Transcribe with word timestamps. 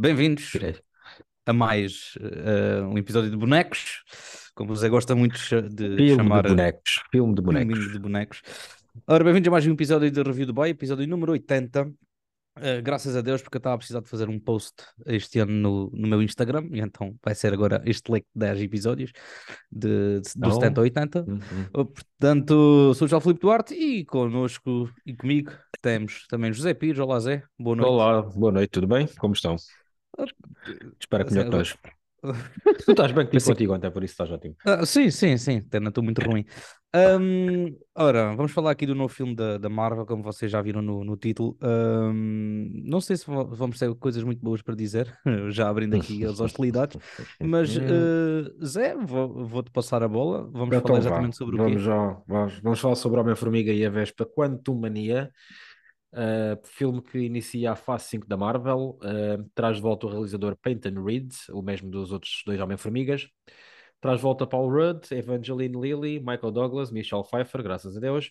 Bem-vindos 0.00 0.52
a 1.44 1.52
mais 1.52 2.14
uh, 2.16 2.86
um 2.88 2.96
episódio 2.96 3.30
de 3.30 3.36
bonecos, 3.36 4.02
como 4.54 4.72
o 4.72 4.74
Zé 4.74 4.88
gosta 4.88 5.14
muito 5.14 5.38
de 5.68 5.94
Filme 5.94 6.16
chamar. 6.16 6.44
de 6.44 6.48
bonecos. 6.48 7.02
Filme 7.12 7.34
de 7.34 7.42
bonecos. 7.42 7.74
Filminho 7.74 7.92
de 7.92 7.98
bonecos. 7.98 8.42
Ora, 9.06 9.22
bem-vindos 9.22 9.48
a 9.48 9.50
mais 9.50 9.66
um 9.66 9.72
episódio 9.72 10.10
de 10.10 10.22
Review 10.22 10.46
do 10.46 10.54
Boy, 10.54 10.70
episódio 10.70 11.06
número 11.06 11.32
80. 11.32 11.82
Uh, 11.82 12.82
graças 12.82 13.14
a 13.14 13.20
Deus, 13.20 13.42
porque 13.42 13.58
eu 13.58 13.60
estava 13.60 13.74
a 13.74 13.78
precisar 13.78 14.00
de 14.00 14.08
fazer 14.08 14.30
um 14.30 14.40
post 14.40 14.72
este 15.04 15.38
ano 15.38 15.52
no, 15.52 15.90
no 15.92 16.08
meu 16.08 16.22
Instagram, 16.22 16.66
e 16.72 16.80
então 16.80 17.14
vai 17.22 17.34
ser 17.34 17.52
agora 17.52 17.82
este 17.84 18.10
leque 18.10 18.26
de 18.34 18.40
10 18.40 18.62
episódios 18.62 19.12
de, 19.70 20.20
de, 20.20 20.32
do 20.34 20.48
Oh. 20.48 20.52
70 20.52 20.80
a 20.80 20.82
80. 20.82 21.24
Uhum. 21.28 21.38
Uh, 21.74 21.84
Portanto, 21.84 22.94
sou 22.94 23.04
o 23.04 23.08
João 23.08 23.20
Filipe 23.20 23.40
Duarte 23.40 23.74
e 23.74 24.02
connosco 24.06 24.90
e 25.04 25.14
comigo 25.14 25.52
temos 25.82 26.26
também 26.26 26.52
José 26.54 26.72
Pires. 26.72 26.98
Olá, 26.98 27.20
Zé. 27.20 27.42
Boa 27.58 27.76
noite. 27.76 27.88
Olá, 27.90 28.22
boa 28.22 28.52
noite, 28.52 28.70
tudo 28.70 28.86
bem? 28.86 29.06
Como 29.18 29.34
estão? 29.34 29.56
Espero 30.98 31.24
que 31.26 31.32
melhor 31.34 31.50
que 31.50 31.56
nós. 31.56 31.76
Tu 32.84 32.90
estás 32.90 33.12
bem 33.12 33.24
que 33.24 33.32
Pensei- 33.32 33.54
contigo 33.54 33.72
ontem, 33.74 33.90
por 33.90 34.04
isso 34.04 34.12
estás 34.12 34.30
ótimo. 34.30 34.54
Ah, 34.66 34.84
sim, 34.84 35.10
sim, 35.10 35.38
sim, 35.38 35.66
estou 35.72 36.04
muito 36.04 36.20
ruim. 36.20 36.44
Ahm, 36.92 37.74
ora, 37.94 38.34
vamos 38.36 38.52
falar 38.52 38.72
aqui 38.72 38.84
do 38.84 38.94
novo 38.94 39.08
filme 39.14 39.34
da, 39.34 39.56
da 39.56 39.70
Marvel, 39.70 40.04
como 40.04 40.22
vocês 40.22 40.52
já 40.52 40.60
viram 40.60 40.82
no, 40.82 41.02
no 41.02 41.16
título. 41.16 41.56
Ahm, 41.62 42.68
não 42.84 43.00
sei 43.00 43.16
se 43.16 43.26
va- 43.30 43.44
vamos 43.44 43.78
ter 43.78 43.94
coisas 43.94 44.22
muito 44.22 44.42
boas 44.42 44.60
para 44.60 44.74
dizer, 44.74 45.10
já 45.48 45.66
abrindo 45.70 45.96
aqui 45.96 46.22
as 46.26 46.40
hostilidades, 46.40 46.98
mas 47.40 47.74
eh, 47.74 48.52
Zé, 48.66 48.94
vou- 48.96 49.46
vou-te 49.46 49.70
passar 49.70 50.02
a 50.02 50.08
bola. 50.08 50.42
Vamos 50.52 50.76
Então 50.76 50.82
falar 50.82 50.98
vá, 51.00 51.06
exatamente 51.06 51.36
sobre 51.38 51.54
o 51.54 51.58
vamos, 51.58 51.72
quê? 51.80 51.86
já, 51.86 52.22
vamos, 52.28 52.58
vamos 52.60 52.80
falar 52.80 52.96
sobre 52.96 53.18
Homem-Formiga 53.20 53.72
e 53.72 53.86
a 53.86 53.88
Vespa 53.88 54.26
Quantumania, 54.26 55.30
uh, 56.12 56.60
filme 56.66 57.02
que 57.02 57.18
inicia 57.18 57.72
a 57.72 57.76
fase 57.76 58.08
5 58.08 58.26
da 58.26 58.36
Marvel, 58.36 58.98
uh, 59.02 59.50
traz 59.54 59.76
de 59.76 59.82
volta 59.82 60.06
o 60.06 60.10
realizador 60.10 60.56
Peyton 60.56 61.02
Reed, 61.02 61.32
o 61.50 61.62
mesmo 61.62 61.90
dos 61.90 62.12
outros 62.12 62.42
dois 62.44 62.60
Homem-Formigas, 62.60 63.28
traz 64.00 64.18
de 64.18 64.22
volta 64.22 64.46
Paul 64.46 64.70
Rudd, 64.70 65.10
Evangeline 65.12 65.78
Lilly, 65.80 66.20
Michael 66.20 66.52
Douglas, 66.52 66.90
Michelle 66.90 67.24
Pfeiffer, 67.24 67.62
graças 67.62 67.96
a 67.96 68.00
Deus. 68.00 68.30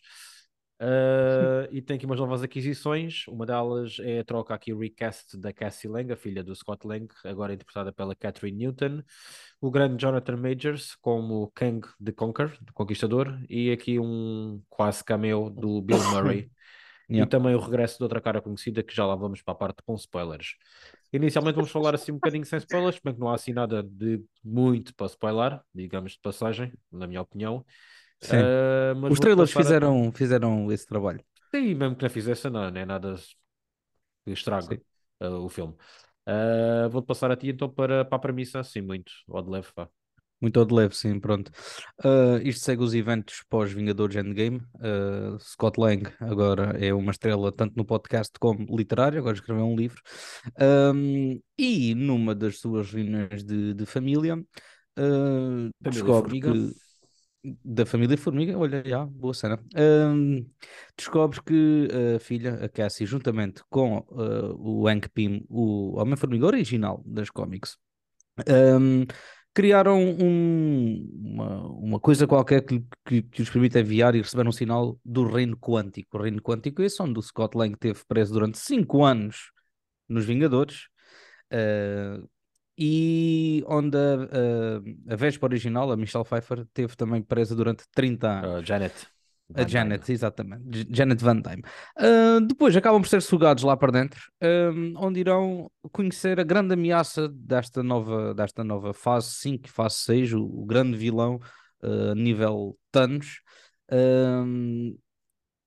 Uh, 0.81 1.67
e 1.71 1.81
tem 1.81 1.97
aqui 1.97 2.05
umas 2.05 2.19
novas 2.19 2.41
aquisições. 2.41 3.27
Uma 3.27 3.45
delas 3.45 3.97
é 3.99 4.19
a 4.19 4.23
troca 4.23 4.53
aqui, 4.53 4.73
recast 4.73 5.37
da 5.37 5.51
Cassie 5.51 5.89
Lang, 5.89 6.11
a 6.11 6.15
filha 6.15 6.43
do 6.43 6.55
Scott 6.55 6.87
Lang, 6.87 7.07
agora 7.25 7.53
interpretada 7.53 7.91
pela 7.91 8.15
Catherine 8.15 8.57
Newton. 8.57 9.03
O 9.61 9.69
grande 9.69 10.01
Jonathan 10.01 10.37
Majors 10.37 10.95
como 10.95 11.51
Kang 11.53 11.85
the 12.03 12.13
Conquer, 12.13 12.57
do 12.61 12.73
Conquistador, 12.73 13.39
e 13.49 13.71
aqui 13.71 13.99
um 13.99 14.61
quase 14.69 15.03
cameo 15.03 15.49
do 15.49 15.81
Bill 15.81 16.01
Murray. 16.11 16.49
E 17.11 17.17
Yeah. 17.17 17.25
também 17.25 17.55
o 17.55 17.59
regresso 17.59 17.97
de 17.97 18.03
outra 18.03 18.21
cara 18.21 18.41
conhecida, 18.41 18.83
que 18.83 18.95
já 18.95 19.05
lá 19.05 19.15
vamos 19.15 19.41
para 19.41 19.53
a 19.53 19.57
parte 19.57 19.81
com 19.83 19.95
spoilers. 19.95 20.55
Inicialmente 21.11 21.55
vamos 21.55 21.71
falar 21.71 21.95
assim 21.95 22.11
um 22.11 22.15
bocadinho 22.15 22.45
sem 22.45 22.59
spoilers, 22.59 22.99
bem 23.03 23.13
que 23.13 23.19
não 23.19 23.29
há 23.29 23.35
assim 23.35 23.51
nada 23.51 23.81
de 23.81 24.23
muito 24.43 24.93
para 24.95 25.07
spoiler, 25.07 25.59
digamos 25.73 26.13
de 26.13 26.19
passagem, 26.19 26.71
na 26.91 27.07
minha 27.07 27.21
opinião. 27.21 27.65
Uh, 28.29 28.95
Os 29.07 29.19
vou 29.19 29.27
trailers 29.27 29.51
passar 29.51 29.61
fizeram, 29.61 30.11
fizeram 30.11 30.71
esse 30.71 30.85
trabalho. 30.87 31.23
Sim, 31.53 31.75
mesmo 31.75 31.95
que 31.95 32.03
não 32.03 32.09
fizesse, 32.09 32.49
não, 32.49 32.69
não 32.71 32.81
é 32.81 32.85
nada 32.85 33.15
que 34.25 34.31
estrague 34.31 34.81
uh, 35.21 35.43
o 35.45 35.49
filme. 35.49 35.73
Uh, 36.27 36.89
Vou-te 36.89 37.07
passar 37.07 37.31
a 37.31 37.35
ti 37.37 37.49
então 37.49 37.69
para, 37.69 38.05
para 38.05 38.17
a 38.17 38.19
premissa, 38.19 38.59
assim, 38.59 38.81
muito, 38.81 39.11
ou 39.27 39.41
de 39.41 39.49
leve, 39.49 39.67
vá. 39.75 39.89
Muito 40.41 40.57
ao 40.59 40.65
de 40.65 40.73
leve, 40.73 40.95
sim, 40.95 41.19
pronto. 41.19 41.51
Ah, 42.03 42.39
isto 42.43 42.63
segue 42.63 42.81
os 42.81 42.93
eventos 42.93 43.43
pós-Vingadores 43.49 44.15
Endgame. 44.15 44.61
Ah, 44.79 45.37
Scott 45.39 45.79
Lang 45.79 46.03
agora 46.19 46.77
é 46.83 46.93
uma 46.93 47.11
estrela 47.11 47.51
tanto 47.51 47.75
no 47.75 47.83
podcast 47.85 48.31
como 48.39 48.65
literário, 48.77 49.19
agora 49.19 49.35
escreveu 49.35 49.65
um 49.65 49.75
livro. 49.75 50.01
Ahm, 50.57 51.39
e 51.57 51.93
numa 51.93 52.33
das 52.33 52.59
suas 52.59 52.91
reuniões 52.91 53.43
de, 53.43 53.73
de 53.73 53.85
família, 53.85 54.41
ah, 54.97 55.69
descobre 55.81 56.39
Formiga. 56.39 56.53
que. 56.53 56.89
Da 57.63 57.85
família 57.85 58.17
Formiga, 58.17 58.57
olha, 58.57 58.83
já, 58.85 59.05
boa 59.05 59.33
cena. 59.33 59.57
Ahm, 59.73 60.45
descobre 60.97 61.41
que 61.41 61.87
a 62.15 62.19
filha, 62.19 62.65
a 62.65 62.67
Cassie, 62.67 63.05
juntamente 63.05 63.61
com 63.69 64.05
o 64.09 64.87
Hank 64.87 65.07
Pym, 65.09 65.45
o 65.49 65.97
Homem-Formiga 65.97 66.45
original 66.47 67.01
das 67.05 67.29
cómics, 67.29 67.77
ahm, 68.45 69.05
criaram 69.59 69.99
um- 69.99 71.05
uma, 71.21 71.67
uma 71.67 71.99
coisa 71.99 72.25
qualquer 72.25 72.61
que, 72.63 72.81
que, 73.05 73.21
que 73.21 73.41
os 73.41 73.49
permite 73.49 73.77
enviar 73.77 74.15
e 74.15 74.21
receber 74.21 74.47
um 74.47 74.53
sinal 74.53 74.97
do 75.03 75.27
reino 75.27 75.57
quântico. 75.57 76.17
O 76.17 76.21
reino 76.21 76.41
quântico 76.41 76.81
é 76.81 76.85
esse 76.85 77.01
onde 77.01 77.19
o 77.19 77.21
Scott 77.21 77.57
Lang 77.57 77.73
esteve 77.73 77.99
preso 78.07 78.31
durante 78.31 78.57
5 78.57 79.03
anos 79.03 79.51
nos 80.07 80.23
Vingadores 80.23 80.87
eh, 81.51 82.21
e 82.77 83.65
onde 83.67 83.97
a, 83.97 85.09
a, 85.09 85.13
a 85.13 85.15
Vespa 85.17 85.45
original, 85.45 85.91
a 85.91 85.97
Michelle 85.97 86.23
Pfeiffer, 86.23 86.59
esteve 86.59 86.95
também 86.95 87.21
presa 87.21 87.53
durante 87.53 87.83
30 87.93 88.29
anos. 88.29 88.61
Uh, 88.61 88.65
Janet. 88.65 89.07
A 89.55 89.67
Janet, 89.67 90.11
exatamente. 90.11 90.87
Janet 90.89 91.21
Van 91.23 91.41
Dyne. 91.41 91.63
Ah, 91.97 92.39
depois 92.47 92.75
acabam 92.75 93.01
por 93.01 93.07
ser 93.07 93.21
sugados 93.21 93.63
lá 93.63 93.75
para 93.75 93.91
dentro, 93.91 94.19
ahm, 94.41 94.93
onde 94.97 95.19
irão 95.19 95.71
conhecer 95.91 96.39
a 96.39 96.43
grande 96.43 96.73
ameaça 96.73 97.27
desta 97.27 97.81
nova, 97.81 98.33
desta 98.33 98.63
nova 98.63 98.93
fase 98.93 99.31
5 99.31 99.67
e 99.67 99.71
fase 99.71 99.95
6, 99.95 100.33
o, 100.33 100.43
o 100.43 100.65
grande 100.65 100.97
vilão 100.97 101.39
ah, 101.81 102.13
nível 102.15 102.77
Thanos, 102.91 103.41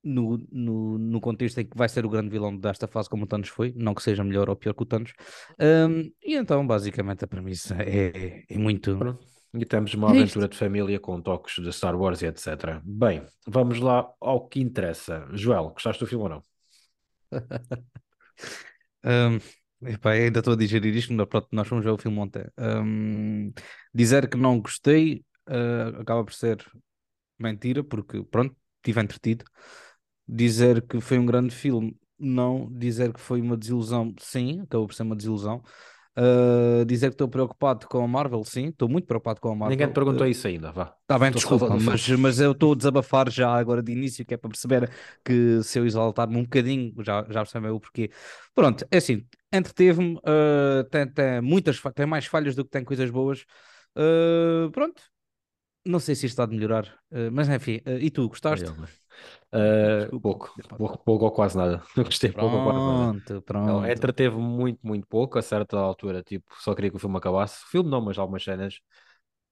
no, 0.05 0.39
no, 0.51 0.99
no 0.99 1.21
contexto 1.21 1.59
em 1.59 1.65
que 1.65 1.77
vai 1.77 1.89
ser 1.89 2.05
o 2.05 2.09
grande 2.09 2.31
vilão 2.31 2.57
desta 2.57 2.87
fase, 2.87 3.09
como 3.09 3.25
o 3.25 3.27
Thanos 3.27 3.49
foi, 3.49 3.73
não 3.77 3.95
que 3.95 4.03
seja 4.03 4.23
melhor 4.23 4.49
ou 4.49 4.57
pior 4.57 4.75
que 4.75 4.83
o 4.83 4.87
Thanos. 4.87 5.13
E 6.23 6.37
então, 6.37 6.65
basicamente, 6.65 7.25
a 7.25 7.29
premissa 7.29 7.77
é, 7.81 8.45
é 8.49 8.59
muito. 8.59 8.97
Pronto. 8.97 9.32
E 9.55 9.67
temos 9.67 9.93
uma 9.95 10.11
É 10.11 10.17
isto. 10.19 10.39
aventura 10.39 10.49
de 10.49 10.57
família 10.57 10.99
com 10.99 11.21
toques 11.21 11.63
de 11.63 11.73
Star 11.73 11.95
Wars 11.99 12.23
e 12.23 12.27
etc. 12.27 12.83
Bem, 12.85 13.25
vamos 13.47 13.79
lá 13.81 14.13
ao 14.21 14.47
que 14.49 14.61
interessa. 14.61 15.27
Joel, 15.33 15.71
gostaste 15.71 16.01
do 16.05 16.07
filme 16.09 16.25
ou 16.25 16.29
não? 16.31 16.43
Ahm, 19.05 19.41
epá, 19.83 20.13
ainda 20.13 20.39
estou 20.41 20.55
a 20.55 20.57
digerir 20.57 20.95
isto, 20.97 21.13
mas 21.13 21.27
pronto, 21.29 21.49
nós 21.53 21.67
fomos 21.69 21.85
ver 21.85 21.91
o 21.91 21.99
filme 21.99 22.19
ontem. 22.19 22.45
Ahm, 22.57 23.53
dizer 23.95 24.29
que 24.29 24.37
não 24.37 24.61
gostei 24.61 25.25
ah, 25.47 25.89
acaba 26.01 26.25
por 26.25 26.33
ser 26.33 26.65
mentira, 27.39 27.85
porque 27.85 28.23
pronto, 28.25 28.57
estive 28.79 29.01
entretido. 29.01 29.45
Dizer 30.29 30.87
que 30.87 31.01
foi 31.01 31.19
um 31.19 31.27
grande 31.27 31.55
filme, 31.55 31.97
não. 32.19 32.71
Dizer 32.73 33.13
que 33.13 33.21
foi 33.21 33.41
uma 33.41 33.57
desilusão, 33.57 34.15
sim, 34.21 34.63
acabou 34.63 34.87
por 34.89 34.95
ser 34.95 35.03
uma 35.05 35.17
desilusão. 35.17 35.63
Ah, 36.15 36.85
dizer 36.87 37.09
que 37.09 37.15
estou 37.15 37.29
preocupado 37.29 37.87
com 37.89 38.03
a 38.05 38.09
Marvel, 38.09 38.45
sim, 38.45 38.67
estou 38.67 38.89
muito 38.89 39.07
preocupado 39.07 39.41
com 39.41 39.49
a 39.51 39.55
Marvel. 39.55 39.71
Ninguém 39.71 39.89
te 39.89 39.95
perguntou 39.95 40.27
isso 40.27 40.47
ainda, 40.47 40.71
vá. 40.71 40.95
Está 41.03 41.19
bem, 41.19 41.29
Estou 41.31 41.41
desculpa, 41.41 41.75
a 41.75 41.77
mas, 41.79 42.09
mas 42.09 42.41
eu 42.41 42.53
estou 42.53 42.73
a 42.73 42.77
desabafar 42.77 43.31
já 43.31 43.53
agora 43.55 43.83
de 43.83 43.93
início, 43.93 44.25
que 44.25 44.35
é 44.35 44.37
para 44.37 44.51
perceber 44.51 44.91
que 45.25 45.63
se 45.63 45.79
eu 45.79 45.87
exaltar-me 45.87 46.37
um 46.37 46.43
bocadinho, 46.43 46.93
já, 47.03 47.23
já 47.29 47.41
percebeu 47.41 47.75
o 47.77 47.81
porquê. 47.81 48.11
Pronto, 48.55 48.87
é 48.91 48.97
assim, 48.99 49.27
entreteve-me, 49.53 50.19
ah, 50.25 50.85
tem, 50.91 51.07
tem 51.09 51.41
muitas, 51.41 51.81
tem 51.95 52.07
mais 52.07 52.27
falhas 52.27 52.55
do 52.55 52.65
que 52.65 52.71
tem 52.71 52.85
coisas 52.85 53.11
boas. 53.11 53.45
Ah, 53.97 54.69
pronto, 54.73 55.03
não 55.85 55.99
sei 55.99 56.15
se 56.15 56.27
isto 56.27 56.35
está 56.35 56.47
de 56.47 56.55
melhorar, 56.55 56.87
ah, 57.13 57.31
mas 57.33 57.49
enfim, 57.49 57.81
ah, 57.87 57.93
e 57.93 58.11
tu, 58.11 58.29
gostaste? 58.29 58.73
Mas- 58.79 59.02
Uh, 59.53 60.13
pouco, 60.21 60.51
pouco, 60.77 60.99
pouco 61.05 61.25
ou 61.27 61.33
quase 61.33 61.57
nada. 61.57 61.83
Não 61.97 62.05
gostei 62.05 62.33
pouco 62.33 62.57
ou 62.57 62.63
quase 62.63 62.87
nada. 62.87 63.13
Pronto, 63.13 63.43
Não, 63.65 63.87
pronto. 63.87 63.89
entreteve 63.89 64.37
muito, 64.37 64.81
muito 64.87 65.07
pouco. 65.07 65.39
A 65.39 65.43
certa 65.43 65.79
altura, 65.79 66.23
tipo, 66.23 66.47
só 66.61 66.75
queria 66.75 66.91
que 66.91 66.97
o 66.97 67.01
filme 67.01 67.17
acabasse. 67.19 67.65
O 67.65 67.69
filme 67.69 67.91
não, 67.91 68.01
mas 68.01 68.19
algumas 68.19 68.43
cenas. 68.45 68.81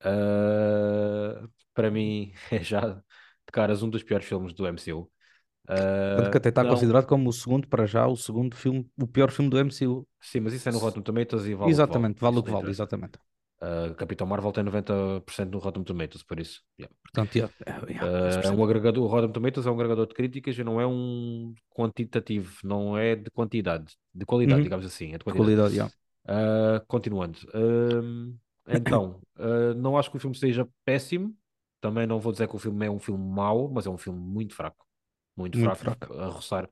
Uh, 0.05 1.49
para 1.75 1.91
mim, 1.91 2.33
é 2.51 2.63
já 2.63 2.81
de 2.95 3.03
caras 3.53 3.83
um 3.83 3.91
dos 3.91 4.03
piores 4.03 4.27
filmes 4.27 4.53
do 4.55 4.67
MCU. 4.67 5.11
Tanto 6.15 6.31
que 6.31 6.37
até 6.39 6.49
Uh, 6.49 6.51
está 6.51 6.65
não- 6.65 6.65
considerado 6.65 7.07
como 7.07 7.29
o 7.31 7.33
segundo, 7.33 7.69
para 7.69 7.87
já, 7.87 8.07
o 8.07 8.17
segundo 8.17 8.57
filme, 8.57 8.91
o 9.01 9.07
pior 9.07 9.31
filme 9.31 9.51
do 9.51 9.59
MCU. 9.59 10.07
Sim, 10.21 10.41
mas 10.41 10.53
isso 10.55 10.69
é 10.69 10.73
no 10.73 10.79
Rotten 10.79 11.03
Tomatoes 11.03 11.47
e 11.47 11.55
vale 11.55 11.79
exatamente, 11.79 12.21
vale 12.21 12.39
o 12.39 12.43
que 12.45 12.51
vale, 12.51 12.71
exatamente. 12.71 13.19
Uh, 13.63 13.95
Capitão 13.95 14.27
Marvel 14.27 14.53
tem 14.53 14.65
90% 14.65 15.53
no 15.53 15.59
Rotten 15.59 15.85
Tomatoes, 15.85 16.23
por 16.23 16.41
isso. 16.41 16.63
yeah. 16.79 16.89
Portanto, 17.03 17.37
yeah, 17.37 17.53
Uh, 18.03 18.41
é 18.47 18.51
um 18.51 18.65
agregador, 18.65 19.05
o 19.05 19.07
Rotten 19.07 19.33
Tomatoes 19.33 19.67
é 19.67 19.71
um 19.71 19.75
agregador 19.75 20.07
de 20.07 20.15
críticas 20.15 20.57
e 20.59 20.65
não 20.65 20.81
é 20.81 20.87
um 20.87 21.55
quantitativo, 21.71 22.57
não 22.65 22.97
é 22.97 23.15
de 23.17 23.31
quantidade, 23.31 23.95
de 24.15 24.25
qualidade, 24.25 24.63
Uhum. 24.63 24.65
digamos 24.65 24.87
assim, 24.87 25.13
é 25.15 25.19
de 25.19 25.25
De 25.27 25.35
qualidade. 25.35 25.61
qualidade. 25.69 25.93
Uh, 26.29 26.85
continuando, 26.87 27.39
então, 28.67 29.21
não 29.77 29.97
acho 29.99 30.11
que 30.11 30.17
o 30.17 30.21
filme 30.21 30.37
seja 30.37 30.69
péssimo, 30.85 31.37
também 31.81 32.07
não 32.07 32.21
vou 32.21 32.33
dizer 32.33 32.49
que 32.49 32.57
o 32.57 32.59
filme 32.59 32.87
é 32.87 32.91
um 32.91 32.99
filme 32.99 33.25
mau, 33.25 33.69
mas 33.71 33.87
é 33.87 33.91
um 33.91 33.99
filme 33.99 34.19
muito 34.21 34.55
fraco, 34.55 34.87
muito, 35.37 35.59
Muito 35.59 35.77
fraco, 35.79 35.97
a 36.15 36.27
roçar, 36.27 36.69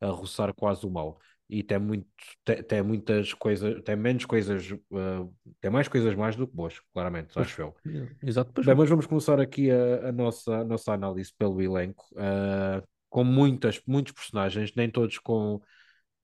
a 0.00 0.06
roçar 0.08 0.54
quase 0.54 0.86
o 0.86 0.90
mau. 0.90 1.18
E 1.48 1.62
tem, 1.62 1.78
muito, 1.78 2.06
tem, 2.44 2.62
tem 2.62 2.82
muitas 2.82 3.32
coisas, 3.32 3.82
tem 3.82 3.94
menos 3.96 4.24
coisas, 4.24 4.70
uh, 4.70 5.32
tem 5.60 5.70
mais 5.70 5.86
coisas 5.86 6.14
mais 6.14 6.34
do 6.34 6.46
que 6.46 6.56
boas, 6.56 6.80
claramente, 6.92 7.32
Pois. 7.32 7.46
acho 7.46 7.62
eu. 7.62 7.74
Exato, 8.22 8.50
pois 8.52 8.66
Bem, 8.66 8.74
mas 8.74 8.88
vamos 8.88 9.06
começar 9.06 9.40
aqui 9.40 9.70
a, 9.70 10.08
a 10.08 10.12
nossa, 10.12 10.56
a 10.56 10.64
nossa 10.64 10.92
análise 10.92 11.32
pelo 11.38 11.62
elenco, 11.62 12.04
uh, 12.14 12.86
com 13.08 13.22
muitas, 13.22 13.80
muitos 13.86 14.12
personagens, 14.12 14.72
nem 14.74 14.90
todos 14.90 15.18
com 15.18 15.60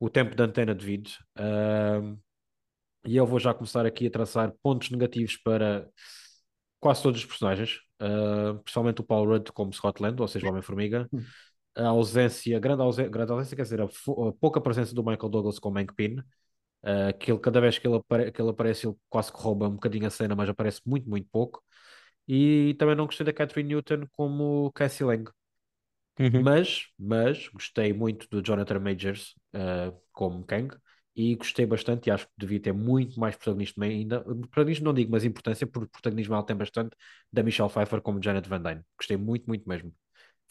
o 0.01 0.11
tempo 0.11 0.35
de 0.35 0.43
antena 0.43 0.75
devido. 0.75 1.09
Uh, 1.39 2.19
E 3.05 3.17
eu 3.17 3.27
vou 3.27 3.39
já 3.39 3.53
começar 3.53 3.85
aqui 3.87 4.07
a 4.07 4.11
traçar 4.11 4.53
pontos 4.63 4.91
negativos 4.91 5.37
para 5.37 5.89
quase 6.81 7.03
todos 7.03 7.21
os 7.21 7.27
personagens, 7.27 7.79
uh, 8.01 8.59
principalmente 8.63 9.01
o 9.01 9.05
Paul 9.05 9.27
Rudd 9.27 9.51
como 9.53 9.73
Scotland, 9.73 10.21
ou 10.21 10.29
seja, 10.29 10.47
o 10.47 10.51
Homem-Formiga. 10.51 11.09
A 11.75 11.89
ausência, 11.89 12.59
grande 12.61 12.83
ausência, 12.83 13.11
grande 13.11 13.33
ausência, 13.33 13.57
quer 13.57 13.63
dizer, 13.63 13.81
a, 13.81 13.85
a 13.85 14.33
pouca 14.41 14.61
presença 14.61 14.95
do 14.95 15.03
Michael 15.03 15.29
Douglas 15.29 15.59
como 15.59 15.85
Pym. 15.95 16.19
Uh, 16.85 17.17
que 17.17 17.31
ele, 17.31 17.39
cada 17.39 17.61
vez 17.61 17.79
que 17.79 17.87
ele, 17.87 17.97
apare 17.97 18.33
que 18.33 18.43
ele 18.43 18.51
aparece, 18.51 18.89
ele 18.89 18.97
quase 19.09 19.33
que 19.33 19.41
rouba 19.41 19.69
um 19.69 19.75
bocadinho 19.75 20.07
a 20.07 20.11
cena, 20.11 20.35
mas 20.35 20.49
aparece 20.49 20.81
muito, 20.85 21.09
muito 21.09 21.29
pouco. 21.31 21.63
E 22.27 22.75
também 22.79 22.97
não 22.97 23.07
gostei 23.07 23.25
da 23.25 23.33
Catherine 23.33 23.69
Newton 23.69 24.07
como 24.13 24.71
Cassie 24.73 25.05
Lang. 25.05 25.31
Uhum. 26.19 26.43
Mas, 26.43 26.89
mas 26.99 27.49
gostei 27.49 27.93
muito 27.93 28.29
do 28.29 28.43
Jonathan 28.43 28.81
Majors 28.81 29.35
uh, 29.55 29.97
como 30.13 30.45
Kang 30.45 30.77
e 31.15 31.35
gostei 31.37 31.67
bastante 31.67 32.09
e 32.09 32.11
acho 32.11 32.27
que 32.27 32.33
devia 32.39 32.61
ter 32.61 32.73
muito 32.73 33.19
mais 33.19 33.37
protagonismo 33.37 33.83
ainda. 33.85 34.21
Protagonismo 34.23 34.85
não 34.87 34.95
digo, 34.95 35.11
mas 35.11 35.25
importância, 35.25 35.67
porque 35.67 35.91
protagonismo 35.91 36.35
ela 36.35 36.45
tem 36.45 36.57
bastante, 36.57 36.97
da 37.33 37.43
Michelle 37.43 37.71
Pfeiffer 37.71 38.01
como 38.01 38.23
Janet 38.23 38.49
Van 38.49 38.61
Dyne. 38.61 38.83
Gostei 38.97 39.17
muito, 39.17 39.47
muito 39.47 39.69
mesmo. 39.69 39.93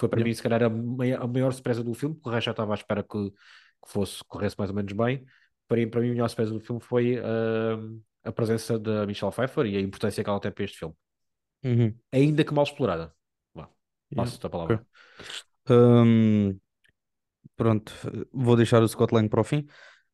Foi 0.02 0.10
para 0.10 0.20
Yeah. 0.20 0.30
mim, 0.30 0.34
se 0.34 0.42
calhar, 0.42 0.64
a 0.64 0.70
maior, 0.70 1.22
a 1.22 1.28
maior 1.28 1.54
surpresa 1.54 1.84
do 1.84 1.94
filme, 1.94 2.16
porque 2.16 2.30
o 2.30 2.32
resto 2.32 2.46
já 2.46 2.52
estava 2.52 2.74
à 2.74 2.76
espera 2.76 3.04
que, 3.04 3.30
que 3.30 3.88
fosse, 3.88 4.24
corresse 4.28 4.56
mais 4.58 4.72
ou 4.72 4.76
menos 4.76 4.92
bem. 4.94 5.24
Para 5.68 5.78
mim, 5.78 5.88
para 5.90 6.02
mim 6.02 6.08
a 6.08 6.12
melhor 6.12 6.28
surpresa 6.28 6.52
do 6.52 6.60
filme 6.60 6.82
foi 6.82 7.20
uh, 7.20 8.02
a 8.24 8.32
presença 8.32 8.80
da 8.80 9.06
Michelle 9.06 9.32
Pfeiffer 9.32 9.68
e 9.68 9.78
a 9.78 9.80
importância 9.80 10.24
que 10.24 10.30
ela 10.30 10.40
tem 10.40 10.52
para 10.52 10.64
este 10.64 10.80
filme. 10.80 10.96
Uhum. 11.64 11.96
Ainda 12.12 12.44
que 12.44 12.52
mal 12.52 12.64
explorada. 12.64 13.14
Vá, 13.54 13.70
Yeah. 14.12 14.26
Passo-te 14.26 14.48
a 14.48 14.50
palavra. 14.50 14.76
Ok. 14.76 14.86
Hum, 15.70 16.60
pronto, 17.56 17.94
vou 18.34 18.56
deixar 18.56 18.82
o 18.82 18.88
Scott 18.88 19.14
Lang 19.14 19.30
para 19.30 19.42
o 19.42 19.44
fim. 19.44 19.68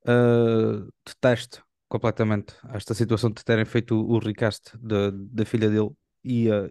Uh, 0.05 0.91
detesto 1.05 1.63
completamente 1.87 2.53
esta 2.73 2.93
situação 2.93 3.31
de 3.31 3.43
terem 3.43 3.65
feito 3.65 3.95
o, 3.95 4.15
o 4.15 4.19
recast 4.19 4.77
da, 4.77 5.11
da 5.13 5.45
filha 5.45 5.69
dele 5.69 5.91
e 6.27 6.51
a, 6.51 6.69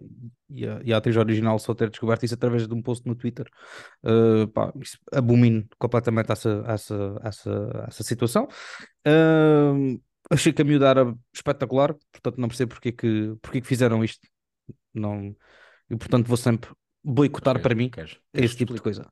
e, 0.49 0.67
a, 0.67 0.81
e 0.83 0.93
a 0.93 0.97
atriz 0.97 1.17
original 1.17 1.57
só 1.57 1.73
ter 1.73 1.89
descoberto 1.89 2.23
isso 2.23 2.35
através 2.35 2.67
de 2.67 2.73
um 2.73 2.81
post 2.81 3.05
no 3.07 3.15
Twitter. 3.15 3.47
Uh, 4.03 4.47
pá, 4.49 4.71
abomino 5.11 5.67
completamente 5.79 6.31
essa, 6.31 6.63
essa, 6.67 7.19
essa, 7.23 7.85
essa 7.87 8.03
situação. 8.03 8.47
Uh, 9.07 9.99
achei 10.29 10.53
que 10.53 10.61
a 10.61 10.65
miúda 10.65 10.89
era 10.89 11.15
espetacular, 11.33 11.95
portanto 12.11 12.37
não 12.37 12.47
percebo 12.47 12.73
porque 12.73 12.91
que, 12.91 13.35
porque 13.41 13.61
que 13.61 13.67
fizeram 13.67 14.03
isto. 14.03 14.27
Não, 14.93 15.35
e 15.89 15.95
portanto 15.95 16.27
vou 16.27 16.37
sempre 16.37 16.69
boicotar 17.03 17.61
para 17.61 17.73
mim 17.73 17.89
queres- 17.89 18.19
este 18.33 18.57
tipo 18.57 18.73
de 18.73 18.81
coisa. 18.81 19.09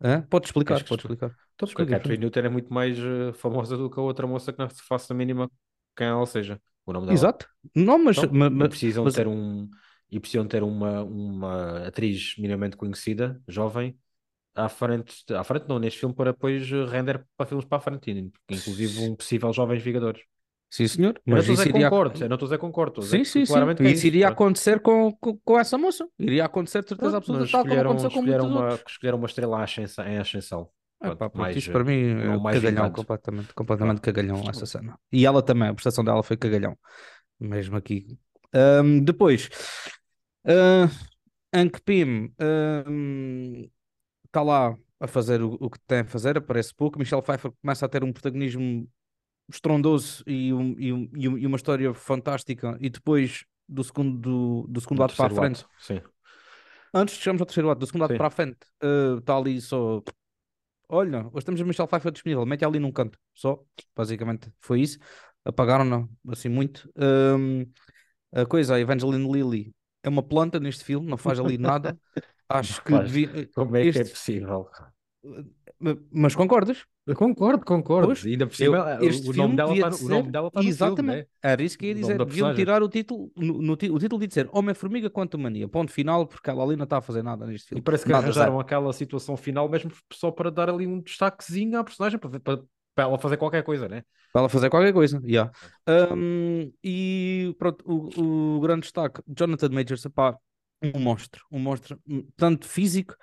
Hã? 0.00 0.22
Podes 0.22 0.48
explicar, 0.48 0.82
que 0.82 0.88
podes 0.88 1.04
explicar. 1.04 1.36
Então, 1.54 1.68
a 1.68 1.86
Catherine 1.86 2.18
Newton 2.18 2.40
é 2.40 2.48
muito 2.48 2.72
mais 2.72 2.98
eh, 2.98 3.32
famosa 3.34 3.76
do 3.76 3.88
que 3.88 4.00
a 4.00 4.02
outra 4.02 4.26
moça 4.26 4.52
que 4.52 4.58
não 4.58 4.68
se 4.68 4.82
faça 4.82 5.12
a 5.12 5.16
mínima 5.16 5.48
quem 5.96 6.06
ela 6.06 6.26
seja, 6.26 6.60
o 6.86 6.92
nome 6.92 7.06
dela. 7.06 7.14
Exato. 7.14 7.48
Não, 7.74 7.98
mas, 7.98 8.16
Então, 8.16 8.30
ma- 8.32 8.50
e 8.50 8.50
ma- 8.50 8.68
precisam 8.68 9.04
mas- 9.04 9.14
ter 9.14 9.26
um 9.26 9.68
e 10.10 10.20
precisam 10.20 10.46
ter 10.46 10.62
uma, 10.62 11.02
uma 11.04 11.86
atriz 11.86 12.34
minimamente 12.36 12.76
conhecida, 12.76 13.40
jovem, 13.48 13.98
à 14.54 14.68
frente, 14.68 15.24
à 15.34 15.44
frente 15.44 15.66
não, 15.68 15.78
neste 15.78 16.00
filme, 16.00 16.14
para 16.14 16.32
depois 16.32 16.68
render 16.90 17.24
para 17.36 17.46
filmes 17.46 17.64
para 17.66 17.78
a 17.78 17.80
frente, 17.80 18.10
inclusive 18.50 18.98
um 19.00 19.16
possível 19.16 19.52
Jovens 19.52 19.82
Vingadores. 19.82 20.22
sim, 20.70 20.86
senhor. 20.88 21.20
Eu 21.26 21.36
não 21.36 21.36
Mas 21.36 21.46
estou 21.46 21.54
a 21.54 21.56
dizer 21.56 21.68
iria... 21.70 21.88
concordo, 21.88 22.24
eu 22.24 22.28
não 22.28 22.34
estou 22.36 22.46
a 22.46 22.48
dizer 22.48 22.58
concordo, 22.58 23.02
Sim, 23.02 23.24
sim, 23.24 23.46
sim. 23.46 23.54
é 23.80 23.90
Isso 23.90 24.06
iria 24.06 24.28
acontecer 24.28 24.80
com, 24.80 25.12
com, 25.12 25.38
com 25.38 25.58
essa 25.58 25.78
moça. 25.78 26.08
Iria 26.18 26.44
acontecer 26.44 26.82
de 26.82 26.88
certeza 26.88 27.16
absoluta, 27.16 27.42
mas 27.44 27.50
tal 27.50 27.66
como 27.66 27.80
aconteceu 27.80 28.10
com 28.10 28.22
muitos 28.22 28.44
uma, 28.44 28.74
outros. 28.74 28.92
escolheram 28.92 29.18
uma 29.18 29.26
estrela 29.26 29.64
em 30.06 30.18
ascensão. 30.18 30.70
É 31.02 31.06
Pronto, 31.06 31.18
pá, 31.18 31.30
pronto, 31.30 31.42
mais, 31.42 31.56
isso 31.56 31.72
para 31.72 31.84
mim 31.84 31.92
é 31.92 32.52
cagalhão, 32.52 32.92
completamente, 32.92 33.54
completamente 33.54 34.00
cagalhão 34.00 34.40
essa 34.48 34.66
cena. 34.66 34.98
E 35.10 35.26
ela 35.26 35.42
também, 35.42 35.68
a 35.68 35.74
prestação 35.74 36.04
dela 36.04 36.22
foi 36.22 36.36
cagalhão, 36.36 36.78
mesmo 37.40 37.76
aqui. 37.76 38.18
Ahm, 38.54 39.00
depois, 39.02 39.48
Hank 41.52 41.80
Pym 41.84 42.32
está 44.24 44.42
lá 44.42 44.76
a 45.00 45.06
fazer 45.06 45.42
o, 45.42 45.56
o 45.60 45.68
que 45.68 45.78
tem 45.80 46.00
a 46.00 46.04
fazer, 46.04 46.38
aparece 46.38 46.72
pouco. 46.74 46.98
Michelle 46.98 47.22
Pfeiffer 47.22 47.52
começa 47.60 47.84
a 47.84 47.88
ter 47.88 48.04
um 48.04 48.12
protagonismo 48.12 48.88
estrondoso 49.52 50.22
e, 50.26 50.52
um- 50.52 50.74
e 50.78 50.92
um- 50.92 51.10
e 51.14 51.28
um- 51.28 51.46
uma 51.48 51.56
história 51.56 51.92
fantástica. 51.92 52.78
E 52.80 52.88
depois 52.88 53.44
do 53.68 53.82
segundo, 53.82 54.18
do, 54.18 54.66
do 54.68 54.80
segundo 54.80 55.02
ato 55.02 55.16
para 55.16 55.26
a 55.26 55.30
frente, 55.30 55.60
ato, 55.60 55.68
antes 56.94 57.16
de 57.16 57.20
chegarmos 57.22 57.40
ao 57.42 57.46
terceiro 57.46 57.70
ato, 57.70 57.80
do 57.80 57.86
segundo 57.86 58.04
ato 58.04 58.12
Sim. 58.14 58.18
para 58.18 58.26
a 58.26 58.30
frente, 58.30 58.58
ah, 58.82 59.16
está 59.18 59.36
ali 59.36 59.60
só. 59.60 60.02
Olha, 60.94 61.26
hoje 61.32 61.46
temos 61.46 61.58
a 61.60 61.64
Michelle 61.64 61.88
Pfeiffer 61.88 62.12
disponível, 62.12 62.44
mete 62.44 62.64
ali 62.66 62.78
num 62.78 62.92
canto, 62.92 63.18
só, 63.34 63.64
basicamente 63.96 64.52
foi 64.60 64.82
isso. 64.82 64.98
Apagaram-na 65.42 66.06
assim 66.28 66.50
muito. 66.50 66.92
Ahm, 66.96 67.64
a 68.30 68.44
coisa, 68.44 68.74
a 68.74 68.80
Evangeline 68.80 69.26
Lilly 69.32 69.74
é 70.02 70.08
uma 70.10 70.22
planta 70.22 70.60
neste 70.60 70.84
filme, 70.84 71.08
não 71.08 71.16
faz 71.16 71.40
ali 71.40 71.56
nada. 71.56 71.98
Acho 72.46 72.82
que 72.84 72.90
Faz. 72.90 73.10
devia- 73.10 73.48
Como 73.54 73.74
é 73.74 73.80
que 73.80 73.86
é 73.86 74.02
este- 74.02 74.12
possível? 74.12 74.68
Mas 76.12 76.34
concordas? 76.34 76.84
Eu 77.06 77.16
concordo, 77.16 77.64
concordo. 77.64 78.08
Pois, 78.08 78.24
Ainda 78.24 78.46
por 78.46 78.54
cima, 78.54 78.98
o- 79.00 79.04
este 79.04 79.28
o, 79.28 79.32
filme 79.32 79.56
nome 79.56 79.56
dela 79.56 79.72
está 79.74 79.88
de 79.88 80.02
no, 80.02 80.06
o 80.06 80.10
nome 80.10 80.30
dela 80.30 80.46
está 80.48 80.60
no 80.60 80.62
filme, 80.64 80.70
Exatamente. 80.70 81.16
né? 81.18 81.26
Era 81.42 81.62
isso 81.62 81.78
que 81.78 81.86
ia 81.86 81.92
O 81.92 81.96
dizer. 81.96 82.24
Deviam 82.24 82.54
tirar 82.54 82.82
o 82.82 82.88
título, 82.88 83.32
no, 83.36 83.60
no 83.60 83.72
o 83.72 83.76
título 83.76 84.20
de 84.20 84.26
dizer 84.28 84.48
Homem-Formiga 84.52 85.10
Quanto 85.10 85.38
Mania. 85.38 85.68
Ponto 85.68 85.90
final, 85.92 86.26
porque 86.26 86.48
ela 86.50 86.62
ali 86.62 86.76
não 86.76 86.84
está 86.84 86.98
a 86.98 87.00
fazer 87.00 87.22
nada 87.22 87.46
neste 87.46 87.66
E 87.66 87.68
filme. 87.70 87.82
parece 87.82 88.04
que 88.04 88.12
Nada, 88.12 88.24
arranjaram 88.24 88.52
zero. 88.52 88.60
aquela 88.60 88.92
situação 88.92 89.36
final 89.36 89.68
mesmo 89.68 89.90
só 90.12 90.30
para 90.30 90.50
dar 90.50 90.68
ali 90.70 90.86
um 90.86 91.00
destaquezinho 91.00 91.78
à 91.78 91.84
personagem, 91.84 92.18
para, 92.18 92.38
para, 92.38 92.62
para 92.94 93.04
ela 93.04 93.18
fazer 93.18 93.36
qualquer 93.36 93.62
coisa, 93.64 93.88
né? 93.88 94.04
Para 94.32 94.42
ela 94.42 94.48
fazer 94.48 94.70
qualquer 94.70 94.92
coisa. 94.92 95.20
Yeah. 95.24 95.50
Um, 95.88 96.72
e 96.82 97.54
pronto, 97.58 97.84
o, 97.84 98.56
o 98.56 98.60
grande 98.60 98.82
destaque, 98.82 99.20
Jonathan 99.26 99.68
Majors, 99.70 100.06
pá, 100.14 100.36
um 100.82 101.00
monstro. 101.00 101.44
Um 101.50 101.58
monstro, 101.58 101.98
hum, 102.06 102.26
tanto 102.36 102.66
físico 102.66 103.14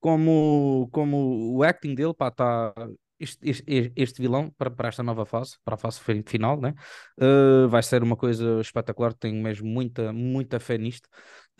como, 0.00 0.88
como 0.90 1.56
o 1.56 1.62
acting 1.62 1.94
dele, 1.94 2.14
pá, 2.14 2.30
tá. 2.30 2.74
Este, 3.22 3.50
este, 3.50 3.92
este 3.96 4.22
vilão 4.22 4.50
para, 4.56 4.70
para 4.70 4.88
esta 4.88 5.02
nova 5.02 5.26
fase, 5.26 5.58
para 5.62 5.74
a 5.74 5.76
fase 5.76 6.00
fi- 6.00 6.24
final, 6.26 6.58
né? 6.58 6.72
Uh, 7.20 7.68
vai 7.68 7.82
ser 7.82 8.02
uma 8.02 8.16
coisa 8.16 8.62
espetacular. 8.62 9.12
Tenho 9.12 9.42
mesmo 9.42 9.68
muita, 9.68 10.10
muita 10.10 10.58
fé 10.58 10.78
nisto. 10.78 11.06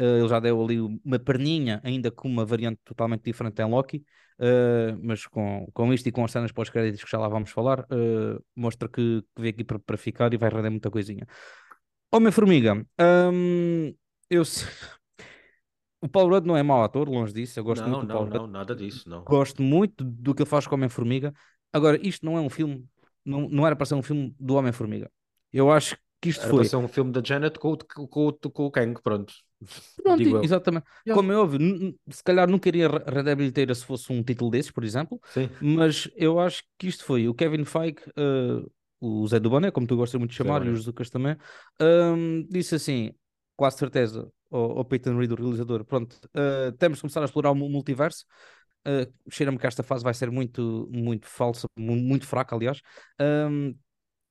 Uh, 0.00 0.20
ele 0.20 0.28
já 0.28 0.40
deu 0.40 0.58
ali 0.64 0.80
uma 0.80 1.18
perninha, 1.18 1.78
ainda 1.84 2.10
com 2.10 2.26
uma 2.26 2.46
variante 2.46 2.80
totalmente 2.82 3.24
diferente 3.24 3.60
em 3.60 3.68
Loki. 3.68 4.02
Uh, 4.38 4.96
mas 5.02 5.26
com, 5.26 5.68
com 5.74 5.92
isto 5.92 6.08
e 6.08 6.12
com 6.12 6.24
as 6.24 6.32
cenas 6.32 6.50
pós-créditos 6.50 7.04
que 7.04 7.10
já 7.10 7.18
lá 7.18 7.28
vamos 7.28 7.50
falar, 7.50 7.84
mostra 8.56 8.88
que, 8.88 9.20
que 9.36 9.42
veio 9.42 9.52
aqui 9.52 9.62
para, 9.62 9.78
para 9.78 9.98
ficar 9.98 10.32
e 10.32 10.38
vai 10.38 10.48
render 10.48 10.70
muita 10.70 10.90
coisinha. 10.90 11.26
Homem-Formiga, 12.10 12.86
hum, 13.30 13.94
eu 14.30 14.44
o 16.00 16.08
Paul 16.08 16.28
Rudd 16.30 16.46
não 16.46 16.56
é 16.56 16.62
mau 16.62 16.82
ator, 16.82 17.08
longe 17.08 17.32
disso, 17.32 17.58
eu 17.58 17.64
gosto 17.64 17.84
não, 17.84 17.90
muito 17.90 18.02
do 18.02 18.06
não, 18.06 18.14
Paul 18.14 18.28
Rudd, 18.28 18.42
não, 18.42 18.46
nada 18.46 18.74
disso, 18.74 19.08
não. 19.08 19.22
gosto 19.24 19.62
muito 19.62 20.04
do 20.04 20.34
que 20.34 20.42
ele 20.42 20.48
faz 20.48 20.66
com 20.66 20.74
o 20.74 20.78
Homem-Formiga. 20.78 21.32
Agora, 21.72 21.98
isto 22.06 22.24
não 22.26 22.36
é 22.36 22.40
um 22.40 22.50
filme, 22.50 22.86
não, 23.24 23.48
não 23.48 23.66
era 23.66 23.76
para 23.76 23.86
ser 23.86 23.94
um 23.94 24.02
filme 24.02 24.34
do 24.38 24.54
Homem-Formiga. 24.54 25.10
Eu 25.52 25.70
acho 25.70 25.96
que 26.20 26.28
isto 26.30 26.42
Era 26.42 26.50
foi. 26.50 26.58
para 26.60 26.68
ser 26.68 26.76
um 26.76 26.88
filme 26.88 27.12
da 27.12 27.22
Janet 27.24 27.58
com, 27.58 27.72
o- 27.72 27.78
com, 28.08 28.26
o- 28.28 28.32
com 28.50 28.66
o 28.66 28.70
Kang, 28.70 29.00
pronto. 29.02 29.32
Pronto, 30.02 30.16
Digo 30.18 30.36
eu. 30.36 30.42
exatamente. 30.42 30.86
Yeah. 31.06 31.14
Como 31.14 31.32
é 31.32 31.36
óbvio, 31.36 31.58
se 32.10 32.22
calhar 32.24 32.48
nunca 32.48 32.68
iria 32.68 32.88
re- 32.88 33.04
render 33.06 33.32
a 33.32 33.36
bilheteira 33.36 33.74
se 33.74 33.84
fosse 33.84 34.10
um 34.12 34.22
título 34.22 34.50
desses, 34.50 34.70
por 34.70 34.84
exemplo, 34.84 35.20
Sim. 35.24 35.48
mas 35.60 36.08
eu 36.16 36.40
acho 36.40 36.62
que 36.78 36.86
isto 36.88 37.04
foi 37.04 37.28
o 37.28 37.34
Kevin 37.34 37.64
Feige, 37.64 37.98
eh, 38.16 38.64
o 39.00 39.26
Zé 39.28 39.38
do 39.38 39.50
Boné, 39.50 39.70
como 39.70 39.86
tu 39.86 39.96
gostas 39.96 40.18
muito 40.18 40.30
de 40.30 40.36
chamar, 40.36 40.64
e 40.66 40.70
Boné. 40.70 40.70
os 40.70 40.86
Lucas 40.86 41.10
também, 41.10 41.36
hum, 41.80 42.46
disse 42.50 42.74
assim, 42.74 43.12
quase 43.56 43.78
certeza, 43.78 44.30
ao, 44.50 44.78
ao 44.78 44.84
Peyton 44.84 45.16
Reed, 45.16 45.32
o 45.32 45.34
realizador, 45.36 45.84
pronto, 45.84 46.16
eh, 46.34 46.72
temos 46.78 46.98
de 46.98 47.02
começar 47.02 47.22
a 47.22 47.24
explorar 47.24 47.50
o 47.52 47.54
mu- 47.54 47.68
multiverso. 47.68 48.24
Uh, 48.86 49.12
cheira-me 49.30 49.58
que 49.58 49.66
esta 49.66 49.82
fase 49.82 50.02
vai 50.02 50.14
ser 50.14 50.30
muito, 50.30 50.88
muito 50.90 51.26
falsa, 51.26 51.66
mu- 51.76 51.96
muito 51.96 52.26
fraca, 52.26 52.56
aliás. 52.56 52.80
Um, 53.20 53.74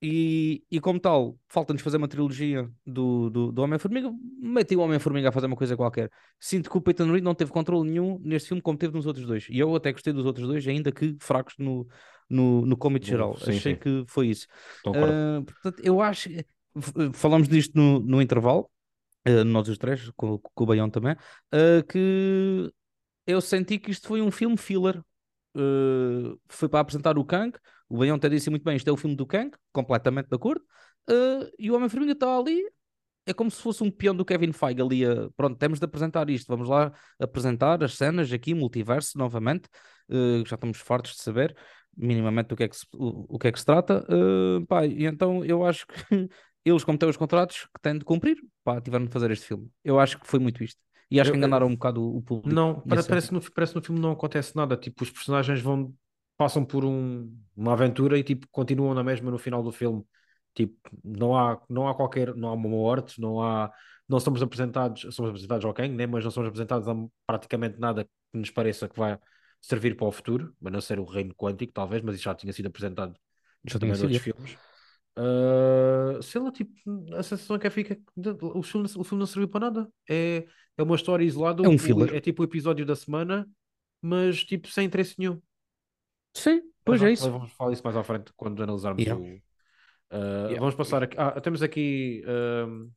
e, 0.02 0.64
e 0.72 0.80
como 0.80 1.00
tal, 1.00 1.38
falta-nos 1.50 1.82
fazer 1.82 1.98
uma 1.98 2.08
trilogia 2.08 2.70
do, 2.86 3.30
do, 3.30 3.52
do 3.52 3.62
Homem-Formiga. 3.62 4.10
Meti 4.42 4.76
o 4.76 4.80
Homem-Formiga 4.80 5.30
a 5.30 5.32
fazer 5.32 5.48
uma 5.48 5.56
coisa 5.58 5.76
qualquer. 5.76 6.10
Sinto 6.40 6.70
que 6.70 6.78
o 6.78 6.82
Peyton 6.82 7.12
Reed 7.12 7.24
não 7.24 7.36
teve 7.36 7.52
controle 7.52 7.90
nenhum 7.90 8.18
neste 8.24 8.48
filme 8.48 8.62
como 8.62 8.78
teve 8.78 8.96
nos 8.96 9.06
outros 9.06 9.28
dois. 9.28 9.46
E 9.50 9.60
eu 9.60 9.76
até 9.76 9.92
gostei 9.92 10.14
dos 10.14 10.26
outros 10.26 10.48
dois, 10.48 10.66
ainda 10.68 10.92
que 10.92 11.18
fracos 11.20 11.56
no, 11.60 11.86
no, 12.30 12.66
no 12.66 12.78
cómic 12.78 13.06
geral. 13.06 13.36
sim, 13.36 13.52
Achei 13.52 13.74
sim. 13.74 13.80
que 13.80 14.04
foi 14.08 14.28
isso. 14.30 14.48
Uh, 14.88 15.44
portanto, 15.44 15.82
eu 15.84 16.02
acho. 16.02 16.30
f- 16.30 17.12
Falamos 17.14 17.48
disto 17.50 17.74
no, 17.78 18.00
no 18.00 18.22
intervalo, 18.22 18.70
uh, 19.28 19.44
nós 19.44 19.68
os 19.68 19.78
três, 19.78 20.10
com, 20.16 20.38
com 20.40 20.64
o 20.64 20.68
Baião 20.68 20.90
também, 20.90 21.14
uh, 21.14 21.84
que 21.88 22.72
eu 23.26 23.42
senti 23.42 23.80
que 23.80 23.92
isto 23.92 24.08
foi 24.08 24.22
um 24.22 24.32
filme 24.32 24.58
filler. 24.58 25.00
Uh, 25.56 26.40
foi 26.48 26.70
para 26.70 26.80
apresentar 26.80 27.18
o 27.18 27.26
Kang. 27.26 27.58
O 27.88 27.98
Baião 27.98 28.16
até 28.16 28.30
disse 28.30 28.50
muito 28.50 28.64
bem: 28.64 28.76
isto 28.76 28.88
é 28.88 28.92
o 28.92 28.98
filme 28.98 29.16
do 29.16 29.26
Kang, 29.26 29.52
completamente 29.72 30.30
de 30.30 30.36
acordo. 30.36 30.64
E 31.58 31.72
o 31.72 31.76
Homem-Formiga 31.76 32.12
está 32.12 32.38
ali. 32.38 32.62
É 33.26 33.34
como 33.34 33.50
se 33.50 33.62
fosse 33.62 33.84
um 33.84 33.92
peão 33.92 34.16
do 34.16 34.26
Kevin 34.26 34.52
Feige 34.52 34.82
ali. 34.82 35.02
pronto, 35.36 35.58
temos 35.58 35.80
de 35.80 35.86
apresentar 35.86 36.30
isto. 36.30 36.48
Vamos 36.48 36.70
lá 36.70 36.92
apresentar 37.20 37.84
as 37.84 37.96
cenas 37.96 38.32
aqui, 38.32 38.54
multiverso 38.54 39.18
novamente. 39.18 39.68
Já 40.46 40.56
estamos 40.56 40.78
fartos 40.78 41.16
de 41.16 41.22
saber. 41.22 41.56
minimamente 41.98 42.50
do 42.50 42.56
que 42.56 42.64
é 42.64 42.68
que 42.70 42.78
se, 42.78 42.86
o, 42.94 43.36
o 43.36 43.40
que 43.40 43.48
é 43.48 43.52
que 43.52 43.60
se 43.60 43.66
trata, 43.66 44.06
uh, 44.10 44.66
pá, 44.68 44.86
e 44.86 45.06
então 45.06 45.44
eu 45.44 45.66
acho 45.66 45.86
que 45.88 45.94
eles, 46.70 46.84
como 46.84 46.98
têm 46.98 47.10
os 47.10 47.18
contratos 47.18 47.68
que 47.74 47.82
têm 47.82 47.98
de 47.98 48.06
cumprir, 48.06 48.38
pá, 48.64 48.82
tiveram 48.82 49.06
de 49.06 49.12
fazer 49.12 49.32
este 49.32 49.46
filme. 49.48 49.70
Eu 49.84 50.00
acho 50.00 50.20
que 50.20 50.28
foi 50.28 50.40
muito 50.40 50.64
isto. 50.64 50.82
E 51.12 51.20
acho 51.20 51.30
Eu- 51.30 51.34
que 51.34 51.38
enganaram 51.38 51.68
um 51.68 51.74
bocado 51.76 52.02
o, 52.04 52.18
o 52.18 52.22
público. 52.22 52.54
Não, 52.54 52.82
parece, 52.82 53.10
parece, 53.10 53.34
no, 53.34 53.42
parece 53.52 53.76
no 53.76 53.82
filme 53.82 54.00
não 54.00 54.12
acontece 54.12 54.56
nada. 54.56 54.78
Tipo, 54.78 55.04
os 55.04 55.12
personagens 55.12 55.62
vão, 55.62 55.94
passam 56.38 56.66
por 56.66 56.86
um, 56.86 57.32
uma 57.56 57.74
aventura 57.74 58.18
e 58.18 58.24
tipo, 58.24 58.48
continuam 58.52 58.94
na 58.94 59.04
mesma 59.04 59.30
no 59.32 59.38
final 59.38 59.62
do 59.62 59.72
filme. 59.72 60.06
Tipo, 60.54 60.76
não 61.04 61.36
há, 61.38 61.62
não 61.70 61.88
há 61.88 61.96
qualquer, 61.96 62.34
não 62.36 62.50
há 62.50 62.54
uma 62.54 62.70
morte, 62.70 63.20
não 63.22 63.42
há, 63.42 63.72
não 64.08 64.20
somos 64.20 64.42
apresentados, 64.42 65.02
somos 65.16 65.30
apresentados 65.32 65.66
ao 65.66 65.74
Kang, 65.74 65.94
né? 65.96 66.08
Mas 66.08 66.24
não 66.24 66.32
somos 66.32 66.48
apresentados 66.50 66.88
a 66.88 66.96
praticamente 67.28 67.80
nada 67.80 68.06
que 68.06 68.12
nos 68.38 68.50
pareça 68.52 68.88
que 68.90 68.98
vai 68.98 69.18
servir 69.62 69.96
para 69.96 70.08
o 70.08 70.12
futuro, 70.12 70.56
a 70.66 70.70
não 70.70 70.82
ser 70.82 71.00
o 71.00 71.06
reino 71.06 71.36
quântico, 71.36 71.74
talvez, 71.74 72.02
mas 72.02 72.16
isso 72.16 72.24
já 72.24 72.34
tinha 72.36 72.54
sido 72.54 72.68
apresentado 72.68 73.16
Já 73.66 73.80
também 73.80 73.98
noutros 73.98 74.22
sido. 74.22 74.22
filmes. 74.22 74.58
Ah, 75.22 76.22
sei 76.22 76.40
lá, 76.42 76.52
tipo, 76.52 76.72
a 77.14 77.22
sensação 77.24 77.60
que 77.60 77.70
fica 77.70 77.94
é 77.94 77.96
que 77.96 78.04
o 78.42 78.64
filme, 78.64 78.88
o 78.98 79.04
filme 79.04 79.20
não 79.20 79.26
serviu 79.28 79.50
para 79.50 79.70
nada. 79.70 79.90
É, 80.10 80.46
é 80.78 80.84
uma 80.84 80.96
história 80.96 81.26
isolada, 81.26 81.64
É 81.66 81.68
um 81.68 81.78
filler. 81.78 82.16
é 82.16 82.22
tipo 82.22 82.42
o 82.42 82.46
episódio 82.46 82.86
da 82.86 82.96
semana, 82.96 83.48
mas 84.02 84.44
tipo 84.44 84.68
sem 84.70 84.86
interesse 84.86 85.16
nenhum. 85.20 85.42
Sim, 86.34 86.62
Mas 86.62 86.72
pois 86.86 87.04
é 87.04 87.12
isso. 87.12 87.30
vamos 87.30 87.52
falar 87.52 87.74
isso 87.74 87.84
mais 87.84 87.98
à 87.98 88.04
frente 88.04 88.32
quando 88.38 88.64
analisarmos 88.64 89.04
Yeah. 89.04 89.22
o. 89.22 89.42
Ah, 90.12 90.18
Yeah. 90.48 90.60
vamos 90.60 90.76
passar 90.76 91.04
aqui. 91.04 91.16
Ah, 91.20 91.40
temos 91.42 91.62
aqui. 91.62 92.24
ahm, 92.26 92.88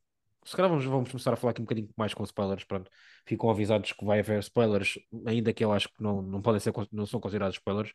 se 0.45 0.55
calhar 0.55 0.69
vamos, 0.69 0.85
vamos 0.85 1.09
começar 1.09 1.33
a 1.33 1.35
falar 1.35 1.51
aqui 1.51 1.61
um 1.61 1.65
bocadinho 1.65 1.89
mais 1.97 2.13
com 2.13 2.23
spoilers. 2.23 2.63
Pronto, 2.63 2.89
ficam 3.25 3.49
avisados 3.49 3.91
que 3.91 4.05
vai 4.05 4.19
haver 4.19 4.39
spoilers, 4.39 4.97
ainda 5.25 5.51
que 5.53 5.63
eu 5.63 5.71
acho 5.73 5.87
que 5.89 6.01
não, 6.01 6.21
não 6.21 6.41
podem 6.41 6.59
ser, 6.59 6.73
não 6.91 7.05
são 7.05 7.19
considerados 7.19 7.57
spoilers. 7.57 7.91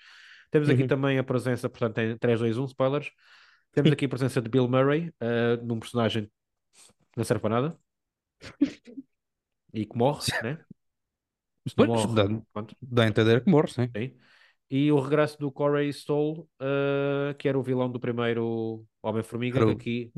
Temos 0.50 0.68
aqui 0.68 0.82
Uhum. 0.82 0.88
também 0.88 1.18
a 1.18 1.24
presença, 1.24 1.68
portanto, 1.68 1.94
tem 1.94 2.16
3, 2.18 2.40
2, 2.40 2.56
1 2.58 2.64
spoilers. 2.66 3.10
Temos 3.72 3.92
aqui 3.92 4.06
a 4.06 4.08
presença 4.08 4.42
de 4.42 4.48
Bill 4.48 4.68
Murray, 4.68 5.12
ah, 5.20 5.56
num 5.62 5.78
personagem 5.78 6.24
que 7.12 7.16
não 7.16 7.24
serve 7.24 7.42
para 7.42 7.60
nada 7.60 7.78
e 9.72 9.84
que 9.84 9.96
morre, 9.96 10.20
né? 10.42 10.58
Se 11.66 11.74
não 11.76 11.86
morre, 11.86 12.14
dá, 12.14 12.42
pronto. 12.52 12.76
dá 12.80 13.02
a 13.04 13.08
entender 13.08 13.44
que 13.44 13.50
morre, 13.50 13.68
sim. 13.68 13.90
Sim. 13.94 14.16
E 14.70 14.92
o 14.92 15.00
regresso 15.00 15.38
do 15.38 15.50
Corey 15.50 15.88
Stoll, 15.90 16.48
uh, 16.60 17.34
que 17.38 17.48
era 17.48 17.58
o 17.58 17.62
vilão 17.62 17.90
do 17.90 18.00
primeiro 18.00 18.84
Homem-Formiga, 19.02 19.64
que 19.64 19.72
aqui, 19.72 20.12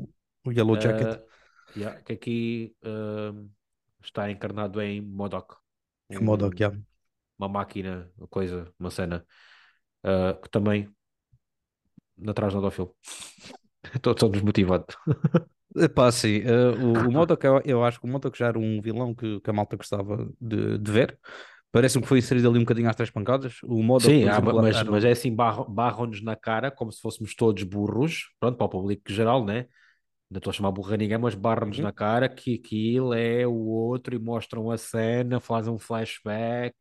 O 0.45 0.51
Yellow 0.51 0.79
Jacket. 0.79 1.21
uh, 1.21 1.79
yeah, 1.79 2.01
que 2.01 2.13
aqui 2.13 2.75
um, 2.83 3.49
está 4.03 4.29
encarnado 4.29 4.81
em 4.81 5.01
MODOK. 5.01 5.55
É 6.09 6.17
o 6.17 6.23
modo 6.23 6.49
que 6.49 6.63
há. 6.63 6.71
Uma 7.37 7.47
máquina, 7.47 8.11
uma 8.17 8.27
coisa, 8.27 8.71
uma 8.77 8.91
cena, 8.91 9.25
uh, 10.05 10.39
que 10.41 10.49
também 10.49 10.93
traz 12.35 12.53
nada 12.53 12.67
ao 12.67 12.71
filme. 12.71 12.91
Estou 13.95 14.13
todo 14.15 14.31
desmotivado. 14.33 14.85
Epá, 15.75 16.11
sim. 16.11 16.41
eh, 16.43 16.71
o, 16.77 17.07
o 17.07 17.11
Modok, 17.11 17.45
eu, 17.45 17.61
eu 17.63 17.83
acho 17.85 17.99
que 17.99 18.05
o 18.05 18.09
Modok 18.09 18.37
já 18.37 18.47
era 18.47 18.59
um 18.59 18.81
vilão 18.81 19.15
que, 19.15 19.39
que 19.39 19.49
a 19.49 19.53
malta 19.53 19.77
gostava 19.77 20.29
de, 20.39 20.77
de 20.77 20.91
ver. 20.91 21.17
Parece-me 21.71 22.03
que 22.03 22.09
foi 22.09 22.19
inserido 22.19 22.49
ali 22.49 22.57
um 22.59 22.61
bocadinho 22.63 22.89
às 22.89 22.95
três 22.95 23.09
pancadas. 23.11 23.55
O 23.63 23.81
Modok, 23.83 24.17
Sim, 24.17 24.27
ah, 24.27 24.41
mas, 24.41 24.81
era 24.81 24.83
mas 24.83 25.03
é 25.05 25.11
assim, 25.11 25.33
barram- 25.35 25.65
barram-nos 25.73 26.21
na 26.23 26.35
cara 26.35 26.71
como 26.71 26.91
se 26.91 27.01
fôssemos 27.01 27.35
todos 27.35 27.63
burros, 27.63 28.31
pronto, 28.39 28.57
para 28.57 28.65
o 28.65 28.69
público 28.69 29.03
geral, 29.11 29.45
né? 29.45 29.67
Não 30.29 30.39
estou 30.39 30.51
a 30.51 30.53
chamar 30.53 30.71
burro 30.71 30.93
a 30.93 30.97
ninguém, 30.97 31.17
mas 31.17 31.35
barram-nos 31.35 31.79
Uhum. 31.79 31.81
na 31.81 31.93
cara 31.93 32.29
que 32.29 32.55
aquilo 32.55 33.13
é 33.13 33.47
o 33.47 33.53
outro 33.53 34.15
e 34.15 34.19
mostram 34.19 34.71
a 34.71 34.77
cena, 34.77 35.39
fazem 35.39 35.73
um 35.73 35.79
flashback 35.79 36.75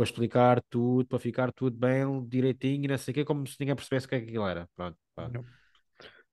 para 0.00 0.04
explicar 0.06 0.62
tudo, 0.70 1.06
para 1.06 1.18
ficar 1.18 1.52
tudo 1.52 1.76
bem 1.76 2.26
direitinho 2.26 2.86
e 2.86 2.88
não 2.88 2.96
sei 2.96 3.12
o 3.12 3.14
quê, 3.16 3.22
como 3.22 3.46
se 3.46 3.56
ninguém 3.60 3.76
percebesse 3.76 4.06
o 4.06 4.08
que 4.08 4.14
é 4.14 4.20
que 4.20 4.28
aquilo 4.28 4.46
era. 4.46 4.66
Pronto. 4.74 4.96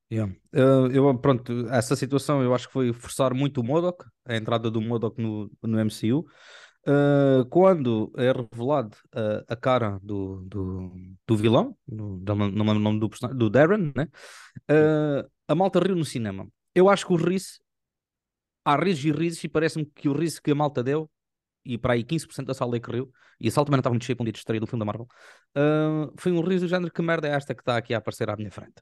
Yeah. 0.09 0.33
Eh, 0.53 0.87
eu, 0.93 1.17
pronto, 1.19 1.67
essa 1.67 1.93
situação 1.93 2.41
eu 2.41 2.55
acho 2.55 2.67
que 2.67 2.73
foi 2.73 2.93
forçar 2.93 3.33
muito 3.33 3.59
o 3.59 3.63
Modok, 3.65 4.05
a 4.25 4.37
entrada 4.37 4.71
do 4.71 4.79
Modok 4.79 5.21
no, 5.21 5.51
no 5.61 5.79
MCU. 5.81 6.25
Eh, 6.87 7.43
quando 7.49 8.09
é 8.15 8.31
revelado 8.31 8.95
eh, 9.13 9.43
a 9.49 9.55
cara 9.57 9.99
do, 10.01 10.45
do, 10.45 10.93
do 11.27 11.35
vilão, 11.35 11.77
do, 11.85 12.21
não 12.25 12.35
me 12.37 12.51
não 12.51 12.63
me 12.63 12.71
lembro 12.71 12.77
o 12.77 12.79
nome 12.79 12.99
do 13.01 13.09
personagem, 13.09 13.37
do 13.37 13.49
Darren, 13.49 13.91
né? 13.93 14.07
A 15.45 15.53
malta 15.53 15.81
riu 15.81 15.95
no 15.95 16.05
cinema. 16.05 16.47
Eu 16.73 16.87
acho 16.87 17.05
que 17.05 17.11
o 17.11 17.17
riso, 17.17 17.59
há 18.63 18.77
risos 18.77 19.03
e 19.03 19.11
risos, 19.11 19.43
e 19.43 19.49
parece-me 19.49 19.85
que 19.85 20.07
o 20.07 20.13
riso 20.13 20.41
que 20.41 20.51
a 20.51 20.55
malta 20.55 20.81
deu, 20.81 21.09
e 21.73 21.77
para 21.77 21.93
aí 21.93 22.03
15% 22.03 22.47
da 22.47 22.53
sala 22.53 22.79
que 22.79 22.91
riu, 22.91 23.11
e 23.39 23.47
a 23.47 23.51
sala 23.51 23.65
também 23.65 23.77
não 23.77 23.81
estava 23.81 23.93
muito 23.93 24.05
cheia 24.05 24.15
para 24.15 24.23
um 24.23 24.25
dia 24.25 24.33
de 24.33 24.39
estreia 24.39 24.59
do 24.59 24.67
filme 24.67 24.79
da 24.81 24.85
Marvel, 24.85 25.07
eh, 25.55 26.11
foi 26.17 26.31
um 26.31 26.41
riso 26.41 26.65
do 26.65 26.69
género: 26.69 26.91
que 26.91 27.01
merda 27.01 27.27
é 27.27 27.31
esta 27.31 27.53
que 27.55 27.61
está 27.61 27.77
aqui 27.77 27.93
a 27.93 27.97
aparecer 27.99 28.29
à 28.29 28.35
minha 28.35 28.51
frente? 28.51 28.81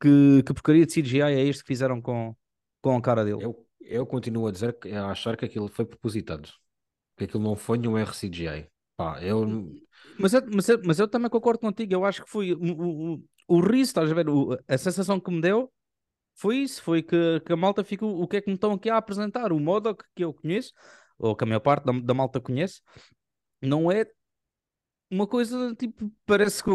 que, 0.00 0.42
que 0.44 0.54
porcaria 0.54 0.86
de 0.86 0.92
CGI 0.92 1.20
é 1.22 1.44
este 1.44 1.62
que 1.62 1.68
fizeram 1.68 2.00
com, 2.00 2.34
com 2.80 2.96
a 2.96 3.02
cara 3.02 3.24
dele? 3.24 3.42
Eu, 3.44 3.66
eu 3.80 4.06
continuo 4.06 4.46
a 4.46 4.52
dizer 4.52 4.76
a 4.94 5.10
achar 5.10 5.36
que 5.36 5.44
aquilo 5.44 5.68
foi 5.68 5.84
propositado, 5.84 6.48
que 7.16 7.24
aquilo 7.24 7.42
não 7.42 7.56
foi 7.56 7.78
nenhum 7.78 7.98
RCGI. 7.98 8.68
Pá, 8.96 9.22
eu 9.22 9.44
Mas 10.18 10.32
eu, 10.34 10.42
mas, 10.52 10.68
eu, 10.68 10.80
mas 10.84 10.98
eu 10.98 11.08
também 11.08 11.30
concordo 11.30 11.60
contigo, 11.60 11.92
eu 11.92 12.04
acho 12.04 12.24
que 12.24 12.30
foi 12.30 12.52
o, 12.52 12.58
o, 12.58 13.14
o, 13.14 13.24
o 13.48 13.60
riso, 13.60 13.90
estás 13.90 14.10
a 14.10 14.14
ver? 14.14 14.28
O- 14.28 14.58
a 14.68 14.78
sensação 14.78 15.20
que 15.20 15.30
me 15.30 15.40
deu 15.40 15.72
foi 16.38 16.58
isso, 16.58 16.82
foi 16.82 17.02
que, 17.02 17.40
que 17.40 17.52
a 17.52 17.56
malta 17.56 17.84
ficou, 17.84 18.22
o 18.22 18.28
que 18.28 18.38
é 18.38 18.42
que 18.42 18.48
me 18.48 18.54
estão 18.56 18.72
aqui 18.72 18.90
a 18.90 18.96
apresentar? 18.98 19.52
O 19.52 19.60
Modok 19.60 20.04
que 20.16 20.24
eu 20.24 20.34
conheço, 20.34 20.72
ou 21.18 21.36
que 21.36 21.44
a 21.44 21.46
maior 21.46 21.60
parte 21.60 21.84
da, 21.86 21.92
da 21.92 22.14
malta 22.14 22.40
conhece, 22.40 22.82
não 23.62 23.92
é 23.92 24.06
uma 25.10 25.26
coisa 25.26 25.74
tipo, 25.74 26.10
parece 26.26 26.62
que 26.62 26.70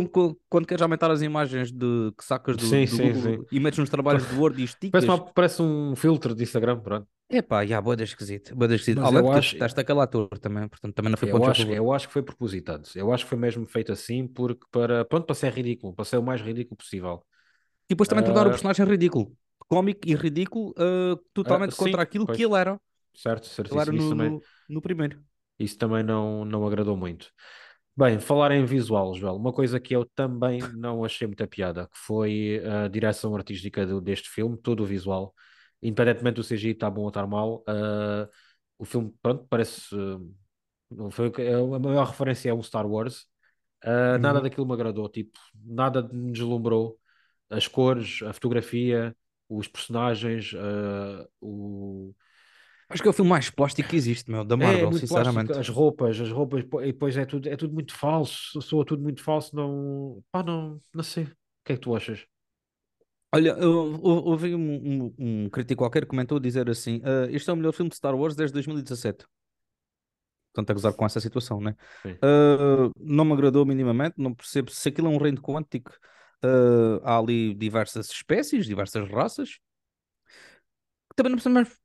quando 0.49 0.65
queres 0.67 0.81
aumentar 0.81 1.11
as 1.11 1.21
imagens 1.21 1.71
de, 1.71 2.11
que 2.17 2.23
sacas 2.23 2.57
do, 2.57 2.79
Sim, 2.79 2.85
do 2.85 2.97
sim, 2.97 3.13
Google 3.13 3.45
sim. 3.45 3.45
e 3.51 3.59
metes 3.59 3.79
nos 3.79 3.89
trabalhos 3.89 4.25
do 4.25 4.35
Word 4.35 4.61
e 4.61 4.65
esticas, 4.65 5.07
parece, 5.07 5.07
uma- 5.09 5.33
parece 5.33 5.61
um 5.61 5.95
filtro 5.95 6.33
de 6.35 6.43
Instagram, 6.43 6.79
pronto. 6.81 7.07
epá, 7.29 7.65
já, 7.65 7.81
boa 7.81 8.01
esquisito, 8.03 8.55
boa 8.55 8.73
esquisito. 8.75 8.99
Mas 8.99 9.11
Além 9.11 9.23
eu 9.23 9.25
de 9.25 9.29
que 9.29 9.37
eu 9.37 9.41
acho- 9.41 9.55
detesto 9.55 9.79
aquele 9.81 9.99
ator 10.01 10.29
também, 10.39 10.67
portanto 10.69 10.93
também 10.95 11.11
não 11.11 11.17
foi 11.17 11.29
Eu 11.29 11.45
a 11.45 11.45
acho, 11.45 11.73
eu 11.73 11.91
acho 11.93 12.07
que 12.07 12.13
foi 12.13 12.21
propositado. 12.23 12.87
Eu 12.95 13.11
acho 13.13 13.23
que 13.23 13.29
foi 13.29 13.37
mesmo 13.37 13.65
feito 13.67 13.91
assim 13.91 14.27
porque 14.27 14.65
para, 14.71 15.05
pronto, 15.05 15.25
para 15.25 15.35
ser 15.35 15.53
ridículo, 15.53 15.93
para 15.93 16.05
ser 16.05 16.17
o 16.17 16.23
mais 16.23 16.41
ridículo 16.41 16.75
possível. 16.77 17.25
E 17.89 17.93
depois 17.93 18.09
também 18.09 18.23
tornar 18.25 18.47
o 18.47 18.51
Ah, 18.51 18.55
personagem 18.55 18.85
ridículo. 18.85 19.35
Cómico 19.73 20.01
e 20.07 20.15
ridículo, 20.15 20.73
ah, 20.77 21.15
totalmente 21.33 21.75
sim, 21.75 21.75
contra 21.75 22.01
aquilo 22.03 22.27
pois. 22.27 22.33
que 22.33 22.43
ele 22.43 22.55
era. 22.55 22.79
Certo, 23.13 23.47
Ele 23.69 23.79
era 23.81 23.91
no, 23.91 24.07
também, 24.07 24.35
no, 24.35 24.45
no 24.69 24.81
primeiro. 24.81 25.23
isso 25.59 25.77
também 25.77 26.03
não, 26.03 26.45
não 26.45 26.65
agradou 26.65 26.97
muito. 26.97 27.31
Bem, 27.95 28.19
falar 28.19 28.51
em 28.51 28.65
visual, 28.65 29.15
Joel, 29.15 29.35
uma 29.35 29.53
coisa 29.53 29.79
que 29.79 29.95
eu 29.95 30.05
também 30.15 30.69
não 30.71 31.03
achei 31.05 31.27
muita 31.27 31.47
piada, 31.47 31.87
que 31.87 31.97
foi 31.97 32.61
a 32.65 32.87
direção 32.87 33.35
artística 33.35 33.85
do- 33.85 34.01
deste 34.01 34.29
filme, 34.29 34.57
todo 34.57 34.81
o 34.83 34.85
visual, 34.85 35.33
independentemente 35.81 36.35
do 36.37 36.43
CGI 36.43 36.71
estar 36.73 36.89
bom 36.91 37.03
ou 37.03 37.09
estar 37.09 37.27
mal, 37.27 37.63
ah, 37.67 38.27
o 38.79 38.85
filme, 38.85 39.13
pronto, 39.21 39.45
parece. 39.49 39.95
ah, 39.95 40.19
não 40.91 41.11
foi, 41.11 41.27
a 41.53 41.79
maior 41.79 42.07
referência 42.07 42.49
é 42.49 42.53
um 42.53 42.63
Star 42.63 42.87
Wars. 42.87 43.25
Ah, 43.83 44.17
nada 44.19 44.41
daquilo 44.41 44.65
me 44.67 44.73
agradou, 44.73 45.09
tipo, 45.09 45.39
nada 45.65 46.03
me 46.11 46.31
deslumbrou. 46.33 46.99
As 47.49 47.67
cores, 47.67 48.21
a 48.23 48.33
fotografia, 48.33 49.15
os 49.49 49.67
personagens, 49.67 50.53
ah, 50.55 51.27
o... 51.41 52.13
Acho 52.89 53.01
que 53.01 53.07
é 53.07 53.11
o 53.11 53.13
filme 53.13 53.29
mais 53.29 53.49
plástico 53.49 53.89
que 53.89 53.95
existe, 53.95 54.29
meu, 54.29 54.43
da 54.43 54.55
É, 54.55 54.59
é 54.59 54.65
Marvel, 54.65 54.89
plástico, 54.89 55.07
sinceramente. 55.07 55.51
as 55.53 55.69
roupas, 55.69 56.19
as 56.19 56.29
roupas, 56.29 56.61
e 56.61 56.87
depois 56.87 57.17
é 57.17 57.25
tudo, 57.25 57.49
é 57.49 57.55
tudo 57.55 57.73
muito 57.73 57.93
falso, 57.93 58.61
soa 58.61 58.85
tudo 58.85 59.01
muito 59.01 59.23
falso, 59.23 59.55
não, 59.55 60.23
pá, 60.31 60.43
não, 60.43 60.79
não 60.93 61.03
sei. 61.03 61.23
O 61.23 61.35
que 61.65 61.73
é 61.73 61.75
que 61.75 61.81
tu 61.81 61.95
achas? 61.95 62.25
Olha, 63.33 63.57
ouvi 63.57 64.53
um, 64.53 64.59
um, 64.59 65.13
um 65.17 65.49
crítico 65.49 65.79
qualquer 65.79 66.01
que 66.03 66.09
comentou 66.09 66.39
dizer 66.39 66.69
assim: 66.69 67.01
ah, 67.03 67.27
este 67.31 67.49
é 67.49 67.53
o 67.53 67.55
melhor 67.55 67.71
filme 67.71 67.89
de 67.89 67.95
Star 67.95 68.15
Wars 68.15 68.35
desde 68.35 68.53
2017. 68.53 69.25
Portanto, 70.53 70.69
a 70.69 70.73
gozar 70.73 70.93
com 70.93 71.03
essa 71.03 71.19
situação, 71.19 71.59
né? 71.59 71.75
Ah, 72.21 72.91
não 72.99 73.25
me 73.25 73.33
agradou 73.33 73.65
minimamente, 73.65 74.15
não 74.17 74.35
percebo 74.35 74.69
se 74.69 74.87
aquilo 74.87 75.07
é 75.07 75.09
um 75.09 75.17
reino 75.17 75.41
quântico. 75.41 75.91
Ah, 76.43 76.99
há 77.03 77.17
ali 77.19 77.53
diversas 77.53 78.09
espécies, 78.11 78.65
diversas 78.65 79.09
raças. 79.09 79.59
Também 81.15 81.31
não, 81.31 81.37
percebo 81.37 81.55
mais- 81.55 81.79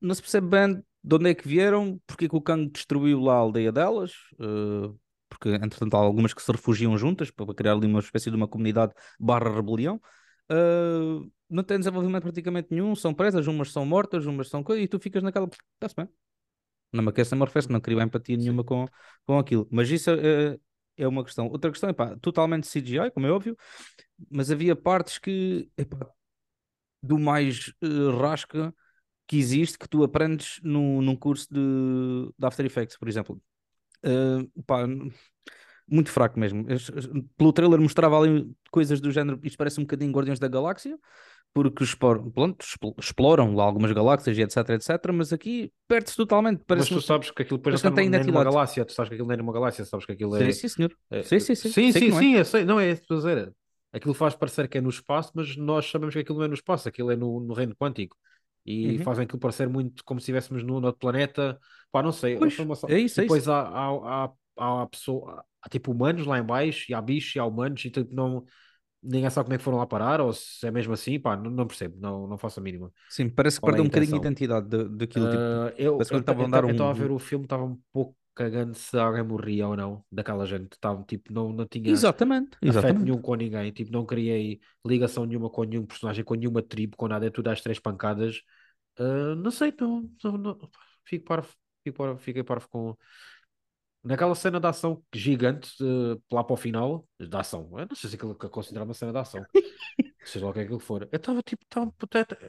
não 0.00 0.14
se 0.14 0.22
percebe 0.22 0.46
bem 0.48 0.82
de 1.04 1.14
onde 1.16 1.30
é 1.30 1.34
que 1.34 1.48
vieram, 1.48 2.00
porque 2.06 2.26
é 2.26 2.28
que 2.28 2.36
o 2.36 2.40
Kang 2.40 2.70
destruiu 2.70 3.20
lá 3.20 3.34
a 3.34 3.38
aldeia 3.38 3.72
delas, 3.72 4.12
ah, 4.40 4.92
porque 5.28 5.48
entretanto 5.50 5.94
há 5.96 5.98
algumas 6.00 6.32
que 6.34 6.42
se 6.42 6.52
refugiam 6.52 6.96
juntas 6.96 7.30
para 7.30 7.52
criar 7.54 7.72
ali 7.72 7.86
uma 7.86 8.00
espécie 8.00 8.30
de 8.30 8.36
uma 8.36 8.46
comunidade 8.48 8.92
barra 9.18 9.50
rebelião. 9.54 10.00
Ah, 10.48 11.20
não 11.50 11.62
tem 11.64 11.78
desenvolvimento 11.78 12.22
praticamente 12.22 12.68
nenhum, 12.70 12.94
são 12.94 13.12
presas, 13.12 13.46
umas 13.46 13.72
são 13.72 13.84
mortas, 13.84 14.26
umas 14.26 14.48
são 14.48 14.62
coisas, 14.62 14.84
e 14.84 14.88
tu 14.88 14.98
ficas 15.00 15.22
naquela. 15.22 15.48
Está-se 15.74 15.94
bem. 15.96 16.08
Não 16.92 17.02
me 17.02 17.10
aquece, 17.10 17.32
não 17.32 17.38
me 17.38 17.44
arrefece, 17.44 17.70
não 17.70 17.80
crio 17.80 18.00
empatia 18.00 18.36
nenhuma 18.36 18.64
com, 18.64 18.86
com 19.26 19.38
aquilo. 19.38 19.66
Mas 19.70 19.90
isso 19.90 20.10
é, 20.10 20.58
é 20.96 21.06
uma 21.06 21.24
questão. 21.24 21.48
Outra 21.48 21.70
questão 21.70 21.90
é 21.90 21.92
pá, 21.92 22.16
totalmente 22.16 22.66
CGI, 22.66 23.10
como 23.10 23.26
é 23.26 23.30
óbvio, 23.30 23.56
mas 24.30 24.50
havia 24.50 24.76
partes 24.76 25.18
que, 25.18 25.68
epá, 25.76 26.08
do 27.02 27.18
mais 27.18 27.72
eh, 27.82 28.20
rasca 28.20 28.74
que 29.26 29.36
existe 29.38 29.78
que 29.78 29.88
tu 29.88 30.04
aprendes 30.04 30.60
num, 30.62 31.00
num 31.02 31.16
curso 31.16 31.48
de, 31.50 32.32
de 32.38 32.46
After 32.46 32.64
Effects, 32.66 32.96
por 32.96 33.08
exemplo. 33.08 33.42
Eh, 34.02 34.46
pá, 34.66 34.86
muito 35.88 36.10
fraco 36.10 36.38
mesmo. 36.38 36.64
Pelo 37.36 37.52
trailer 37.52 37.80
mostrava 37.80 38.18
ali 38.18 38.50
coisas 38.70 39.00
do 39.00 39.10
género, 39.10 39.38
isto 39.42 39.58
parece 39.58 39.80
um 39.80 39.84
bocadinho 39.84 40.12
Guardiões 40.12 40.38
da 40.38 40.48
Galáxia, 40.48 40.98
porque 41.54 41.84
pronto, 42.34 42.64
exploram 42.98 43.54
lá 43.54 43.64
algumas 43.64 43.92
galáxias 43.92 44.38
e 44.38 44.42
etc, 44.42 44.70
etc, 44.70 44.90
mas 45.12 45.32
aqui 45.32 45.70
perde-se 45.86 46.16
totalmente. 46.16 46.62
Mas 46.66 46.88
tu 46.88 47.00
sabes 47.00 47.30
que 47.30 47.42
aquilo 47.42 47.58
depois 47.58 47.82
não, 47.82 47.92
tem 47.92 48.08
nem 48.08 48.24
numa 48.24 48.42
galáxia, 48.42 48.84
tu 48.84 48.92
sabes 48.92 49.10
que 49.10 49.14
aquilo 49.14 49.28
nem 49.28 49.34
é 49.34 49.38
numa 49.38 49.52
galáxia, 49.52 49.84
sabes 49.84 50.06
que 50.06 50.12
aquilo 50.12 50.34
é... 50.36 50.46
Sim, 50.46 50.52
sim, 50.52 50.68
senhor. 50.68 50.96
É... 51.10 51.22
Sim, 51.22 51.40
sim, 51.40 51.54
sim. 51.54 51.68
Sim, 51.68 51.92
sim, 51.92 52.12
sim, 52.12 52.36
é. 52.36 52.44
sei. 52.44 52.64
não 52.64 52.80
é 52.80 52.90
isso 52.90 53.02
dizer. 53.08 53.52
Aquilo 53.92 54.14
faz 54.14 54.34
parecer 54.34 54.66
que 54.68 54.78
é 54.78 54.80
no 54.80 54.88
espaço, 54.88 55.32
mas 55.34 55.54
nós 55.56 55.90
sabemos 55.90 56.14
que 56.14 56.20
aquilo 56.20 56.38
não 56.38 56.46
é 56.46 56.48
no 56.48 56.54
espaço, 56.54 56.88
aquilo 56.88 57.10
é 57.10 57.16
no, 57.16 57.40
no 57.40 57.52
reino 57.52 57.76
quântico. 57.76 58.16
E 58.64 58.96
uhum. 58.96 59.02
fazem 59.02 59.24
aquilo 59.24 59.40
parecer 59.40 59.68
muito 59.68 60.02
como 60.04 60.20
se 60.20 60.24
estivéssemos 60.24 60.62
num 60.62 60.74
outro 60.74 60.94
planeta. 60.94 61.58
Pá, 61.90 62.02
não 62.02 62.12
sei. 62.12 62.38
Pois, 62.38 62.56
é 62.88 62.98
isso, 62.98 63.20
é 63.20 63.24
depois 63.24 63.42
isso. 63.42 63.52
Há, 63.52 63.60
há, 63.60 64.24
há, 64.56 64.82
há, 64.82 64.86
pessoa, 64.86 65.44
há 65.60 65.68
tipo 65.68 65.92
humanos 65.92 66.26
lá 66.26 66.38
em 66.38 66.44
baixo, 66.44 66.90
e 66.90 66.94
há 66.94 67.02
bichos, 67.02 67.36
e 67.36 67.38
há 67.38 67.44
humanos, 67.44 67.84
e 67.84 67.90
tipo, 67.90 68.14
não 68.14 68.46
ninguém 69.02 69.28
sabe 69.30 69.46
como 69.46 69.54
é 69.54 69.58
que 69.58 69.64
foram 69.64 69.78
lá 69.78 69.86
parar, 69.86 70.20
ou 70.20 70.32
se 70.32 70.66
é 70.66 70.70
mesmo 70.70 70.92
assim, 70.92 71.18
pá, 71.18 71.36
não, 71.36 71.50
não 71.50 71.66
percebo, 71.66 71.98
não, 71.98 72.26
não 72.26 72.38
faço 72.38 72.60
a 72.60 72.62
mínima. 72.62 72.92
Sim, 73.08 73.28
parece 73.28 73.58
que 73.58 73.66
perdeu 73.66 73.82
é 73.82 73.86
um 73.86 73.88
bocadinho 73.88 74.14
a 74.14 74.18
identidade 74.18 74.68
daquilo. 74.68 75.26
Uh, 75.26 75.30
tipo, 75.30 75.42
ah, 75.42 75.72
eu 75.76 76.00
estava 76.00 76.44
a, 76.44 76.66
um... 76.66 76.88
a 76.88 76.92
ver 76.92 77.10
o 77.10 77.18
filme, 77.18 77.44
estava 77.44 77.64
um 77.64 77.78
pouco 77.92 78.16
cagando 78.34 78.74
se 78.74 78.96
alguém 78.96 79.22
morria 79.22 79.68
ou 79.68 79.76
não, 79.76 80.04
daquela 80.10 80.46
gente, 80.46 80.72
estava 80.72 81.02
tipo, 81.02 81.32
não, 81.32 81.52
não 81.52 81.66
tinha 81.66 81.90
exatamente, 81.90 82.56
exatamente. 82.62 83.04
nenhum 83.04 83.20
com 83.20 83.34
ninguém, 83.34 83.70
tipo, 83.72 83.92
não 83.92 84.06
criei 84.06 84.60
ligação 84.86 85.26
nenhuma 85.26 85.50
com 85.50 85.64
nenhum 85.64 85.84
personagem, 85.84 86.24
com 86.24 86.34
nenhuma 86.34 86.62
tribo, 86.62 86.96
com 86.96 87.08
nada, 87.08 87.26
é 87.26 87.30
tudo 87.30 87.48
às 87.48 87.60
três 87.60 87.78
pancadas. 87.78 88.40
Uh, 88.98 89.34
não 89.36 89.50
sei, 89.50 89.72
não, 89.78 90.08
não, 90.24 90.38
não 90.38 90.70
fico 91.04 91.26
parvo, 91.26 91.48
fico 91.84 91.98
parvo, 91.98 92.18
fiquei 92.18 92.42
parvo 92.42 92.68
com 92.68 92.96
naquela 94.02 94.34
cena 94.34 94.58
de 94.58 94.66
ação 94.66 95.02
gigante, 95.14 95.70
uh, 95.82 96.20
lá 96.30 96.42
para 96.42 96.54
o 96.54 96.56
final, 96.56 97.08
da 97.18 97.40
ação, 97.40 97.68
eu 97.78 97.86
não 97.86 97.96
sei 97.96 98.10
se 98.10 98.16
aquilo 98.16 98.34
que 98.34 98.46
é 98.46 98.48
considerar 98.48 98.84
uma 98.84 98.94
cena 98.94 99.12
de 99.12 99.18
ação, 99.18 99.44
seja 100.24 100.44
lá 100.44 100.50
o 100.50 100.54
que 100.54 100.60
é 100.60 100.62
aquilo 100.62 100.80
for. 100.80 101.08
Eu 101.10 101.16
estava 101.16 101.42
tipo, 101.42 101.64
tão, 101.68 101.94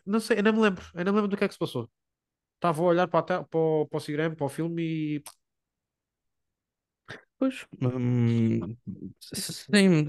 não 0.06 0.20
sei, 0.20 0.40
eu 0.40 0.44
não 0.44 0.54
me 0.54 0.60
lembro, 0.62 0.84
eu 0.94 1.06
não 1.06 1.14
me 1.14 1.18
lembro 1.18 1.30
do 1.30 1.38
que 1.38 1.44
é 1.44 1.48
que 1.48 1.54
se 1.54 1.60
passou. 1.60 1.90
Estava 2.56 2.82
a 2.82 2.86
olhar 2.86 3.08
para, 3.08 3.38
a, 3.38 3.44
para, 3.44 3.60
o, 3.60 3.88
para 3.88 3.98
o 3.98 4.00
Cigrama, 4.00 4.36
para 4.36 4.46
o 4.46 4.50
filme 4.50 4.84
e. 4.84 5.24
Pois, 7.38 7.68
hum, 7.82 8.78
sim, 9.20 10.08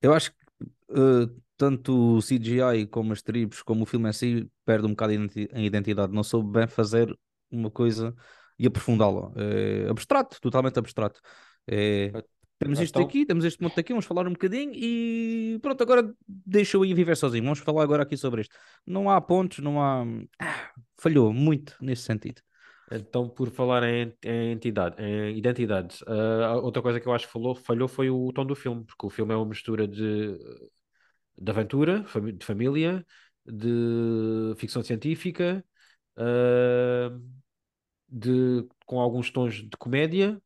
eu 0.00 0.12
acho 0.12 0.32
que 0.32 0.64
uh, 0.90 1.42
tanto 1.56 2.16
o 2.16 2.22
CGI 2.22 2.86
como 2.86 3.12
as 3.12 3.22
tribos, 3.22 3.62
como 3.62 3.82
o 3.82 3.86
filme 3.86 4.08
em 4.08 4.12
si, 4.12 4.50
perde 4.64 4.86
um 4.86 4.90
bocado 4.90 5.12
a 5.52 5.60
identidade. 5.60 6.12
Não 6.12 6.22
soube 6.22 6.52
bem 6.52 6.66
fazer 6.68 7.16
uma 7.50 7.70
coisa 7.70 8.14
e 8.58 8.66
aprofundá-lo. 8.66 9.32
É 9.36 9.88
abstrato, 9.90 10.40
totalmente 10.40 10.78
abstrato. 10.78 11.20
É, 11.66 12.12
temos 12.58 12.78
isto 12.78 12.96
então... 12.96 13.08
aqui, 13.08 13.26
temos 13.26 13.44
este 13.44 13.58
ponto 13.58 13.78
aqui, 13.78 13.92
vamos 13.92 14.04
falar 14.04 14.26
um 14.26 14.32
bocadinho 14.32 14.72
e 14.74 15.58
pronto, 15.60 15.82
agora 15.82 16.14
deixa 16.28 16.76
eu 16.76 16.84
ir 16.84 16.94
viver 16.94 17.16
sozinho. 17.16 17.42
Vamos 17.42 17.58
falar 17.58 17.82
agora 17.82 18.04
aqui 18.04 18.16
sobre 18.16 18.42
isto. 18.42 18.54
Não 18.86 19.10
há 19.10 19.20
pontos, 19.20 19.58
não 19.58 19.82
há. 19.82 20.04
Ah, 20.38 20.70
falhou 20.96 21.32
muito 21.32 21.76
nesse 21.80 22.02
sentido. 22.02 22.40
Então, 22.90 23.28
por 23.28 23.50
falar 23.50 23.82
em, 23.84 24.14
em 24.22 24.52
entidade, 24.52 25.02
em 25.02 25.36
identidades, 25.36 26.02
uh, 26.02 26.60
outra 26.62 26.82
coisa 26.82 27.00
que 27.00 27.06
eu 27.06 27.12
acho 27.12 27.26
que 27.26 27.32
falou, 27.32 27.54
falhou 27.54 27.88
foi 27.88 28.10
o 28.10 28.30
tom 28.32 28.44
do 28.44 28.54
filme, 28.54 28.84
porque 28.84 29.06
o 29.06 29.10
filme 29.10 29.32
é 29.32 29.36
uma 29.36 29.46
mistura 29.46 29.88
de, 29.88 30.38
de 31.38 31.50
aventura, 31.50 32.04
de 32.36 32.44
família, 32.44 33.04
de 33.46 34.54
ficção 34.56 34.82
científica, 34.82 35.64
uh, 36.18 37.41
de, 38.12 38.66
com 38.84 39.00
alguns 39.00 39.30
tons 39.30 39.54
de 39.54 39.76
comédia, 39.78 40.40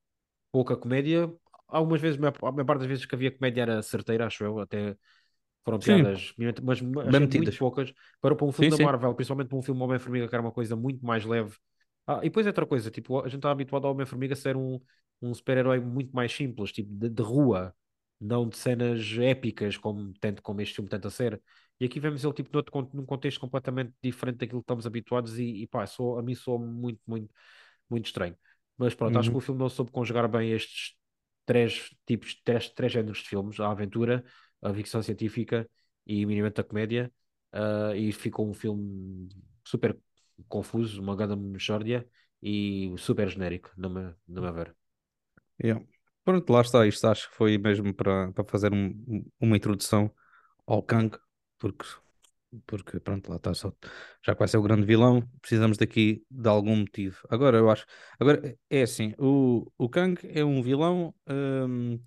pouca 0.52 0.76
comédia. 0.76 1.32
Algumas 1.66 2.00
vezes, 2.00 2.16
a 2.16 2.52
maior 2.52 2.64
parte 2.64 2.79
das 2.81 2.87
vezes 2.87 3.05
que 3.05 3.14
havia 3.14 3.31
comédia 3.31 3.62
era 3.62 3.83
certeira, 3.83 4.26
acho 4.26 4.44
eu, 4.44 4.61
até 4.61 4.96
foram 5.64 5.81
piadas, 5.81 6.33
mas 6.62 6.81
muito 6.81 7.59
poucas. 7.59 7.92
Para, 8.20 8.37
para 8.37 8.46
um 8.46 8.52
filme 8.52 8.70
sim, 8.70 8.79
da 8.79 8.85
Marvel, 8.85 9.11
sim. 9.11 9.16
principalmente 9.16 9.48
para 9.48 9.59
um 9.59 9.62
filme 9.62 9.83
Homem-Formiga, 9.83 10.29
que 10.29 10.35
era 10.35 10.42
uma 10.42 10.52
coisa 10.52 10.76
muito 10.76 11.05
mais 11.05 11.24
leve. 11.24 11.57
Ah, 12.07 12.20
e 12.22 12.29
depois 12.29 12.46
é 12.46 12.50
outra 12.50 12.64
coisa, 12.64 12.88
tipo, 12.88 13.18
a 13.18 13.24
gente 13.24 13.38
está 13.38 13.50
habituado 13.50 13.85
ao 13.85 13.92
Homem-Formiga 13.92 14.37
ser 14.37 14.57
um, 14.57 14.81
um 15.20 15.35
super-herói 15.35 15.81
muito 15.81 16.14
mais 16.14 16.33
simples, 16.33 16.70
tipo, 16.70 16.88
de, 16.94 17.09
de, 17.09 17.22
rua, 17.22 17.74
não 18.20 18.48
de 18.48 18.57
cenas 18.57 19.00
épicas, 19.18 19.76
como, 19.76 20.12
tento, 20.20 20.40
como 20.40 20.61
este 20.61 20.76
filme 20.76 20.88
tenta 20.88 21.11
ser. 21.11 21.42
E 21.78 21.84
aqui 21.84 22.00
vemos 22.00 22.24
ele 22.24 22.32
tipo 22.32 22.50
noutro, 22.52 22.90
num 22.94 23.04
contexto 23.04 23.38
completamente 23.38 23.92
diferente 24.02 24.38
daquilo 24.38 24.60
que 24.60 24.64
estamos 24.64 24.86
habituados 24.86 25.38
e, 25.38 25.62
e 25.62 25.66
pá, 25.66 25.86
sou, 25.86 26.18
a 26.18 26.22
mim 26.22 26.34
sou 26.34 26.58
muito, 26.58 27.00
muito, 27.06 27.32
muito 27.88 28.06
estranho. 28.06 28.36
Mas 28.78 28.94
pronto, 28.94 29.14
uhum. 29.14 29.20
acho 29.20 29.30
que 29.30 29.36
o 29.36 29.40
filme 29.40 29.60
não 29.60 29.68
soube 29.68 29.90
conjugar 29.90 30.28
bem 30.28 30.52
estes 30.52 30.94
três 31.44 31.90
tipos, 32.06 32.34
três, 32.42 32.68
três 32.70 32.92
géneros 32.92 33.18
de 33.18 33.28
filmes, 33.28 33.60
a 33.60 33.70
aventura, 33.70 34.24
a 34.60 34.72
ficção 34.74 35.02
científica 35.02 35.68
e 36.06 36.26
minimamente 36.26 36.60
a 36.60 36.64
comédia, 36.64 37.12
uh, 37.54 37.94
e 37.94 38.12
ficou 38.12 38.48
um 38.48 38.54
filme 38.54 39.28
super 39.64 39.96
confuso, 40.48 41.00
uma 41.00 41.16
grande 41.16 41.36
mexórdia 41.36 42.06
e 42.42 42.92
super 42.98 43.28
genérico, 43.28 43.70
no 43.76 43.88
meu, 43.88 44.14
no 44.28 44.42
meu 44.42 44.52
ver. 44.52 44.74
Yeah. 45.62 45.84
Pronto, 46.24 46.52
lá 46.52 46.60
está, 46.60 46.86
isto 46.86 47.06
acho 47.06 47.30
que 47.30 47.36
foi 47.36 47.56
mesmo 47.56 47.94
para, 47.94 48.32
para 48.32 48.44
fazer 48.44 48.72
um, 48.72 49.24
uma 49.40 49.56
introdução 49.56 50.12
ao 50.66 50.82
Kang, 50.82 51.16
porque, 51.59 51.87
porque 52.66 53.01
pronto, 53.01 53.29
lá 53.31 53.37
está 53.37 53.55
só. 53.55 53.73
Já 54.25 54.35
que 54.35 54.38
vai 54.38 54.49
ser 54.49 54.59
o 54.59 54.62
grande 54.62 54.87
vilão, 54.87 55.23
precisamos 55.40 55.77
daqui 55.77 56.25
de 56.31 56.49
algum 56.49 56.77
motivo. 56.77 57.19
Agora 57.29 57.59
eu 57.59 57.71
acho. 57.71 57.85
Agora 58.19 58.57
é 58.71 58.83
assim: 58.83 59.14
o, 59.19 59.71
o 59.77 59.88
Kang 59.88 60.19
é 60.25 60.45
um 60.45 60.62
vilão 60.62 61.14
hum, 61.29 61.99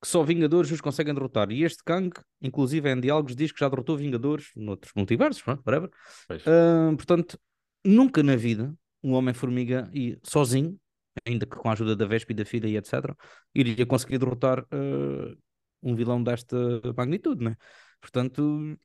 que 0.00 0.08
só 0.08 0.22
Vingadores 0.22 0.70
os 0.70 0.80
conseguem 0.80 1.14
derrotar. 1.14 1.50
E 1.52 1.62
este 1.62 1.82
Kang, 1.84 2.10
inclusive 2.40 2.90
em 2.90 3.00
diálogos, 3.00 3.36
diz 3.36 3.52
que 3.52 3.60
já 3.60 3.68
derrotou 3.68 3.96
Vingadores 3.96 4.50
noutros 4.56 4.92
multiversos, 4.96 5.42
whatever. 5.46 5.90
Hum, 6.30 6.96
portanto, 6.96 7.38
nunca 7.84 8.22
na 8.22 8.36
vida 8.36 8.74
um 9.02 9.12
Homem-Formiga 9.12 9.90
e 9.92 10.18
sozinho, 10.22 10.78
ainda 11.26 11.46
que 11.46 11.56
com 11.56 11.68
a 11.68 11.72
ajuda 11.72 11.96
da 11.96 12.06
Vespa 12.06 12.32
e 12.32 12.34
da 12.34 12.44
filha 12.44 12.68
e 12.68 12.76
etc., 12.76 13.14
iria 13.54 13.84
conseguir 13.84 14.18
derrotar 14.18 14.60
uh, 14.60 15.36
um 15.82 15.94
vilão 15.94 16.22
desta 16.22 16.56
magnitude, 16.96 17.44
né? 17.44 17.56
Portanto, 18.02 18.76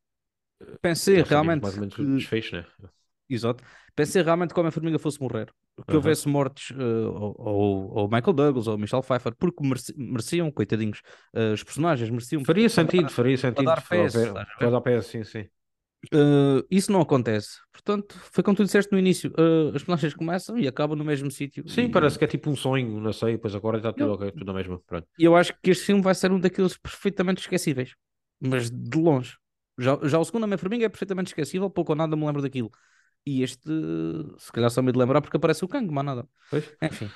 pensei 0.81 1.21
realmente. 1.23 1.63
Mais 1.63 1.73
ou 1.73 1.81
menos 1.81 1.95
que... 1.95 2.05
desfecho, 2.05 2.55
né? 2.55 2.65
Exato. 3.29 3.63
Pensei 3.95 4.21
realmente 4.21 4.53
que 4.53 4.59
a 4.59 4.61
Homem-Formiga 4.61 4.99
fosse 4.99 5.19
morrer. 5.19 5.51
Que 5.85 5.91
uhum. 5.91 5.97
houvesse 5.97 6.27
mortes, 6.27 6.71
uh, 6.71 7.11
ou, 7.11 7.91
ou, 7.93 8.07
Michael 8.07 8.33
Douglas, 8.33 8.67
ou 8.67 8.77
Michelle 8.77 9.03
Pfeiffer, 9.03 9.35
porque 9.37 9.61
mereciam, 9.95 10.49
coitadinhos, 10.49 11.01
uh, 11.35 11.53
os 11.53 11.63
personagens 11.63 12.09
mereciam. 12.09 12.43
Faria 12.43 12.69
sentido, 12.69 13.03
dar, 13.03 13.09
faria 13.09 13.37
sentido. 13.37 13.65
Para 13.65 13.75
dar 13.75 13.81
PS. 13.81 14.13
Para 14.57 14.69
dar 14.71 14.81
PS, 14.81 15.07
sim, 15.07 15.23
sim. 15.23 15.47
Uh, 16.13 16.65
isso 16.71 16.91
não 16.91 17.01
acontece. 17.01 17.59
Portanto, 17.71 18.15
foi 18.31 18.43
como 18.43 18.55
tu 18.55 18.63
disseste 18.63 18.91
no 18.91 18.97
início: 18.97 19.31
uh, 19.31 19.67
as 19.67 19.83
personagens 19.83 20.13
começam 20.13 20.57
e 20.57 20.67
acabam 20.67 20.97
no 20.97 21.03
mesmo 21.03 21.29
sítio. 21.29 21.67
Sim, 21.67 21.85
e... 21.85 21.89
parece 21.89 22.17
que 22.17 22.23
é 22.23 22.27
tipo 22.27 22.49
um 22.49 22.55
sonho, 22.55 22.99
não 22.99 23.13
sei. 23.13 23.37
Pois 23.37 23.53
agora 23.53 23.77
está 23.77 23.91
tudo, 23.91 24.23
eu... 24.23 24.31
tudo 24.31 24.45
na 24.45 24.53
mesma. 24.53 24.81
E 25.19 25.25
eu 25.25 25.35
acho 25.35 25.53
que 25.61 25.71
este 25.71 25.85
filme 25.85 26.01
vai 26.01 26.15
ser 26.15 26.31
um 26.31 26.39
daqueles 26.39 26.77
perfeitamente 26.77 27.41
esquecíveis 27.41 27.93
mas 28.39 28.69
de 28.69 28.97
longe. 28.97 29.37
Já, 29.77 29.99
já 30.03 30.19
o 30.19 30.25
segundo 30.25 30.43
Homem-Formiga 30.45 30.85
é 30.85 30.89
perfeitamente 30.89 31.29
esquecível, 31.29 31.69
pouco 31.69 31.91
ou 31.91 31.95
nada 31.95 32.15
me 32.15 32.25
lembro 32.25 32.41
daquilo. 32.41 32.71
E 33.25 33.43
este, 33.43 33.69
se 34.37 34.51
calhar 34.51 34.69
só 34.69 34.81
me 34.81 34.91
de 34.91 34.97
lembrar 34.97 35.21
porque 35.21 35.37
aparece 35.37 35.63
o 35.63 35.67
Kang, 35.67 35.91
mas 35.91 36.05
nada. 36.05 36.27
Pois. 36.49 36.75
Enfim. 36.81 37.09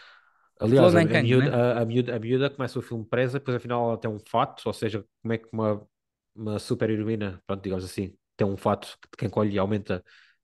Aliás, 0.59 0.95
a, 0.95 1.05
Kang, 1.05 1.23
miúda, 1.23 1.49
né? 1.49 1.55
a, 1.55 1.81
a, 1.81 1.85
miúda, 1.85 2.15
a 2.15 2.19
miúda 2.19 2.49
começa 2.49 2.77
o 2.77 2.81
filme 2.81 3.03
presa, 3.03 3.39
depois 3.39 3.57
afinal 3.57 3.89
ela 3.89 3.97
tem 3.97 4.11
um 4.11 4.19
fato, 4.19 4.61
ou 4.65 4.73
seja, 4.73 5.03
como 5.21 5.33
é 5.33 5.37
que 5.39 5.47
uma, 5.51 5.87
uma 6.35 6.59
super 6.59 6.89
heroína, 6.89 7.41
pronto, 7.47 7.63
digamos 7.63 7.83
assim, 7.83 8.15
tem 8.37 8.45
um 8.45 8.55
fato 8.55 8.95
que 9.01 9.17
quem 9.17 9.29
colhe 9.29 9.57
aumenta, 9.57 10.03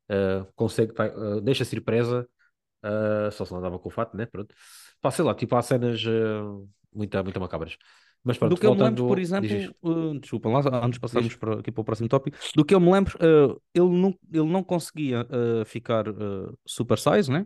uh, 0.10 0.52
consegue, 0.56 0.92
uh, 0.94 1.40
deixa-se 1.42 1.76
ir 1.76 1.82
presa, 1.82 2.28
uh, 2.84 3.32
só 3.32 3.46
se 3.46 3.52
não 3.52 3.60
andava 3.60 3.78
com 3.78 3.90
o 3.90 3.92
fato, 3.92 4.18
né? 4.18 4.26
Pronto. 4.26 4.56
Pá, 5.02 5.12
sei 5.12 5.24
lá, 5.24 5.36
tipo, 5.36 5.56
há 5.56 5.62
cenas 5.62 6.04
muito, 6.92 7.24
muito 7.24 7.40
macabras. 7.40 7.78
Mas 8.24 8.38
pronto, 8.38 8.56
do 8.56 8.60
que 8.60 8.68
voltando... 8.68 8.84
eu 8.84 8.92
me 8.92 8.92
lembro, 8.92 9.08
por 9.08 9.20
exemplo, 9.20 9.76
uh, 9.84 10.20
desculpa, 10.20 10.50
lá, 10.50 10.60
antes 10.84 10.94
de 10.94 11.00
passarmos 11.00 11.36
para, 11.36 11.60
aqui 11.60 11.72
para 11.72 11.82
o 11.82 11.86
próximo 11.86 12.10
tópico, 12.10 12.38
do 12.56 12.66
que 12.66 12.76
eu 12.76 12.80
me 12.80 12.92
lembro, 12.92 13.18
uh, 13.18 13.62
ele, 13.74 13.90
não, 13.90 14.16
ele 14.32 14.52
não 14.52 14.64
conseguia 14.64 15.22
uh, 15.22 15.66
ficar 15.66 16.10
uh, 16.10 16.58
super 16.66 16.98
size, 16.98 17.32
né? 17.32 17.46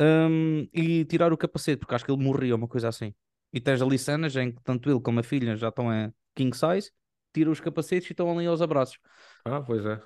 Um, 0.00 0.66
e 0.72 1.04
tirar 1.04 1.32
o 1.32 1.36
capacete, 1.36 1.78
porque 1.78 1.94
acho 1.94 2.04
que 2.04 2.10
ele 2.10 2.22
morria, 2.22 2.56
uma 2.56 2.66
coisa 2.66 2.88
assim. 2.88 3.14
E 3.52 3.60
tens 3.60 3.80
ali 3.80 3.98
cenas 3.98 4.34
em 4.34 4.50
que 4.50 4.62
tanto 4.64 4.90
ele 4.90 5.00
como 5.00 5.20
a 5.20 5.22
filha 5.22 5.56
já 5.56 5.68
estão 5.68 5.92
em 5.92 6.12
king 6.34 6.56
size, 6.56 6.90
tiram 7.32 7.52
os 7.52 7.60
capacetes 7.60 8.08
e 8.08 8.12
estão 8.12 8.30
ali 8.30 8.46
aos 8.46 8.62
abraços. 8.62 8.98
Ah, 9.44 9.60
pois 9.60 9.84
é. 9.84 10.00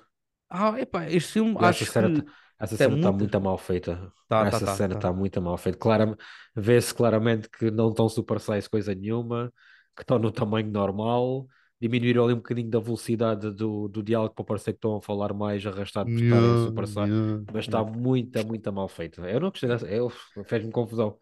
Ah, 0.49 0.79
epá, 0.79 1.09
este 1.09 1.33
filme 1.33 1.53
e 1.53 1.65
acho 1.65 1.85
que... 1.91 2.23
Essa 2.59 2.75
cena 2.75 2.97
está 2.97 3.09
muito... 3.09 3.21
muito 3.21 3.41
mal 3.41 3.57
feita. 3.57 4.11
Tá, 4.27 4.45
Essa 4.47 4.65
tá, 4.65 4.75
cena 4.75 4.95
está 4.95 5.07
tá, 5.07 5.13
tá. 5.13 5.13
muito 5.13 5.41
mal 5.41 5.57
feita. 5.57 5.77
Claro, 5.77 6.17
Vê-se 6.53 6.93
claramente 6.93 7.49
que 7.49 7.71
não 7.71 7.89
estão 7.89 8.09
super 8.09 8.37
size 8.39 8.69
coisa 8.69 8.93
nenhuma 8.93 9.51
que 9.99 10.03
estão 10.03 10.17
no 10.17 10.31
tamanho 10.31 10.71
normal, 10.71 11.45
diminuíram 11.81 12.23
ali 12.23 12.33
um 12.33 12.37
bocadinho 12.37 12.69
da 12.69 12.79
velocidade 12.79 13.51
do, 13.51 13.89
do 13.89 14.01
diálogo 14.01 14.33
para 14.33 14.45
parecer 14.45 14.71
que 14.71 14.77
estão 14.77 14.95
a 14.95 15.01
falar 15.01 15.33
mais 15.33 15.65
arrastado 15.65 16.09
por 16.09 16.21
estarem 16.21 16.65
super 16.65 16.85
yeah, 16.85 17.43
mas 17.53 17.65
está 17.65 17.79
yeah. 17.79 17.97
muito, 17.97 18.47
muito 18.47 18.73
mal 18.73 18.87
feito. 18.87 19.21
Eu 19.25 19.39
não 19.41 19.49
gostei 19.49 19.67
dessa, 19.67 19.87
fez-me 20.45 20.71
confusão. 20.71 21.17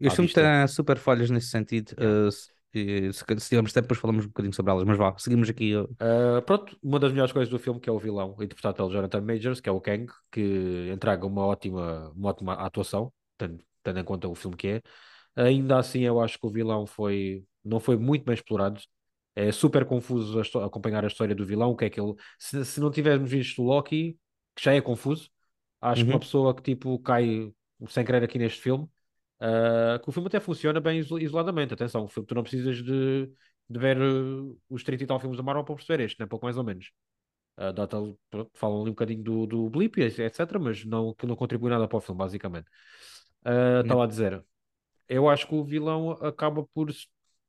Este 0.00 0.16
filme 0.16 0.32
tem 0.32 0.66
super 0.68 0.96
falhas 0.96 1.28
nesse 1.28 1.48
sentido. 1.48 1.92
Yeah. 1.98 2.28
Uh, 2.28 2.32
se, 2.72 3.12
se, 3.12 3.48
tivermos 3.48 3.72
tempo, 3.72 3.82
depois 3.82 4.00
falamos 4.00 4.24
um 4.24 4.28
bocadinho 4.28 4.54
sobre 4.54 4.70
elas. 4.70 4.84
Mas 4.84 4.96
vá, 4.96 5.14
seguimos 5.18 5.50
aqui. 5.50 5.76
Uh, 5.76 6.40
pronto, 6.46 6.76
uma 6.82 7.00
das 7.00 7.10
melhores 7.10 7.32
coisas 7.32 7.50
do 7.50 7.58
filme 7.58 7.80
que 7.80 7.90
é 7.90 7.92
o 7.92 7.98
vilão, 7.98 8.36
interpretado 8.40 8.76
pelo 8.76 8.90
Jonathan 8.90 9.20
Majors, 9.20 9.60
que 9.60 9.68
é 9.68 9.72
o 9.72 9.80
Kang, 9.80 10.06
que 10.30 10.88
entrega 10.92 11.26
uma 11.26 11.44
ótima, 11.44 12.10
uma 12.16 12.30
ótima 12.30 12.54
atuação, 12.54 13.12
tendo, 13.36 13.58
tendo 13.82 13.98
em 13.98 14.04
conta 14.04 14.28
o 14.28 14.34
filme 14.34 14.56
que 14.56 14.68
é. 14.68 14.82
Ainda 15.36 15.78
assim, 15.78 16.00
eu 16.00 16.20
acho 16.20 16.38
que 16.38 16.46
o 16.46 16.50
vilão 16.50 16.86
foi, 16.86 17.44
não 17.64 17.80
foi 17.80 17.96
muito 17.96 18.24
bem 18.24 18.34
explorado. 18.34 18.80
É 19.34 19.52
super 19.52 19.84
confuso 19.84 20.40
a 20.58 20.66
acompanhar 20.66 21.04
a 21.04 21.08
história 21.08 21.34
do 21.34 21.46
vilão, 21.46 21.70
o 21.70 21.76
que 21.76 21.84
é 21.84 21.90
que 21.90 22.00
ele... 22.00 22.14
Se, 22.38 22.64
se 22.64 22.80
não 22.80 22.90
tivermos 22.90 23.30
visto 23.30 23.62
o 23.62 23.64
Loki, 23.66 24.18
que 24.54 24.64
já 24.64 24.74
é 24.74 24.80
confuso, 24.80 25.30
acho 25.80 26.04
que 26.04 26.10
uma 26.10 26.14
uhum. 26.14 26.20
pessoa 26.20 26.54
que 26.54 26.62
tipo 26.62 26.98
cai 26.98 27.52
sem 27.88 28.04
querer 28.04 28.22
aqui 28.24 28.38
neste 28.38 28.60
filme, 28.60 28.84
uh, 29.40 29.98
que 30.02 30.08
o 30.08 30.12
filme 30.12 30.28
até 30.28 30.40
funciona 30.40 30.80
bem 30.80 30.98
iso- 30.98 31.18
isoladamente. 31.18 31.74
Atenção, 31.74 32.08
filme, 32.08 32.26
tu 32.26 32.34
não 32.34 32.42
precisas 32.42 32.82
de, 32.82 33.26
de 33.68 33.78
ver 33.78 33.98
uh, 34.00 34.58
os 34.68 34.82
30 34.82 35.04
e 35.04 35.06
tal 35.06 35.20
filmes 35.20 35.36
da 35.36 35.42
Marvel 35.42 35.64
para 35.64 35.74
perceber 35.76 36.04
este, 36.04 36.20
né? 36.20 36.26
pouco 36.26 36.44
mais 36.44 36.56
ou 36.56 36.64
menos. 36.64 36.90
Uh, 37.56 37.72
data, 37.72 37.96
pronto, 38.30 38.50
falam 38.54 38.80
ali 38.80 38.90
um 38.90 38.94
bocadinho 38.94 39.22
do, 39.22 39.46
do 39.46 39.70
blip, 39.70 40.00
etc., 40.00 40.58
mas 40.58 40.84
não, 40.84 41.14
que 41.14 41.26
não 41.26 41.36
contribui 41.36 41.70
nada 41.70 41.86
para 41.86 41.98
o 41.98 42.00
filme, 42.00 42.18
basicamente. 42.18 42.68
Uh, 43.44 43.80
Estava 43.80 43.84
Yeah. 43.84 44.04
a 44.04 44.06
dizer, 44.06 44.44
eu 45.08 45.28
acho 45.28 45.46
que 45.46 45.54
o 45.54 45.64
vilão 45.64 46.12
acaba 46.12 46.64
por. 46.74 46.90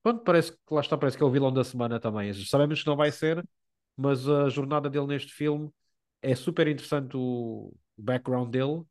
Pronto, 0.03 0.23
parece 0.23 0.51
que 0.53 0.57
lá 0.73 0.81
está, 0.81 0.97
parece 0.97 1.17
que 1.17 1.23
é 1.23 1.25
o 1.25 1.29
vilão 1.31 1.53
da 1.53 1.63
semana 1.63 1.99
também. 1.99 2.33
Sabemos 2.33 2.81
que 2.81 2.87
não 2.87 2.95
vai 2.95 3.11
ser, 3.11 3.43
mas 3.95 4.27
a 4.27 4.49
jornada 4.49 4.89
dele 4.89 5.05
neste 5.07 5.31
filme 5.33 5.69
é 6.21 6.35
super 6.35 6.67
interessante 6.67 7.15
o 7.17 7.73
background 7.97 8.49
dele, 8.51 8.83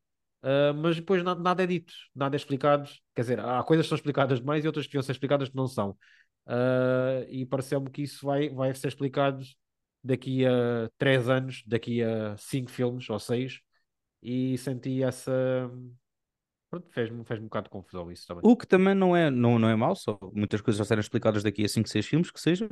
ah, 0.42 0.72
mas 0.74 0.96
depois 0.96 1.22
nada, 1.24 1.40
nada 1.40 1.62
é 1.64 1.66
dito, 1.66 1.92
nada 2.14 2.36
é 2.36 2.38
explicado. 2.38 2.88
Quer 3.14 3.22
dizer, 3.22 3.40
há 3.40 3.62
coisas 3.64 3.86
que 3.86 3.90
são 3.90 3.96
explicadas 3.96 4.38
demais 4.40 4.64
e 4.64 4.66
outras 4.68 4.86
que 4.86 4.92
deviam 4.92 5.02
ser 5.02 5.12
explicadas 5.12 5.48
que 5.48 5.56
não 5.56 5.66
são. 5.66 5.96
Ah, 6.46 7.24
e 7.28 7.44
pareceu-me 7.46 7.90
que 7.90 8.02
isso 8.02 8.24
vai, 8.26 8.48
vai 8.50 8.72
ser 8.74 8.88
explicado 8.88 9.44
daqui 10.04 10.46
a 10.46 10.90
três 10.98 11.28
anos, 11.28 11.62
daqui 11.66 12.02
a 12.02 12.36
cinco 12.36 12.70
filmes 12.70 13.08
ou 13.10 13.18
seis, 13.18 13.60
e 14.22 14.58
senti 14.58 15.02
essa. 15.02 15.32
Fez-me 16.90 17.24
fez 17.24 17.40
um 17.40 17.44
bocado 17.44 17.64
de 17.64 17.70
confusão 17.70 18.11
isso 18.12 18.26
também. 18.26 18.42
O 18.44 18.56
que 18.56 18.66
também 18.66 18.94
não 18.94 19.16
é, 19.16 19.30
não, 19.30 19.59
não 19.59 19.68
é 19.68 19.74
mau, 19.74 19.94
só 19.96 20.18
muitas 20.33 20.61
coisas 20.61 20.78
já 20.78 20.85
serem 20.85 21.00
explicadas 21.00 21.42
daqui 21.42 21.64
a 21.64 21.68
5, 21.68 21.88
6 21.88 22.06
filmes, 22.06 22.30
que 22.30 22.40
seja, 22.40 22.68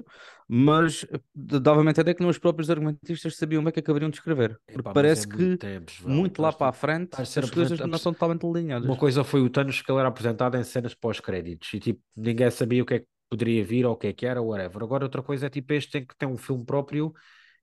mas 0.48 1.04
eh, 1.10 1.20
dava-me 1.34 1.88
a 1.88 1.90
entender 1.90 2.14
que 2.14 2.20
nem 2.20 2.30
os 2.30 2.38
próprios 2.38 2.70
argumentistas 2.70 3.36
sabiam 3.36 3.62
bem 3.62 3.70
o 3.70 3.72
que 3.72 3.80
acabariam 3.80 4.10
de 4.10 4.16
escrever. 4.16 4.58
Porque 4.66 4.80
Epá, 4.80 4.92
parece 4.92 5.24
é 5.24 5.26
muito 5.26 5.56
que 5.56 5.56
tempo, 5.56 5.92
muito 6.06 6.40
lá 6.40 6.52
para 6.52 6.68
a 6.68 6.72
frente 6.72 7.20
as 7.20 7.50
coisas 7.50 7.78
não 7.80 7.98
são 7.98 8.12
totalmente 8.12 8.44
Uma 8.44 8.58
alinhadas. 8.58 8.98
coisa 8.98 9.24
foi 9.24 9.40
o 9.40 9.50
Thanos 9.50 9.82
que 9.82 9.90
ele 9.90 9.98
era 9.98 10.08
apresentado 10.08 10.56
em 10.56 10.64
cenas 10.64 10.94
pós-créditos 10.94 11.72
e 11.74 11.80
tipo, 11.80 12.00
ninguém 12.16 12.50
sabia 12.50 12.82
o 12.82 12.86
que 12.86 12.94
é 12.94 12.98
que 13.00 13.06
poderia 13.28 13.64
vir 13.64 13.84
ou 13.84 13.92
o 13.92 13.96
que 13.96 14.06
é 14.06 14.12
que 14.12 14.26
era, 14.26 14.40
whatever. 14.40 14.82
Agora 14.82 15.04
outra 15.04 15.22
coisa 15.22 15.46
é 15.46 15.50
tipo, 15.50 15.72
este 15.72 15.90
tem 15.92 16.06
que 16.06 16.16
ter 16.16 16.26
um 16.26 16.36
filme 16.36 16.64
próprio 16.64 17.12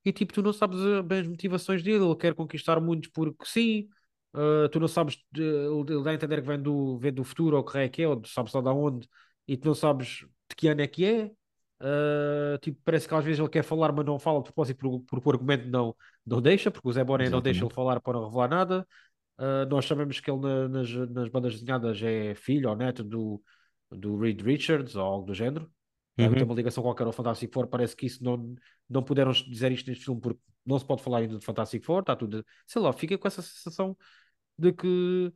e 0.04 0.12
tipo, 0.12 0.32
tu 0.32 0.42
não 0.42 0.52
sabes 0.52 0.78
eh, 0.80 1.02
bem 1.02 1.20
as 1.20 1.26
motivações 1.26 1.82
dele, 1.82 2.04
ele 2.04 2.16
quer 2.16 2.34
conquistar 2.34 2.80
muitos 2.80 3.10
porque 3.10 3.44
sim, 3.44 3.88
eh, 4.36 4.68
tu 4.68 4.78
não 4.80 4.88
sabes, 4.88 5.16
eh, 5.36 5.40
ele 5.40 6.02
dá 6.02 6.10
a 6.10 6.14
entender 6.14 6.40
que 6.42 6.46
vem 6.48 6.60
do, 6.60 6.98
vem 6.98 7.12
do 7.12 7.24
futuro 7.24 7.56
ou 7.56 7.64
que 7.64 7.78
é 7.78 7.88
que 7.88 8.02
é, 8.02 8.08
ou 8.08 8.22
sabes 8.26 8.52
lá 8.52 8.60
de 8.60 8.68
onde, 8.68 9.08
e 9.48 9.56
tu 9.56 9.66
não 9.66 9.74
sabes 9.74 10.26
de 10.48 10.56
que 10.56 10.68
ano 10.68 10.82
é 10.82 10.86
que 10.86 11.04
é. 11.04 11.30
Eh, 11.80 12.58
tipo, 12.62 12.80
parece 12.84 13.06
que 13.08 13.14
às 13.14 13.24
vezes 13.24 13.38
ele 13.40 13.48
quer 13.48 13.62
falar, 13.62 13.92
mas 13.92 14.04
não 14.04 14.18
fala 14.18 14.38
de 14.38 14.44
propósito 14.44 14.78
porque, 14.78 15.06
porque 15.08 15.28
o 15.28 15.32
argumento 15.32 15.68
não, 15.68 15.94
não 16.24 16.40
deixa, 16.40 16.70
porque 16.70 16.88
o 16.88 16.92
Zé 16.92 17.04
Boné 17.04 17.28
não 17.28 17.40
deixa 17.40 17.64
ele 17.64 17.74
falar 17.74 18.00
para 18.00 18.14
não 18.14 18.24
revelar 18.26 18.48
nada. 18.48 18.86
Uh, 19.38 19.68
nós 19.68 19.84
sabemos 19.84 20.18
que 20.18 20.30
ele 20.30 20.40
na- 20.40 20.68
nas, 20.68 20.90
nas 20.90 21.28
bandas 21.28 21.54
desenhadas 21.54 22.00
é 22.02 22.34
filho 22.34 22.70
ou 22.70 22.76
neto 22.76 23.04
do, 23.04 23.42
do 23.90 24.18
Reed 24.18 24.40
Richards 24.40 24.96
ou 24.96 25.02
algo 25.02 25.26
do 25.26 25.34
género. 25.34 25.70
Uhum. 26.18 26.44
uma 26.44 26.54
ligação 26.54 26.82
qualquer 26.82 27.06
ao 27.06 27.12
Fantastic 27.12 27.52
Four. 27.52 27.66
Parece 27.66 27.94
que 27.94 28.06
isso 28.06 28.24
não, 28.24 28.54
não 28.88 29.02
puderam 29.02 29.32
dizer 29.32 29.70
isto 29.72 29.88
neste 29.88 30.06
filme 30.06 30.18
porque 30.18 30.40
não 30.64 30.78
se 30.78 30.86
pode 30.86 31.02
falar 31.02 31.18
ainda 31.18 31.38
de 31.38 31.44
Fantastic 31.44 31.84
Four. 31.84 32.00
Está 32.00 32.16
tudo. 32.16 32.44
Sei 32.66 32.80
lá, 32.80 32.90
fica 32.92 33.18
com 33.18 33.28
essa 33.28 33.42
sensação 33.42 33.94
de 34.58 34.72
que 34.72 35.32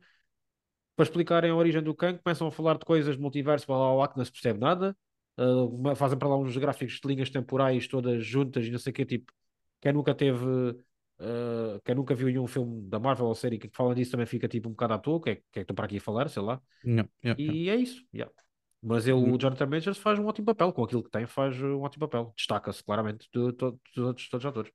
para 0.95 1.03
explicarem 1.03 1.51
a 1.51 1.55
origem 1.55 1.81
do 1.81 1.95
Kang 1.95 2.19
começam 2.21 2.47
a 2.47 2.51
falar 2.51 2.77
de 2.77 2.85
coisas 2.85 3.15
de 3.15 3.21
multiverso, 3.21 3.65
blá, 3.65 3.77
blá, 3.77 3.95
blá, 3.95 4.07
que 4.09 4.17
não 4.17 4.25
se 4.25 4.31
percebe 4.31 4.59
nada. 4.59 4.95
Uh, 5.39 5.95
fazem 5.95 6.17
para 6.19 6.27
lá 6.27 6.37
uns 6.37 6.55
gráficos 6.57 6.99
de 6.99 7.07
linhas 7.07 7.29
temporais 7.29 7.87
todas 7.87 8.23
juntas 8.25 8.65
e 8.65 8.71
não 8.71 8.77
sei 8.77 8.91
o 8.91 8.93
quê. 8.93 9.05
Tipo, 9.05 9.31
quem 9.79 9.93
nunca 9.93 10.13
teve. 10.13 10.45
Uh, 10.45 11.79
quem 11.85 11.93
nunca 11.93 12.15
viu 12.15 12.27
nenhum 12.27 12.47
filme 12.47 12.81
da 12.89 12.99
Marvel 12.99 13.27
ou 13.27 13.35
série 13.35 13.59
que 13.59 13.69
falam 13.71 13.93
disso 13.93 14.11
também 14.11 14.25
fica 14.25 14.47
tipo 14.47 14.67
um 14.67 14.71
bocado 14.71 14.93
à 14.95 14.97
toa, 14.97 15.17
o 15.17 15.21
que 15.21 15.29
é 15.29 15.35
que 15.51 15.59
é 15.59 15.65
que 15.65 15.73
para 15.73 15.85
aqui 15.85 15.97
a 15.97 16.01
falar, 16.01 16.27
sei 16.29 16.41
lá. 16.41 16.59
Yeah, 16.83 17.07
yeah, 17.23 17.39
yeah. 17.39 17.53
E 17.53 17.69
é 17.69 17.75
isso. 17.75 18.03
yeah. 18.13 18.31
Mas 18.81 19.07
ele, 19.07 19.19
o 19.19 19.37
Jonathan 19.37 19.67
Majors 19.67 19.99
faz 19.99 20.17
um 20.17 20.25
ótimo 20.25 20.47
papel, 20.47 20.73
com 20.73 20.83
aquilo 20.83 21.03
que 21.03 21.11
tem, 21.11 21.27
faz 21.27 21.61
um 21.61 21.81
ótimo 21.81 22.07
papel. 22.07 22.33
Destaca-se 22.35 22.83
claramente 22.83 23.29
de, 23.31 23.53
to- 23.53 23.79
dos 23.95 24.03
outros 24.05 24.27
todos 24.29 24.43
os 24.43 24.49
atores. 24.49 24.71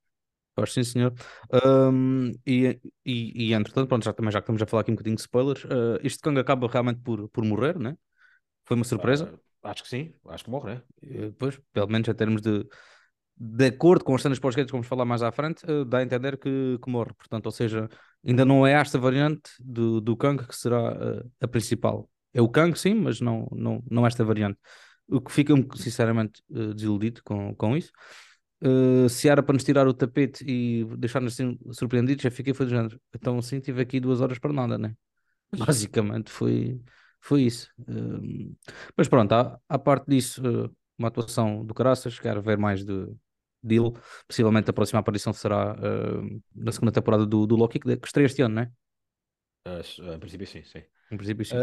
Faz 0.59 0.73
sim, 0.73 0.83
senhor. 0.83 1.13
Ahm, 1.51 2.31
e, 2.45 2.79
e, 3.05 3.49
e 3.49 3.53
entretanto, 3.53 3.87
pronto, 3.87 4.03
já, 4.03 4.11
também 4.13 4.31
já 4.31 4.39
que 4.39 4.45
estamos 4.45 4.61
a 4.61 4.65
falar 4.65 4.81
aqui 4.81 4.91
um 4.91 4.95
bocadinho 4.95 5.15
de 5.15 5.21
spoilers, 5.21 5.63
ah, 5.65 5.99
este 6.03 6.19
Kang 6.19 6.39
acaba 6.39 6.67
realmente 6.67 6.99
por, 7.01 7.29
por 7.29 7.43
morrer, 7.45 7.77
né? 7.77 7.95
Foi 8.65 8.75
uma 8.75 8.85
surpresa. 8.85 9.33
Ah, 9.63 9.71
acho 9.71 9.83
que 9.83 9.89
sim, 9.89 10.13
acho 10.29 10.45
que 10.45 10.49
morre, 10.51 10.75
né? 10.75 10.81
Eh, 11.03 11.27
Depois, 11.27 11.59
pelo 11.73 11.87
menos 11.87 12.07
em 12.07 12.13
termos 12.15 12.41
de, 12.41 12.65
de 13.37 13.65
acordo 13.67 14.05
com 14.05 14.15
as 14.15 14.21
cenas 14.21 14.39
pós-créditos 14.39 14.71
que 14.71 14.77
vamos 14.77 14.87
falar 14.87 15.05
mais 15.05 15.23
à 15.23 15.31
frente, 15.31 15.63
eh, 15.69 15.85
dá 15.85 15.99
a 15.99 16.03
entender 16.03 16.37
que, 16.39 16.79
que 16.83 16.89
morre. 16.91 17.13
Portanto, 17.15 17.47
ou 17.47 17.51
seja, 17.51 17.89
ainda 18.25 18.45
não 18.45 18.65
é 18.65 18.73
esta 18.73 18.99
variante 18.99 19.51
do, 19.59 20.01
do 20.01 20.17
Kang 20.17 20.45
que 20.47 20.55
será 20.55 21.21
a 21.41 21.47
principal. 21.47 22.09
É 22.33 22.41
o 22.41 22.49
Kang, 22.49 22.77
sim, 22.77 22.95
mas 22.95 23.21
não, 23.21 23.47
não, 23.51 23.83
não 23.89 24.07
esta 24.07 24.23
variante. 24.23 24.59
O 25.07 25.21
que 25.21 25.31
fica, 25.31 25.53
sinceramente, 25.75 26.43
desiludido 26.49 27.21
com, 27.23 27.55
com 27.55 27.77
isso. 27.77 27.91
Eh, 28.61 29.09
se 29.09 29.29
era 29.29 29.43
para 29.43 29.53
nos 29.53 29.63
tirar 29.63 29.87
o 29.87 29.93
tapete 29.93 30.43
e 30.47 30.85
deixar-nos 30.97 31.33
assim 31.33 31.57
surpreendidos, 31.71 32.23
já 32.23 32.31
fiquei 32.31 32.53
foi 32.53 32.65
do 32.65 32.69
género. 32.71 32.99
Então, 33.15 33.41
sim, 33.41 33.59
tive 33.59 33.81
aqui 33.81 33.99
duas 33.99 34.21
horas 34.21 34.39
para 34.39 34.53
nada, 34.53 34.77
né? 34.77 34.95
Basicamente 35.51 36.31
foi, 36.31 36.81
foi 37.21 37.43
isso. 37.43 37.71
Hum, 37.87 38.55
mas 38.97 39.07
pronto, 39.07 39.31
à, 39.33 39.59
à 39.69 39.79
parte 39.79 40.07
disso, 40.09 40.41
eh, 40.45 40.69
uma 40.97 41.09
atuação 41.09 41.65
do 41.65 41.73
Caraças, 41.73 42.19
quero 42.19 42.41
ver 42.41 42.57
mais 42.57 42.83
de 42.85 43.07
dele. 43.63 43.93
Possivelmente 44.27 44.69
a 44.69 44.73
próxima 44.73 44.99
aparição 44.99 45.33
será 45.33 45.75
eh, 45.81 46.39
na 46.55 46.71
segunda 46.71 46.91
temporada 46.91 47.25
do, 47.25 47.45
do 47.47 47.55
Loki, 47.55 47.79
que 47.79 47.91
estreia 48.05 48.25
este 48.27 48.41
ano, 48.41 48.55
né? 48.55 48.71
S- 49.65 49.99
a 50.01 50.17
princípio, 50.19 50.47
sim, 50.47 50.63
sim. 50.63 50.83
Em 51.11 51.17
princípio, 51.17 51.45
sim. 51.45 51.57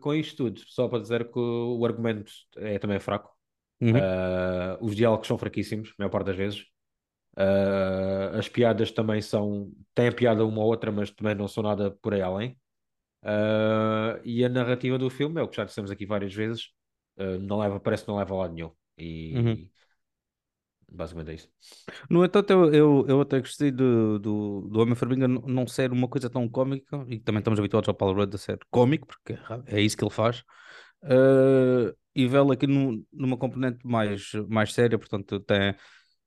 com 0.00 0.14
isto 0.14 0.36
tudo, 0.44 0.60
só 0.66 0.88
para 0.88 1.00
dizer 1.00 1.30
que 1.30 1.38
o 1.38 1.84
argumento 1.84 2.32
é 2.56 2.78
também 2.78 3.00
fraco. 3.00 3.30
Uhum. 3.80 3.94
Ah, 3.94 4.78
os 4.80 4.94
diálogos 4.96 5.26
são 5.26 5.38
fraquíssimos, 5.38 5.90
a 5.90 5.94
maior 5.98 6.10
parte 6.10 6.26
das 6.26 6.36
vezes. 6.36 6.66
Ah, 7.36 8.32
as 8.38 8.48
piadas 8.48 8.90
também 8.92 9.22
são. 9.22 9.72
têm 9.94 10.08
a 10.08 10.12
piada 10.12 10.44
uma 10.46 10.60
ou 10.62 10.66
outra, 10.68 10.92
mas 10.92 11.10
também 11.10 11.34
não 11.34 11.48
são 11.48 11.62
nada 11.62 11.90
por 12.02 12.14
aí 12.14 12.22
além. 12.22 12.58
Ah, 13.22 14.20
e 14.24 14.44
a 14.44 14.48
narrativa 14.48 14.98
do 14.98 15.10
filme 15.10 15.40
é 15.40 15.44
o 15.44 15.48
que 15.48 15.56
já 15.56 15.64
dissemos 15.64 15.90
aqui 15.90 16.06
várias 16.06 16.34
vezes. 16.34 16.70
não 17.42 17.58
leva, 17.60 17.80
parece 17.80 18.04
que 18.04 18.10
não 18.10 18.18
leva 18.18 18.34
a 18.34 18.38
lado 18.38 18.54
nenhum. 18.54 18.72
E 18.98 19.38
Uhum. 19.38 19.70
basicamente 20.88 21.30
é 21.30 21.34
isso. 21.34 21.48
No 22.08 22.24
entanto, 22.24 22.52
eu, 22.52 22.74
eu, 22.74 23.06
eu 23.08 23.20
até 23.20 23.38
gostei 23.40 23.70
do, 23.70 24.18
do, 24.18 24.62
do 24.70 24.80
Homem-Formiga 24.80 25.28
não 25.28 25.66
ser 25.66 25.92
uma 25.92 26.08
coisa 26.08 26.28
tão 26.30 26.48
cómica, 26.48 27.04
e 27.08 27.18
também 27.20 27.40
estamos 27.40 27.58
habituados 27.58 27.88
ao 27.88 27.94
Paul 27.94 28.14
Rudd 28.14 28.34
a 28.34 28.38
ser 28.38 28.58
cómico, 28.70 29.06
porque 29.06 29.38
é 29.66 29.80
isso 29.80 29.96
que 29.96 30.04
ele 30.04 30.10
faz, 30.10 30.44
eh, 31.04 31.94
e 32.14 32.26
vê-lo 32.28 32.52
aqui 32.52 32.66
num- 32.66 33.04
numa 33.12 33.36
componente 33.36 33.86
mais, 33.86 34.32
mais 34.48 34.72
séria, 34.72 34.98
portanto, 34.98 35.40
tem, 35.40 35.74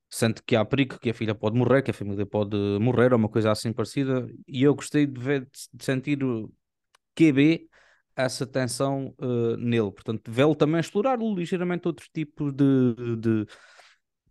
sente 0.09 0.41
que 0.43 0.55
há 0.55 0.65
perigo, 0.65 0.99
que 0.99 1.09
a 1.09 1.13
filha 1.13 1.35
pode 1.35 1.57
morrer, 1.57 1.81
que 1.83 1.91
a 1.91 1.93
família 1.93 2.25
pode 2.25 2.57
morrer, 2.79 3.13
ou 3.13 3.19
uma 3.19 3.29
coisa 3.29 3.51
assim 3.51 3.73
parecida, 3.73 4.27
e 4.47 4.63
eu 4.63 4.75
gostei 4.75 5.05
de 5.07 5.19
ver, 5.19 5.49
de 5.73 5.83
sentir 5.85 6.23
o 6.23 6.53
QB 7.15 7.69
essa 8.15 8.45
tensão 8.47 9.15
eh, 9.21 9.57
nele, 9.57 9.91
portanto, 9.91 10.31
vê-lo 10.31 10.55
também 10.55 10.79
explorar 10.79 11.19
ligeiramente 11.19 11.87
outro 11.87 12.07
tipo 12.13 12.51
de, 12.51 13.15
de, 13.17 13.45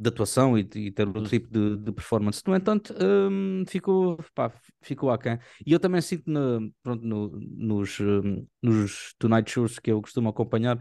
de 0.03 0.09
atuação 0.09 0.59
e, 0.59 0.63
de- 0.65 0.81
e 0.87 0.91
ter 0.93 1.07
outro 1.07 1.23
Hum. 1.23 1.27
tipo 1.27 1.49
de, 1.51 1.77
de 1.79 1.93
performance. 1.93 2.43
No 2.47 2.55
entanto, 2.57 2.95
hum, 3.01 3.65
ficou, 3.69 4.19
pá, 4.35 4.53
ficou 4.83 5.11
aquém. 5.11 5.39
E 5.67 5.73
eu 5.73 5.81
também 5.81 6.01
sinto 6.01 6.31
na- 6.31 6.61
pronto, 6.83 7.05
no- 7.05 7.31
nos, 7.41 8.01
hum, 8.01 8.47
nos 8.63 9.15
Tonight 9.19 9.51
Shows 9.51 9.79
que 9.79 9.91
eu 9.93 10.01
costumo 10.03 10.29
acompanhar, 10.29 10.79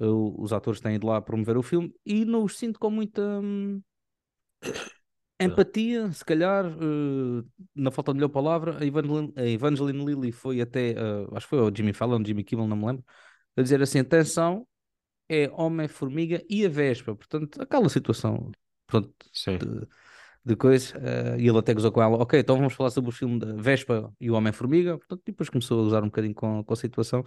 eh, 0.00 0.04
os 0.06 0.52
atores 0.52 0.80
têm 0.80 0.94
ido 0.96 1.06
lá 1.06 1.20
promover 1.20 1.56
o 1.56 1.62
filme 1.62 1.92
e 2.04 2.24
não 2.24 2.44
os 2.44 2.58
sinto 2.58 2.78
com 2.78 2.90
muita 2.90 3.22
hum, 3.40 3.82
empatia, 5.40 6.12
se 6.12 6.24
calhar, 6.24 6.66
eh, 6.66 7.44
na 7.74 7.90
falta 7.90 8.12
de 8.12 8.16
melhor 8.18 8.28
palavra. 8.28 8.78
A 8.78 8.84
Evangeline, 8.86 9.32
a 9.36 9.44
Evangeline 9.46 10.04
Lilly 10.04 10.32
foi 10.32 10.60
até, 10.60 10.92
eh, 10.92 11.26
acho 11.32 11.46
que 11.46 11.50
foi 11.50 11.58
ao 11.58 11.74
Jimmy 11.74 11.92
Fallon, 11.92 12.22
Jimmy 12.24 12.44
Kimmel, 12.44 12.68
não 12.68 12.76
me 12.76 12.86
lembro, 12.86 13.04
a 13.56 13.62
dizer 13.62 13.82
assim: 13.82 13.98
atenção, 14.00 14.66
é 15.28 15.50
Homem-Formiga 15.54 16.42
e 16.48 16.66
a 16.66 16.68
Vespa. 16.68 17.14
Portanto, 17.16 17.62
aquela 17.62 17.88
situação 17.88 18.50
pronto, 18.92 19.14
de, 19.46 19.88
de 20.44 20.56
coisa, 20.56 20.98
uh, 20.98 21.40
e 21.40 21.48
ele 21.48 21.58
até 21.58 21.72
gozou 21.72 21.90
com 21.90 22.02
ela, 22.02 22.16
ok, 22.16 22.40
então 22.40 22.56
vamos 22.56 22.74
falar 22.74 22.90
sobre 22.90 23.10
o 23.10 23.12
filme 23.12 23.38
da 23.38 23.54
Vespa 23.54 24.12
e 24.20 24.30
o 24.30 24.34
Homem-Formiga, 24.34 24.98
portanto, 24.98 25.22
depois 25.24 25.48
começou 25.48 25.80
a 25.80 25.82
usar 25.82 26.02
um 26.02 26.06
bocadinho 26.06 26.34
com, 26.34 26.62
com 26.64 26.72
a 26.72 26.76
situação, 26.76 27.20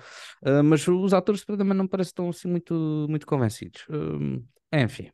uh, 0.43 0.63
mas 0.63 0.88
os 0.88 1.13
atores 1.13 1.43
também 1.43 1.73
não 1.78 1.88
parecem 1.88 2.13
tão 2.13 2.30
assim 2.30 2.47
muito, 2.47 3.06
muito 3.10 3.25
convencidos. 3.25 3.86
Uh, 3.89 4.43
enfim. 4.73 5.10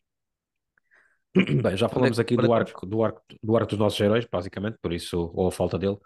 Bem, 1.34 1.78
já 1.78 1.88
falamos 1.88 2.20
aqui 2.20 2.36
do 2.36 2.52
arco, 2.52 2.86
do, 2.86 3.04
arco, 3.04 3.22
do 3.42 3.56
arco 3.56 3.70
dos 3.70 3.80
nossos 3.80 4.00
heróis, 4.00 4.26
basicamente, 4.26 4.78
por 4.82 4.92
isso, 4.92 5.32
ou 5.34 5.48
a 5.48 5.52
falta 5.52 5.80
dele. 5.80 5.98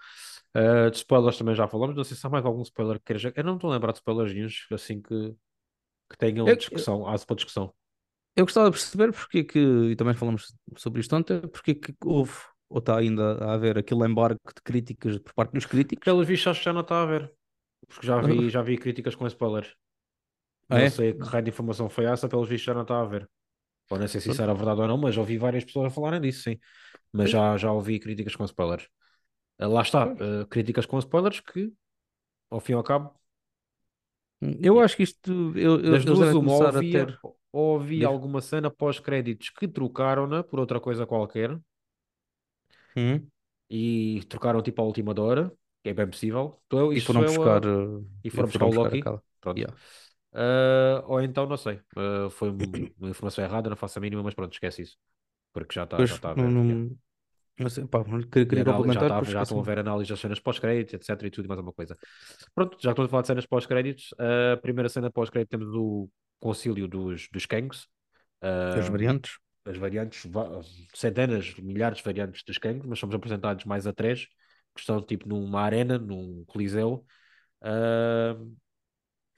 Uh, 0.56 0.90
de 0.92 0.98
spoilers 0.98 1.38
também 1.38 1.56
já 1.56 1.68
falamos, 1.68 1.96
não 1.96 2.04
sei 2.04 2.16
se 2.16 2.26
há 2.26 2.30
mais 2.30 2.46
algum 2.46 2.62
spoiler 2.62 3.00
que 3.00 3.06
queiras. 3.06 3.34
Eu 3.36 3.44
não 3.44 3.56
estou 3.56 3.72
a 3.72 3.74
lembrar 3.74 3.92
de 3.92 3.98
spoilers 3.98 4.68
assim 4.72 5.02
que, 5.02 5.34
que 6.10 6.18
tenham 6.18 6.48
eu, 6.48 6.56
discussão, 6.56 7.08
há 7.08 7.18
para 7.18 7.36
discussão. 7.36 7.74
Eu 8.36 8.46
gostava 8.46 8.70
de 8.70 8.76
perceber 8.76 9.14
porque 9.14 9.44
que, 9.44 9.60
e 9.60 9.96
também 9.96 10.14
falamos 10.14 10.54
sobre 10.76 11.00
isto 11.00 11.16
ontem, 11.16 11.40
porque 11.48 11.76
que 11.76 11.96
houve, 12.04 12.34
ou 12.70 12.80
está 12.80 12.98
ainda 12.98 13.38
a 13.46 13.54
haver 13.54 13.78
aquele 13.78 14.06
embarque 14.06 14.54
de 14.54 14.62
críticas 14.62 15.18
por 15.20 15.34
parte 15.34 15.54
dos 15.54 15.66
críticos. 15.66 16.04
Pelos 16.04 16.28
vistos 16.28 16.48
acho 16.48 16.60
que 16.60 16.66
já 16.66 16.74
não 16.74 16.82
está 16.82 16.96
a 16.96 17.04
haver, 17.04 17.34
porque 17.88 18.06
já 18.06 18.20
vi, 18.20 18.50
já 18.50 18.62
vi 18.62 18.78
críticas 18.78 19.16
com 19.16 19.26
spoilers. 19.28 19.74
Ah, 20.68 20.80
não 20.80 20.84
é? 20.84 20.90
sei 20.90 21.14
que 21.14 21.24
raio 21.24 21.44
de 21.44 21.50
informação 21.50 21.88
foi 21.88 22.06
essa, 22.06 22.28
pelos 22.28 22.50
vistos 22.50 22.66
já 22.66 22.74
não 22.74 22.82
está 22.82 22.96
a 22.96 23.02
haver. 23.02 23.30
Ou 23.90 24.00
não 24.00 24.08
sei 24.08 24.20
se 24.20 24.32
isso 24.32 24.42
era 24.42 24.54
verdade 24.54 24.82
ou 24.82 24.88
não, 24.88 24.98
mas 24.98 25.16
ouvi 25.16 25.38
várias 25.38 25.64
pessoas 25.64 25.88
a 25.88 25.90
falarem 25.90 26.20
disso, 26.20 26.44
sim. 26.44 26.60
Mas 27.14 27.30
já, 27.30 27.56
já 27.56 27.72
ouvi 27.72 28.00
críticas 28.00 28.36
com 28.36 28.44
spoilers. 28.44 28.88
Uh, 29.62 29.68
lá 29.68 29.82
está, 29.84 30.08
uh, 30.08 30.46
críticas 30.50 30.86
com 30.86 30.98
spoilers 31.00 31.40
que, 31.40 31.72
ao 32.50 32.60
fim 32.60 32.74
e 32.74 32.76
ao 32.76 32.84
cabo. 32.84 33.14
Eu 34.42 34.80
acho 34.80 34.98
que 34.98 35.04
isto. 35.04 35.32
Eu, 35.56 35.80
eu, 35.80 35.92
das 35.92 36.04
duas, 36.04 36.36
uma, 36.36 36.52
ou 36.52 36.68
havia, 36.68 37.06
ter... 37.06 37.20
ou 37.56 37.80
havia 37.80 38.06
alguma 38.06 38.42
cena 38.42 38.70
pós-créditos 38.70 39.50
que 39.50 39.66
trocaram-na 39.66 40.44
por 40.44 40.60
outra 40.60 40.78
coisa 40.78 41.06
qualquer. 41.06 41.58
Hum. 42.98 43.26
E 43.70 44.22
trocaram 44.28 44.62
tipo 44.62 44.82
à 44.82 44.86
última 44.86 45.16
hora, 45.18 45.50
que 45.82 45.90
é 45.90 45.94
bem 45.94 46.06
possível. 46.06 46.62
Então, 46.68 46.92
e 46.92 47.00
foram 47.00 47.22
buscar. 47.22 47.66
Uh, 47.66 48.06
e 48.24 48.30
foram 48.30 48.50
buscar 48.50 48.66
o 48.66 48.74
Loki. 48.74 49.02
Pronto. 49.40 49.58
Yeah. 49.58 49.74
Uh, 50.34 51.06
ou 51.08 51.22
então, 51.22 51.48
não 51.48 51.56
sei, 51.56 51.80
uh, 51.96 52.30
foi 52.30 52.50
uma 53.00 53.10
informação 53.10 53.42
errada, 53.42 53.70
não 53.70 53.78
faço 53.78 53.98
a 54.00 54.02
mínima, 54.02 54.22
mas 54.22 54.34
pronto, 54.34 54.52
esquece 54.52 54.82
isso. 54.82 54.98
Porque 55.54 55.74
já 55.74 55.86
está 55.86 55.96
a 55.96 56.34
ver. 56.34 56.42
Não, 56.42 56.52
não 56.52 56.98
sei, 57.70 57.86
pá, 57.86 58.04
queria, 58.04 58.46
queria 58.46 58.66
complementar. 58.66 59.24
Já, 59.24 59.32
já 59.32 59.44
estão 59.44 59.60
a 59.60 59.64
ver 59.64 59.80
análises 59.80 60.10
das 60.10 60.20
cenas 60.20 60.40
pós-créditos, 60.40 60.94
etc. 60.94 61.28
e 61.28 61.32
tudo 61.32 61.46
e 61.46 61.48
mais 61.48 61.58
alguma 61.58 61.74
coisa. 61.74 61.98
Pronto, 62.54 62.78
já 62.80 62.92
estou 62.92 63.06
a 63.06 63.08
falar 63.08 63.22
de 63.22 63.28
cenas 63.28 63.46
pós-créditos. 63.46 64.14
A 64.54 64.58
primeira 64.58 64.90
cena 64.90 65.10
pós-crédito 65.10 65.50
temos 65.50 65.74
o 65.74 66.10
concílio 66.40 66.88
dos, 66.88 67.28
dos 67.32 67.46
Kangs. 67.46 67.84
Uh, 68.44 68.80
as 68.80 68.88
variantes. 68.90 69.40
As 69.64 69.78
variantes, 69.78 70.30
centenas, 70.94 71.56
milhares 71.56 71.98
de 71.98 72.04
variantes 72.04 72.44
dos 72.44 72.58
Kangs, 72.58 72.86
mas 72.86 73.00
somos 73.00 73.16
apresentados 73.16 73.66
mais 73.66 73.88
a 73.88 73.94
três, 73.94 74.26
que 74.76 74.82
estão 74.82 75.02
tipo 75.02 75.28
numa 75.28 75.62
arena, 75.62 75.98
num 75.98 76.44
coliseu. 76.46 77.06
Uh, 77.64 78.56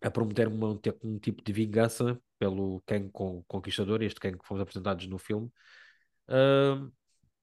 a 0.01 0.11
prometer 0.11 0.47
uma, 0.47 0.79
um 1.03 1.17
tipo 1.17 1.43
de 1.43 1.53
vingança 1.53 2.19
pelo 2.37 2.81
Kang 2.85 3.09
Conquistador, 3.47 4.03
este 4.03 4.19
Kang 4.19 4.37
que 4.37 4.45
fomos 4.45 4.61
apresentados 4.61 5.07
no 5.07 5.17
filme. 5.17 5.49
Uh, 6.27 6.91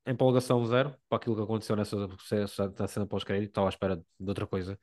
empolgação 0.06 0.64
zero 0.66 0.94
para 1.08 1.16
aquilo 1.16 1.36
que 1.36 1.42
aconteceu 1.42 1.76
nessa, 1.76 1.96
nessa 2.06 2.86
cena 2.86 3.06
pós-crédito, 3.06 3.50
estava 3.50 3.68
à 3.68 3.70
espera 3.70 3.96
de 3.96 4.28
outra 4.28 4.46
coisa. 4.46 4.78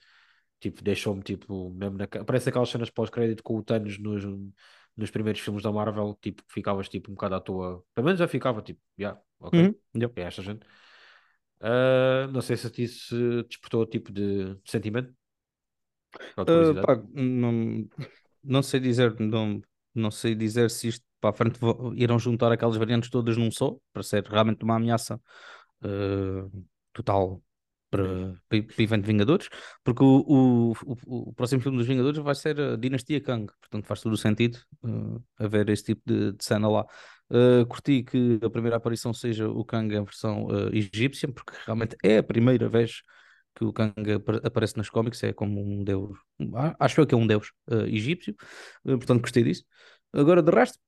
Tipo, 0.59 0.83
deixou-me 0.83 1.23
tipo, 1.23 1.71
mesmo 1.71 1.97
na... 1.97 2.07
Parece 2.07 2.49
aquelas 2.49 2.69
cenas 2.69 2.89
pós-crédito 2.89 3.43
com 3.43 3.57
o 3.57 3.63
Thanos 3.63 3.97
nos, 3.97 4.23
nos 4.95 5.09
primeiros 5.09 5.41
filmes 5.41 5.63
da 5.63 5.71
Marvel, 5.71 6.17
tipo, 6.21 6.43
ficavas 6.47 6.87
tipo 6.87 7.11
um 7.11 7.15
bocado 7.15 7.35
à 7.35 7.39
toa. 7.39 7.83
Pelo 7.93 8.05
menos 8.05 8.19
já 8.19 8.27
ficava, 8.27 8.61
tipo, 8.61 8.79
já, 8.97 9.09
yeah, 9.09 9.21
ok, 9.39 9.59
uhum. 9.59 10.11
é 10.15 10.21
esta 10.21 10.41
gente. 10.41 10.65
Uh, 11.61 12.31
não 12.31 12.41
sei 12.41 12.57
se 12.57 12.83
isso 12.83 13.43
despertou 13.43 13.85
tipo 13.85 14.11
de 14.11 14.57
sentimento. 14.65 15.13
Uh, 16.37 16.81
pá, 16.81 17.01
não, 17.13 17.87
não 18.43 18.61
sei 18.61 18.79
dizer, 18.79 19.19
não, 19.19 19.61
não 19.93 20.11
sei 20.11 20.35
dizer 20.35 20.69
se 20.69 20.87
isto 20.89 21.05
para 21.19 21.29
a 21.31 21.33
frente 21.33 21.59
irão 21.95 22.17
juntar 22.17 22.51
aquelas 22.51 22.77
variantes 22.77 23.09
todas 23.09 23.37
num 23.37 23.51
só, 23.51 23.77
para 23.93 24.03
ser 24.03 24.25
realmente 24.25 24.63
uma 24.63 24.75
ameaça 24.75 25.21
uh, 25.83 26.65
total 26.93 27.41
para, 27.91 28.33
para, 28.47 28.57
o 28.57 28.81
evento 28.81 29.05
Vingadores, 29.05 29.49
porque 29.83 30.03
o, 30.03 30.23
o, 30.27 30.71
o, 30.85 31.29
o, 31.29 31.33
próximo 31.33 31.61
filme 31.61 31.77
dos 31.77 31.85
Vingadores 31.85 32.19
vai 32.19 32.33
ser 32.33 32.59
a 32.59 32.75
Dinastia 32.77 33.21
Kang, 33.21 33.51
portanto 33.59 33.85
faz 33.85 34.01
todo 34.01 34.13
o 34.13 34.17
sentido 34.17 34.57
uh, 34.83 35.21
haver 35.37 35.69
esse 35.69 35.83
tipo 35.83 36.01
de, 36.05 36.31
de 36.31 36.43
cena 36.43 36.69
lá. 36.69 36.85
Uh, 37.29 37.65
curti 37.67 38.03
que 38.03 38.39
a 38.43 38.49
primeira 38.49 38.77
aparição 38.77 39.13
seja 39.13 39.47
o 39.47 39.63
Kang 39.63 39.93
em 39.93 40.03
versão 40.03 40.45
uh, 40.45 40.73
egípcia, 40.73 41.27
porque 41.31 41.53
realmente 41.65 41.95
é 42.03 42.17
a 42.17 42.23
primeira 42.23 42.67
vez 42.69 43.01
que 43.55 43.65
o 43.65 43.73
Kang 43.73 43.93
aparece 44.43 44.77
nas 44.77 44.89
cómics, 44.89 45.23
é 45.23 45.33
como 45.33 45.61
um 45.61 45.83
deus, 45.83 46.17
acho 46.79 47.01
eu 47.01 47.07
que 47.07 47.13
é 47.13 47.17
um 47.17 47.27
deus 47.27 47.51
uh, 47.69 47.85
egípcio, 47.85 48.35
uh, 48.85 48.97
portanto 48.97 49.21
gostei 49.21 49.43
disso. 49.43 49.63
Agora, 50.13 50.41
de 50.41 50.51
resto, 50.51 50.79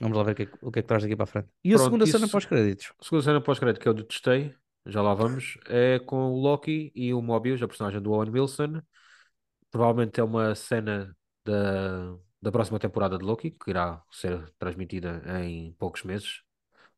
vamos 0.00 0.16
lá 0.16 0.22
ver 0.22 0.32
o 0.32 0.34
que, 0.34 0.42
é, 0.42 0.48
o 0.62 0.70
que 0.70 0.78
é 0.78 0.82
que 0.82 0.88
traz 0.88 1.02
daqui 1.02 1.16
para 1.16 1.24
a 1.24 1.26
frente. 1.26 1.48
E 1.64 1.70
Pronto, 1.70 1.80
a 1.80 1.84
segunda 1.84 2.06
cena 2.06 2.28
pós-créditos? 2.28 2.92
A 3.00 3.04
segunda 3.04 3.24
cena 3.24 3.40
pós-crédito 3.40 3.82
que 3.82 3.88
eu 3.88 3.94
detestei, 3.94 4.54
já 4.86 5.02
lá 5.02 5.14
vamos, 5.14 5.58
é 5.66 5.98
com 5.98 6.32
o 6.32 6.40
Loki 6.40 6.92
e 6.94 7.12
o 7.12 7.22
Mobius, 7.22 7.62
a 7.62 7.68
personagem 7.68 8.00
do 8.00 8.12
Owen 8.12 8.30
Wilson. 8.30 8.80
Provavelmente 9.70 10.20
é 10.20 10.24
uma 10.24 10.54
cena 10.54 11.16
da, 11.44 12.16
da 12.40 12.52
próxima 12.52 12.78
temporada 12.78 13.18
de 13.18 13.24
Loki, 13.24 13.50
que 13.50 13.70
irá 13.70 14.00
ser 14.10 14.48
transmitida 14.58 15.22
em 15.42 15.72
poucos 15.72 16.04
meses, 16.04 16.42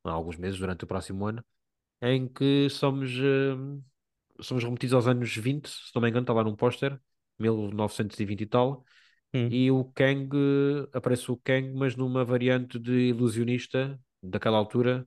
alguns 0.04 0.36
meses, 0.36 0.58
durante 0.58 0.84
o 0.84 0.86
próximo 0.86 1.26
ano, 1.26 1.44
em 2.02 2.28
que 2.28 2.68
somos. 2.68 3.10
Uh, 3.18 3.82
somos 4.40 4.64
remetidos 4.64 4.94
aos 4.94 5.06
anos 5.06 5.34
20, 5.34 5.68
se 5.68 5.90
não 5.94 6.02
me 6.02 6.08
engano, 6.08 6.24
está 6.24 6.32
lá 6.32 6.44
num 6.44 6.56
póster, 6.56 6.98
1920 7.38 8.40
e 8.40 8.46
tal, 8.46 8.84
hum. 9.34 9.48
e 9.50 9.70
o 9.70 9.84
Kang, 9.84 10.30
aparece 10.92 11.30
o 11.30 11.36
Kang, 11.36 11.72
mas 11.74 11.96
numa 11.96 12.24
variante 12.24 12.78
de 12.78 13.08
ilusionista 13.08 13.98
daquela 14.22 14.56
altura, 14.58 15.06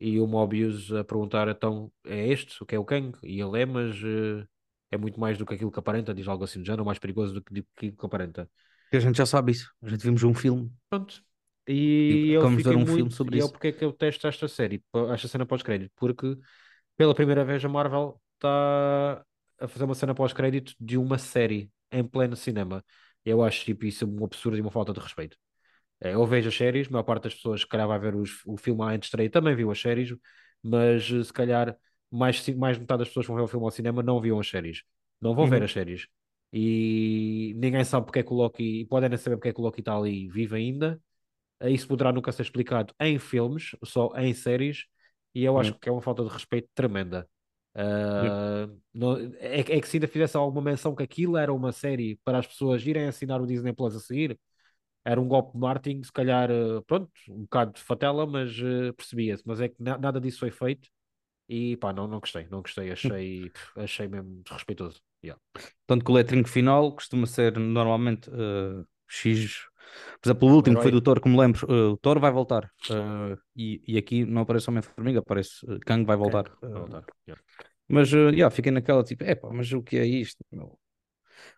e 0.00 0.20
o 0.20 0.26
Mobius 0.26 0.92
a 0.92 1.02
perguntar, 1.02 1.48
então, 1.48 1.90
é 2.04 2.28
este, 2.28 2.62
o 2.62 2.66
que 2.66 2.74
é 2.74 2.78
o 2.78 2.84
Kang? 2.84 3.18
E 3.22 3.40
ele 3.40 3.62
é, 3.62 3.66
mas 3.66 3.96
uh, 4.02 4.46
é 4.90 4.96
muito 4.96 5.18
mais 5.18 5.36
do 5.36 5.44
que 5.44 5.54
aquilo 5.54 5.72
que 5.72 5.78
aparenta, 5.78 6.14
diz 6.14 6.28
algo 6.28 6.44
assim 6.44 6.60
do 6.60 6.66
género, 6.66 6.84
mais 6.84 6.98
perigoso 6.98 7.34
do 7.34 7.42
que 7.42 7.64
aquilo 7.76 7.96
que 7.96 8.06
aparenta. 8.06 8.48
E 8.92 8.96
a 8.96 9.00
gente 9.00 9.16
já 9.16 9.26
sabe 9.26 9.52
isso, 9.52 9.72
a 9.82 9.88
gente 9.88 10.02
vimos 10.02 10.22
um 10.22 10.32
filme. 10.32 10.72
Pronto. 10.88 11.22
E, 11.66 12.28
e 12.28 12.30
eu 12.30 12.48
ver 12.48 12.70
um 12.70 12.78
muito, 12.78 12.94
filme 12.94 13.10
sobre 13.10 13.36
e 13.36 13.38
isso. 13.40 13.48
E 13.48 13.50
é 13.50 13.52
porque 13.52 13.68
é 13.68 13.72
que 13.72 13.84
eu 13.84 13.92
testo 13.92 14.26
esta 14.26 14.48
série, 14.48 14.82
esta 15.12 15.28
cena 15.28 15.44
pós-crédito, 15.44 15.92
porque 15.96 16.38
pela 16.96 17.14
primeira 17.14 17.44
vez 17.44 17.62
a 17.64 17.68
Marvel 17.68 18.18
está 18.38 19.24
a 19.58 19.68
fazer 19.68 19.84
uma 19.84 19.94
cena 19.94 20.14
pós-crédito 20.14 20.74
de 20.80 20.96
uma 20.96 21.18
série 21.18 21.70
em 21.90 22.04
pleno 22.04 22.36
cinema. 22.36 22.84
Eu 23.24 23.42
acho 23.42 23.64
tipo, 23.64 23.84
isso 23.84 24.06
um 24.06 24.24
absurdo 24.24 24.56
e 24.56 24.60
uma 24.60 24.70
falta 24.70 24.92
de 24.92 25.00
respeito. 25.00 25.36
É, 26.00 26.14
eu 26.14 26.24
vejo 26.26 26.48
as 26.48 26.54
séries, 26.54 26.86
a 26.88 26.90
maior 26.90 27.02
parte 27.02 27.24
das 27.24 27.34
pessoas, 27.34 27.62
se 27.62 27.66
calhar, 27.66 27.86
vai 27.88 27.98
ver 27.98 28.14
os, 28.14 28.40
o 28.46 28.56
filme 28.56 28.98
de 28.98 29.06
estreia, 29.06 29.28
também 29.28 29.54
viu 29.54 29.70
as 29.70 29.80
séries, 29.80 30.14
mas 30.62 31.06
se 31.06 31.32
calhar 31.32 31.76
mais, 32.10 32.46
mais 32.50 32.78
metade 32.78 33.00
das 33.00 33.08
pessoas 33.08 33.26
que 33.26 33.32
vão 33.32 33.36
ver 33.36 33.44
o 33.44 33.48
filme 33.48 33.66
ao 33.66 33.70
cinema 33.70 34.02
não 34.02 34.20
viam 34.20 34.38
as 34.38 34.48
séries. 34.48 34.82
Não 35.20 35.34
vão 35.34 35.44
uhum. 35.44 35.50
ver 35.50 35.62
as 35.64 35.72
séries. 35.72 36.06
E 36.52 37.52
ninguém 37.56 37.84
sabe 37.84 38.06
porque 38.06 38.20
é 38.20 38.22
que 38.22 38.32
o 38.32 38.36
Loki, 38.36 38.80
e 38.80 38.86
podem 38.86 39.14
saber 39.16 39.36
porque 39.36 39.48
é 39.48 39.52
que 39.52 39.60
o 39.60 39.64
Loki 39.64 39.80
está 39.80 39.96
ali 39.96 40.28
vivo 40.28 40.54
ainda. 40.54 41.00
Isso 41.62 41.88
poderá 41.88 42.12
nunca 42.12 42.30
ser 42.30 42.42
explicado 42.42 42.94
em 43.00 43.18
filmes, 43.18 43.74
só 43.84 44.12
em 44.16 44.32
séries, 44.32 44.86
e 45.34 45.42
eu 45.42 45.58
acho 45.58 45.72
uhum. 45.72 45.78
que 45.80 45.88
é 45.88 45.92
uma 45.92 46.00
falta 46.00 46.22
de 46.22 46.30
respeito 46.30 46.68
tremenda. 46.74 47.28
Uh, 47.74 48.76
não, 48.92 49.16
é, 49.38 49.60
é, 49.60 49.80
que 49.80 49.86
se 49.86 49.96
ainda 49.96 50.08
fizesse 50.08 50.36
alguma 50.36 50.60
menção 50.62 50.94
que 50.94 51.02
aquilo 51.02 51.36
era 51.36 51.52
uma 51.52 51.70
série 51.70 52.18
para 52.24 52.38
as 52.38 52.46
pessoas 52.46 52.84
irem 52.84 53.06
assinar 53.06 53.40
o 53.40 53.46
Disney 53.46 53.72
Plus 53.72 53.94
a 53.94 54.00
seguir, 54.00 54.38
era 55.04 55.20
um 55.20 55.28
golpe 55.28 55.52
de 55.52 55.58
marketing, 55.58 56.02
se 56.02 56.12
calhar, 56.12 56.50
uh, 56.50 56.82
pronto, 56.82 57.10
um 57.28 57.42
bocado 57.42 57.72
de 57.72 57.80
fatela, 57.80 58.26
mas 58.26 58.58
uh, 58.58 58.92
percebia-se. 58.94 59.42
Mas 59.46 59.60
é 59.60 59.68
que 59.68 59.76
na, 59.78 59.96
nada 59.96 60.20
disso 60.20 60.40
foi 60.40 60.50
feito 60.50 60.88
e 61.48 61.76
pá, 61.76 61.92
não, 61.92 62.06
não 62.06 62.20
gostei, 62.20 62.46
não 62.50 62.60
gostei, 62.60 62.90
achei, 62.90 63.50
achei 63.76 64.08
mesmo 64.08 64.42
desrespeitoso. 64.42 65.00
Yeah. 65.24 65.40
Tanto 65.86 66.04
que 66.04 66.10
o 66.10 66.14
letrinho 66.14 66.46
final 66.46 66.92
costuma 66.92 67.26
ser 67.26 67.58
normalmente 67.58 68.30
X. 69.08 69.66
Por 70.20 70.28
exemplo, 70.28 70.48
o 70.48 70.54
último 70.54 70.76
que 70.76 70.82
foi 70.82 70.90
do 70.90 71.00
Thor, 71.00 71.20
como 71.20 71.40
lembro, 71.40 71.66
uh, 71.70 71.92
o 71.92 71.96
Thor 71.96 72.18
vai 72.18 72.30
voltar. 72.30 72.70
Uh, 72.90 73.38
e, 73.56 73.82
e 73.86 73.98
aqui 73.98 74.24
não 74.24 74.42
aparece 74.42 74.68
Homem-Formiga, 74.68 75.20
aparece 75.20 75.64
uh, 75.66 75.78
Kang 75.86 76.04
vai 76.04 76.16
voltar. 76.16 76.44
Kang 76.44 76.72
vai 76.72 76.80
voltar. 76.80 77.04
Yeah. 77.26 77.42
Mas, 77.88 78.12
uh, 78.12 78.30
yeah, 78.30 78.50
fiquei 78.50 78.70
naquela 78.72 79.02
tipo, 79.02 79.24
epá, 79.24 79.48
mas 79.52 79.72
o 79.72 79.82
que 79.82 79.96
é 79.96 80.04
isto? 80.04 80.44
Meu? 80.52 80.78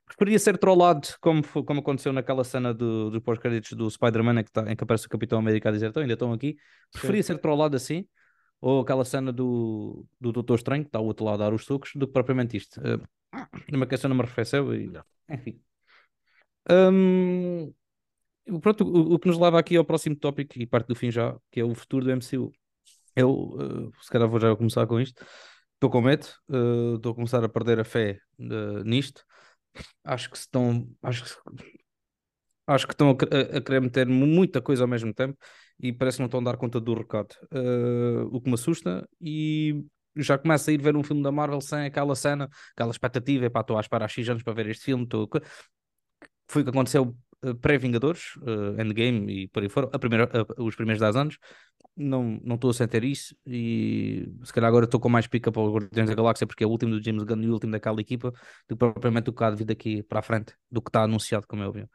Preferia 0.07 0.39
ser 0.39 0.59
trollado, 0.59 1.09
como, 1.21 1.43
como 1.43 1.81
aconteceu 1.81 2.13
naquela 2.13 2.45
cena 2.45 2.75
do, 2.75 3.11
do 3.11 3.21
pós-créditos 3.21 3.73
do 3.73 3.91
Spider-Man, 3.91 4.41
em, 4.41 4.45
que 4.45 4.53
tá, 4.53 4.71
em 4.71 4.77
que 4.77 4.85
aparece 4.85 5.07
o 5.07 5.11
Capitão 5.11 5.39
América 5.39 5.69
a 5.69 5.73
dizer, 5.73 5.89
então 5.89 6.03
ainda 6.03 6.15
estão 6.15 6.33
aqui. 6.33 6.57
Preferia 6.93 7.23
Sim. 7.23 7.35
ser 7.35 7.39
trollado 7.39 7.77
assim, 7.77 8.07
ou 8.61 8.81
aquela 8.81 9.05
cena 9.05 9.33
do, 9.33 10.05
do 10.21 10.33
Doutor 10.33 10.57
Estranho, 10.57 10.83
que 10.83 10.89
está 10.89 11.01
o 11.01 11.07
outro 11.07 11.25
lado 11.25 11.43
a 11.43 11.47
dar 11.47 11.55
os 11.55 11.65
sucos, 11.65 11.93
do 11.95 12.07
que 12.07 12.13
propriamente 12.13 12.57
isto. 12.57 12.81
Uh, 12.81 13.03
uma 13.73 13.87
questão 13.87 14.09
não 14.09 14.17
me 14.17 14.23
arrefeceu 14.23 14.75
e, 14.75 14.93
enfim. 15.29 15.61
Um, 16.69 17.73
pronto, 18.61 18.85
o, 18.85 19.15
o, 19.15 19.19
que 19.19 19.29
nos 19.29 19.39
leva 19.39 19.59
aqui 19.59 19.77
ao 19.77 19.85
próximo 19.85 20.17
tópico 20.17 20.59
e 20.59 20.67
parte 20.67 20.89
do 20.89 20.95
fim 20.95 21.11
já, 21.11 21.37
que 21.51 21.61
é 21.61 21.65
o 21.65 21.75
futuro 21.75 22.05
do 22.05 22.11
MCU. 22.11 22.53
Eu, 23.17 23.57
eh, 23.93 24.03
se 24.03 24.11
calhar 24.11 24.29
vou 24.29 24.41
já 24.41 24.55
começar 24.57 24.87
com 24.87 25.01
isto. 25.01 25.25
Estou 25.75 25.91
com 25.91 26.01
medo, 26.01 26.27
eh, 26.51 26.97
estou 26.97 27.13
a 27.13 27.15
começar 27.15 27.45
a 27.45 27.49
perder 27.49 27.81
a 27.81 27.85
fé 27.85 28.19
eh, 28.39 28.85
nisto. 28.85 29.25
Acho 30.05 30.31
que 30.31 30.37
estão, 30.37 30.89
acho 31.03 31.25
que, 31.25 31.63
acho 32.67 32.87
que 32.87 32.93
estão 32.95 33.11
a, 33.11 33.57
a- 33.59 33.61
querer 33.61 33.81
meter 33.81 34.07
muita 34.07 34.61
coisa 34.61 34.85
ao 34.85 34.89
mesmo 34.89 35.13
tempo 35.15 35.37
e 35.79 35.93
parece 35.93 36.17
que 36.19 36.23
não 36.23 36.27
estão 36.27 36.41
a 36.41 36.45
dar 36.45 36.57
conta 36.57 36.81
do 36.81 36.95
recado. 36.95 37.35
O 38.33 38.41
que 38.41 38.49
me 38.49 38.55
assusta 38.55 39.09
e 39.21 39.85
já 40.17 40.37
começo 40.39 40.69
a 40.71 40.73
ir 40.73 40.83
ver 40.83 40.97
um 40.97 41.03
filme 41.03 41.23
da 41.23 41.33
Marvel 41.33 41.61
sem 41.61 41.87
aquela 41.87 42.15
cena, 42.15 42.49
aquela 42.75 42.91
expectativa, 42.91 43.47
estou 43.47 43.77
à 43.79 43.81
espera 43.81 44.05
há 44.05 44.09
X 44.09 44.29
anos 44.29 44.43
para 44.43 44.53
ver 44.53 44.69
este 44.69 44.85
filme, 44.85 45.05
estou... 45.05 45.29
foi 46.49 46.63
o 46.63 46.65
que 46.65 46.71
aconteceu 46.71 47.17
pré-Vingadores, 47.61 48.23
eh, 48.47 48.83
Endgame 48.83 49.45
e 49.45 49.49
por 49.49 49.63
aí 49.63 49.69
fora, 49.69 49.89
a 49.93 49.99
primeira, 49.99 50.29
os 50.59 50.77
primeiros 50.77 51.01
10 51.01 51.17
anos, 51.17 51.39
não 51.97 52.41
não 52.45 52.55
estou 52.55 52.71
a 52.71 52.75
sentir 52.75 53.05
isso 53.05 53.35
e 53.47 54.27
se 54.45 54.53
calhar 54.53 54.69
agora 54.69 54.85
estou 54.85 55.01
com 55.01 55.09
mais 55.09 55.27
pica 55.27 55.51
para 55.53 55.61
o 55.63 55.73
Guardiões 55.73 56.09
da 56.09 56.15
Galáxia 56.15 56.47
porque 56.47 56.65
é 56.65 56.67
o 56.67 56.71
último 56.71 56.93
do 56.93 57.03
James 57.03 57.25
Gunn 57.25 57.43
e 57.43 57.49
o 57.49 57.53
último 57.53 57.73
daquela 57.73 58.01
equipa 58.01 58.31
do 58.69 58.77
que 58.77 58.77
propriamente 58.77 59.31
o 59.31 59.33
que 59.33 59.45
há 59.45 59.51
de 59.51 59.57
vir 59.57 59.65
daqui 59.65 60.03
para 60.03 60.21
a 60.21 60.23
frente, 60.23 60.55
do 60.71 60.81
que 60.81 60.89
está 60.89 61.03
anunciado, 61.03 61.47
como 61.47 61.63
é 61.63 61.69
óbvio. 61.69 61.89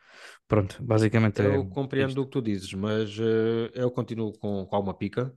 Pronto, 0.47 0.83
basicamente 0.83 1.41
Eu 1.41 1.61
é 1.61 1.69
compreendo 1.69 2.19
o 2.21 2.23
isto. 2.23 2.25
que 2.25 2.31
tu 2.31 2.41
dizes, 2.41 2.73
mas 2.73 3.17
eh, 3.19 3.71
eu 3.73 3.89
continuo 3.91 4.33
com, 4.33 4.65
com 4.65 4.75
alguma 4.75 4.93
pica. 4.97 5.33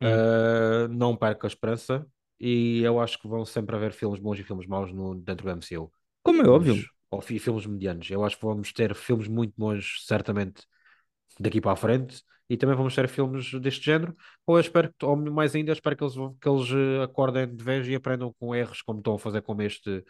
Hum. 0.00 0.06
Uh, 0.06 0.88
não 0.88 1.16
perca 1.16 1.46
a 1.46 1.48
esperança 1.48 2.06
e 2.38 2.80
eu 2.82 3.00
acho 3.00 3.20
que 3.20 3.26
vão 3.26 3.44
sempre 3.44 3.74
haver 3.74 3.92
filmes 3.92 4.20
bons 4.20 4.38
e 4.38 4.44
filmes 4.44 4.66
maus 4.66 4.92
no, 4.92 5.14
dentro 5.16 5.44
do 5.44 5.50
MCU. 5.50 5.90
Como 6.22 6.42
é 6.42 6.48
óbvio. 6.48 6.74
Vamos, 6.74 6.90
ou 7.10 7.20
fi- 7.20 7.38
filmes 7.38 7.66
medianos. 7.66 8.10
Eu 8.10 8.24
acho 8.24 8.36
que 8.38 8.44
vamos 8.44 8.72
ter 8.72 8.94
filmes 8.94 9.28
muito 9.28 9.54
bons, 9.56 10.04
certamente, 10.06 10.64
daqui 11.40 11.60
para 11.60 11.72
a 11.72 11.76
frente, 11.76 12.22
e 12.48 12.56
também 12.56 12.76
vamos 12.76 12.94
ter 12.94 13.08
filmes 13.08 13.52
deste 13.60 13.84
género. 13.86 14.16
Ou 14.46 14.56
eu 14.56 14.60
espero, 14.60 14.92
que- 14.98 15.04
ou 15.04 15.16
mais 15.16 15.54
ainda, 15.54 15.72
espero 15.72 15.96
que 15.96 16.04
eles, 16.04 16.14
que 16.40 16.48
eles 16.48 16.68
eh, 16.72 17.02
acordem 17.04 17.54
de 17.54 17.62
vez 17.64 17.86
e 17.88 17.94
aprendam 17.94 18.32
com 18.38 18.54
erros, 18.54 18.82
como 18.82 18.98
estão 19.00 19.14
a 19.14 19.18
fazer 19.18 19.42
com 19.42 19.60
este, 19.62 20.04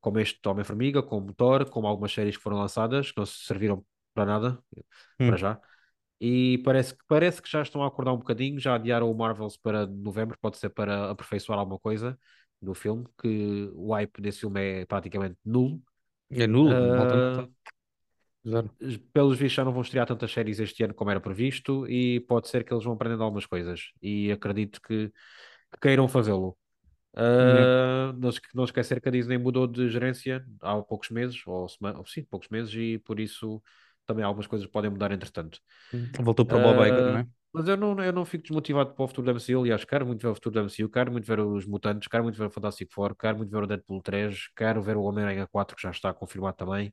como 0.00 0.18
este 0.18 0.40
Homem-Formiga, 0.48 1.02
como 1.02 1.32
Thor, 1.34 1.68
como 1.70 1.86
algumas 1.86 2.12
séries 2.12 2.36
que 2.36 2.42
foram 2.42 2.58
lançadas, 2.58 3.10
que 3.12 3.18
não 3.18 3.26
se 3.26 3.44
serviram 3.46 3.84
para 4.14 4.26
nada, 4.26 4.58
para 5.24 5.36
Hum. 5.36 5.36
já. 5.36 5.60
E 6.20 6.58
parece, 6.64 6.94
que- 6.96 7.04
parece 7.08 7.42
que 7.42 7.50
já 7.50 7.62
estão 7.62 7.82
a 7.82 7.88
acordar 7.88 8.12
um 8.12 8.18
bocadinho, 8.18 8.58
já 8.60 8.74
adiaram 8.76 9.10
o 9.10 9.14
Marvels 9.16 9.56
para 9.56 9.86
novembro, 9.86 10.38
pode 10.40 10.58
ser 10.58 10.70
para 10.70 11.10
aperfeiçoar 11.10 11.58
alguma 11.58 11.78
coisa 11.78 12.18
no 12.62 12.74
filme, 12.74 13.06
que 13.20 13.70
o 13.74 13.92
hype 13.94 14.20
desse 14.22 14.40
filme 14.40 14.60
é 14.82 14.86
praticamente 14.86 15.36
nulo. 15.44 15.82
É 16.30 16.46
nulo, 16.46 16.70
não 16.70 17.04
Ah. 17.04 17.48
Zero. 18.46 18.70
pelos 19.12 19.38
vistos 19.38 19.54
já 19.54 19.64
não 19.64 19.72
vão 19.72 19.80
estrear 19.80 20.06
tantas 20.06 20.30
séries 20.30 20.60
este 20.60 20.84
ano 20.84 20.92
como 20.92 21.10
era 21.10 21.18
previsto 21.20 21.86
e 21.88 22.20
pode 22.20 22.48
ser 22.48 22.62
que 22.62 22.74
eles 22.74 22.84
vão 22.84 22.92
aprendendo 22.92 23.22
algumas 23.22 23.46
coisas 23.46 23.90
e 24.02 24.30
acredito 24.30 24.82
que, 24.82 25.08
que 25.08 25.80
queiram 25.80 26.06
fazê-lo. 26.08 26.56
Ah, 27.14 28.12
não, 28.18 28.30
se- 28.30 28.40
não 28.54 28.64
esquecer 28.64 29.00
que 29.00 29.08
a 29.08 29.12
Disney 29.12 29.38
mudou 29.38 29.66
de 29.66 29.88
gerência 29.88 30.44
há 30.60 30.80
poucos 30.82 31.08
meses, 31.10 31.40
ou 31.46 31.68
sema- 31.68 32.02
sim, 32.06 32.22
poucos 32.24 32.48
meses, 32.50 32.74
e 32.74 32.98
por 32.98 33.18
isso 33.18 33.62
também 34.06 34.24
algumas 34.24 34.46
coisas 34.46 34.66
podem 34.66 34.90
mudar 34.90 35.10
entretanto. 35.12 35.58
Voltou 36.20 36.44
para 36.44 36.58
o 36.58 36.60
Bob 36.60 36.82
Iger, 36.86 37.02
não 37.02 37.16
Ah, 37.16 37.20
é? 37.20 37.26
Mas 37.54 37.68
eu 37.68 37.76
não, 37.76 37.98
eu 38.04 38.12
não 38.12 38.24
fico 38.26 38.42
desmotivado 38.44 38.94
para 38.94 39.04
o 39.04 39.08
futuro 39.08 39.26
da 39.26 39.32
MCU. 39.32 39.60
Aliás, 39.62 39.84
quero 39.84 40.06
muito 40.06 40.22
ver 40.22 40.28
o 40.28 40.34
futuro 40.34 40.56
da 40.56 40.62
MCU, 40.62 40.90
quero 40.90 41.12
muito 41.12 41.26
ver 41.26 41.40
os 41.40 41.66
Mutantes, 41.66 42.08
quero 42.08 42.24
muito 42.24 42.38
ver 42.38 42.46
o 42.46 42.50
Fantastic 42.50 42.92
Four, 42.92 43.16
quero 43.16 43.38
muito 43.38 43.50
ver 43.50 43.62
o 43.64 43.66
Deadpool 43.66 44.02
3, 44.02 44.48
quero 44.56 44.82
ver 44.82 44.96
o 44.96 45.02
Homem-Aranha 45.04 45.46
4, 45.46 45.76
que 45.76 45.82
já 45.82 45.90
está 45.92 46.12
confirmado 46.14 46.56
também. 46.56 46.92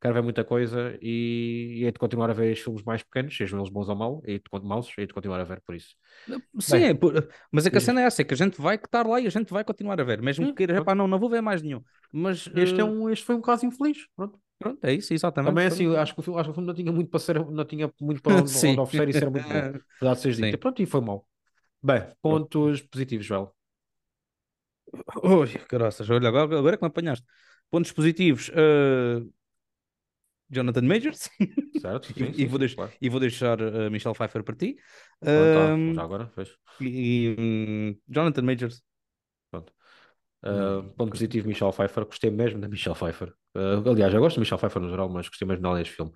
Quero 0.00 0.14
ver 0.14 0.22
muita 0.22 0.44
coisa 0.44 0.98
e, 1.02 1.78
e 1.80 1.84
hei 1.84 1.92
de 1.92 1.98
continuar 1.98 2.30
a 2.30 2.34
ver 2.34 2.52
os 2.52 2.60
filmes 2.60 2.82
mais 2.84 3.02
pequenos, 3.02 3.36
sejam 3.36 3.58
eles 3.60 3.70
bons 3.70 3.88
ou 3.88 3.96
maus, 3.96 4.22
e 4.26 4.38
de, 4.38 4.44
maus, 4.64 4.92
hei 4.98 5.06
de 5.06 5.14
continuar 5.14 5.40
a 5.40 5.44
ver 5.44 5.60
por 5.62 5.74
isso. 5.74 5.96
Sim, 6.60 6.78
Bem, 6.78 6.84
é, 6.84 6.94
por- 6.94 7.28
mas 7.52 7.66
é 7.66 7.70
que 7.70 7.78
a 7.78 7.80
cena 7.80 8.02
é 8.02 8.04
essa, 8.04 8.22
é 8.22 8.24
que 8.24 8.34
a 8.34 8.36
gente 8.36 8.60
vai 8.60 8.76
estar 8.76 9.06
lá 9.06 9.20
e 9.20 9.26
a 9.26 9.30
gente 9.30 9.52
vai 9.52 9.64
continuar 9.64 10.00
a 10.00 10.04
ver, 10.04 10.20
mesmo 10.22 10.46
que 10.48 10.54
queira, 10.54 10.82
não, 10.94 11.06
não 11.08 11.18
vou 11.18 11.30
ver 11.30 11.40
mais 11.42 11.62
nenhum. 11.62 11.82
Mas 12.12 12.48
este, 12.54 12.80
é 12.80 12.84
eh, 12.84 12.86
um, 12.86 13.08
este 13.10 13.24
foi 13.24 13.34
um 13.34 13.40
caso 13.40 13.66
infeliz. 13.66 14.06
Pronto. 14.16 14.38
Pronto, 14.58 14.84
é 14.84 14.92
isso, 14.94 15.12
exatamente. 15.14 15.60
Também 15.60 15.66
assim, 15.66 15.86
pronto. 15.86 15.96
acho 15.96 16.12
que, 16.14 16.20
o 16.20 16.22
filme, 16.22 16.40
acho 16.40 16.48
que 16.48 16.50
o 16.52 16.54
filme 16.54 16.66
não 16.66 16.74
tinha 16.74 16.92
muito 16.92 17.10
para 17.10 17.20
ser, 17.20 17.44
não 17.46 17.64
tinha 17.64 17.92
muito 18.00 18.20
para 18.22 18.32
onde, 18.36 18.58
onde 18.58 18.80
oferecer 18.80 19.08
e 19.08 19.14
ser 19.14 19.30
muito 19.30 19.48
bom. 19.48 19.70
Verdade 20.00 20.20
seja 20.20 20.36
dita. 20.36 20.58
Pronto, 20.58 20.82
e 20.82 20.86
foi 20.86 21.00
mau. 21.00 21.28
Bem, 21.82 22.02
Pronto. 22.26 22.50
pontos 22.50 22.82
positivos, 22.82 23.24
Joel. 23.26 23.54
Ui, 25.22 25.48
caraças, 25.68 26.08
olha, 26.10 26.28
agora, 26.28 26.58
agora 26.58 26.74
é 26.74 26.78
que 26.78 26.84
me 26.84 26.88
apanhaste. 26.88 27.26
Pontos 27.70 27.92
positivos, 27.92 28.50
eh, 28.54 29.20
Jonathan 30.50 30.82
Majors, 30.86 31.28
Certo? 31.72 32.12
e, 32.16 32.22
Sim, 32.22 32.32
e 32.42 32.46
sim, 32.46 32.48
vou, 32.48 32.58
sim, 32.58 32.68
claro. 32.74 32.96
e 33.00 33.08
vou 33.08 33.20
deixar 33.20 33.60
eh, 33.60 33.90
Michelle 33.90 34.14
Pfeiffer 34.14 34.42
para 34.42 34.56
ti. 34.56 34.76
Pronto, 35.32 35.58
ah, 35.58 35.78
Ahm, 35.80 35.94
já 35.94 36.02
agora, 36.02 36.28
fez. 36.30 36.56
e, 36.80 37.36
hum, 37.38 38.00
Jonathan 38.08 38.42
Majors, 38.42 38.82
Pronto. 38.82 38.95
Uh, 40.44 40.82
ponto 40.96 41.10
positivo, 41.10 41.48
Michelle 41.48 41.72
Pfeiffer. 41.72 42.04
Gostei 42.04 42.30
mesmo 42.30 42.60
da 42.60 42.68
Michelle 42.68 42.96
Pfeiffer. 42.96 43.32
Uh, 43.56 43.88
aliás, 43.88 44.12
eu 44.14 44.20
gosto 44.20 44.34
de 44.34 44.40
Michelle 44.40 44.58
Pfeiffer 44.60 44.80
no 44.82 44.90
geral, 44.90 45.08
mas 45.08 45.28
gostei 45.28 45.46
mesmo 45.46 45.62
dela 45.62 45.78
neste 45.78 45.94
filme. 45.94 46.12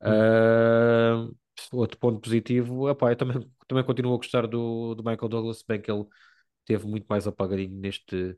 Uh, 0.00 1.34
outro 1.72 1.98
ponto 1.98 2.20
positivo, 2.20 2.88
epá, 2.90 3.12
eu 3.12 3.16
também, 3.16 3.50
também 3.66 3.84
continuo 3.84 4.14
a 4.14 4.16
gostar 4.16 4.46
do, 4.46 4.94
do 4.94 5.02
Michael 5.02 5.28
Douglas, 5.28 5.64
bem 5.66 5.80
que 5.80 5.90
ele 5.90 6.04
teve 6.64 6.86
muito 6.86 7.06
mais 7.08 7.26
apagadinho 7.26 7.74
neste, 7.78 8.36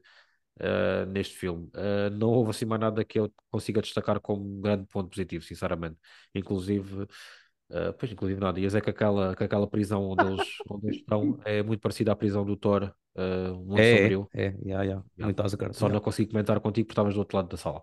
uh, 0.60 1.06
neste 1.08 1.36
filme. 1.36 1.70
Uh, 1.74 2.10
não 2.12 2.28
houve 2.28 2.50
assim 2.50 2.64
mais 2.64 2.80
nada 2.80 3.04
que 3.04 3.18
eu 3.18 3.32
consiga 3.50 3.80
destacar 3.82 4.20
como 4.20 4.58
um 4.58 4.60
grande 4.60 4.86
ponto 4.86 5.08
positivo, 5.10 5.44
sinceramente. 5.44 5.98
Inclusive, 6.34 7.02
uh, 7.02 7.92
pois, 7.98 8.12
inclusive 8.12 8.40
nada. 8.40 8.60
Ia 8.60 8.66
dizer 8.66 8.82
que 8.82 8.90
aquela, 8.90 9.34
que 9.34 9.44
aquela 9.44 9.66
prisão 9.68 10.10
onde 10.10 10.24
eles, 10.24 10.46
onde 10.70 10.86
eles 10.86 10.98
estão 10.98 11.40
é 11.44 11.62
muito 11.62 11.80
parecida 11.80 12.12
à 12.12 12.16
prisão 12.16 12.44
do 12.44 12.56
Thor, 12.56 12.92
uh, 13.16 13.54
Mundo 13.54 13.78
é, 13.80 13.96
Sombrio. 13.98 14.30
é, 14.34 14.46
é, 14.46 14.54
yeah, 14.64 14.82
yeah, 14.84 15.04
Yeah. 15.18 15.24
muito 15.24 15.42
Asgard, 15.42 15.76
Só 15.76 15.86
yeah. 15.86 15.94
não 15.94 16.00
consigo 16.00 16.30
comentar 16.30 16.60
contigo 16.60 16.86
porque 16.86 16.92
estavas 16.92 17.14
do 17.14 17.20
outro 17.20 17.36
lado 17.36 17.48
da 17.48 17.56
sala. 17.56 17.82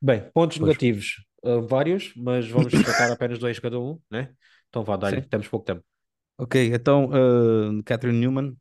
Bem, 0.00 0.30
pontos 0.32 0.58
Pois. 0.58 0.68
negativos, 0.68 1.24
uh, 1.44 1.62
vários, 1.62 2.12
mas 2.16 2.48
vamos 2.48 2.72
destacar 2.72 3.10
apenas 3.12 3.38
dois 3.38 3.58
cada 3.58 3.78
um, 3.78 4.00
né? 4.10 4.34
Então 4.68 4.82
vá, 4.82 4.96
dá-lhe, 4.96 5.22
temos 5.22 5.48
pouco 5.48 5.66
tempo. 5.66 5.82
Ok, 6.38 6.72
então 6.74 7.06
uh, 7.10 7.82
Catherine 7.84 8.18
Newman, 8.18 8.56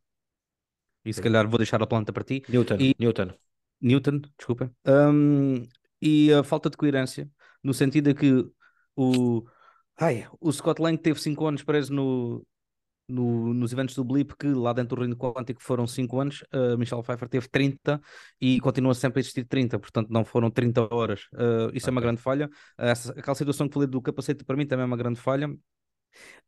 e 1.04 1.14
se 1.14 1.22
calhar 1.22 1.48
vou 1.48 1.58
deixar 1.58 1.82
a 1.82 1.88
planta 1.88 2.14
para 2.14 2.24
ti. 2.24 2.44
Newton, 2.48 2.76
E- 2.80 2.96
Newton. 3.00 3.30
Newton, 3.82 4.22
desculpa. 4.38 4.72
Um, 4.86 5.64
e 6.02 6.32
a 6.34 6.44
falta 6.44 6.70
de 6.70 6.78
coerência, 6.78 7.28
no 7.64 7.74
sentido 7.74 8.14
de 8.14 8.20
que 8.20 8.52
o, 8.96 9.44
ai, 9.98 10.28
o 10.40 10.52
Scott 10.52 10.80
Lang 10.82 10.98
teve 10.98 11.20
5 11.20 11.48
anos 11.48 11.64
preso 11.64 11.92
no, 11.94 12.46
no- 13.12 13.54
nos 13.54 13.74
eventos 13.74 13.96
do 13.96 14.04
Blip, 14.04 14.34
que 14.38 14.48
lá 14.48 14.74
dentro 14.74 14.96
do 14.96 15.02
Reino 15.02 15.16
Quântico 15.18 15.62
foram 15.62 15.86
5 15.88 16.20
anos, 16.20 16.44
a 16.52 16.78
Michelle 16.78 17.04
Pfeiffer 17.04 17.30
teve 17.30 17.48
30 17.50 18.02
e 18.40 18.60
continua 18.60 18.94
sempre 18.94 19.20
a 19.20 19.22
existir 19.22 19.46
30, 19.46 19.78
portanto 19.80 20.10
não 20.10 20.26
foram 20.26 20.50
30 20.50 20.88
horas. 20.94 21.22
Uh, 21.34 21.70
isso 21.74 21.90
é 21.90 21.92
uma 21.92 22.02
grande 22.02 22.22
falha. 22.22 22.50
Essa, 22.78 23.12
aquela 23.12 23.36
situação 23.36 23.68
que 23.68 23.74
falei 23.74 23.88
do 23.88 24.02
capacete 24.02 24.44
para 24.44 24.56
mim 24.58 24.66
também 24.66 24.84
é 24.84 24.88
uma 24.88 24.98
grande 24.98 25.20
falha. 25.20 25.50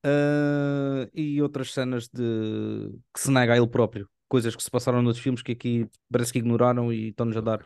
Uh, 0.06 1.08
e 1.13 1.41
outras 1.41 1.71
cenas 1.71 2.10
de 2.10 2.91
que 3.13 3.19
se 3.19 3.32
nega 3.32 3.54
a 3.54 3.58
ele 3.58 3.67
próprio, 3.67 4.10
coisas 4.28 4.56
que 4.56 4.63
se 4.63 4.69
passaram 4.69 5.02
noutros 5.02 5.23
filmes 5.23 5.41
que 5.41 5.54
aqui 5.54 5.88
parece 6.12 6.34
que 6.34 6.39
ignoraram 6.39 6.91
e 6.91 7.10
estão-nos 7.10 7.38
a 7.38 7.41
dar 7.41 7.65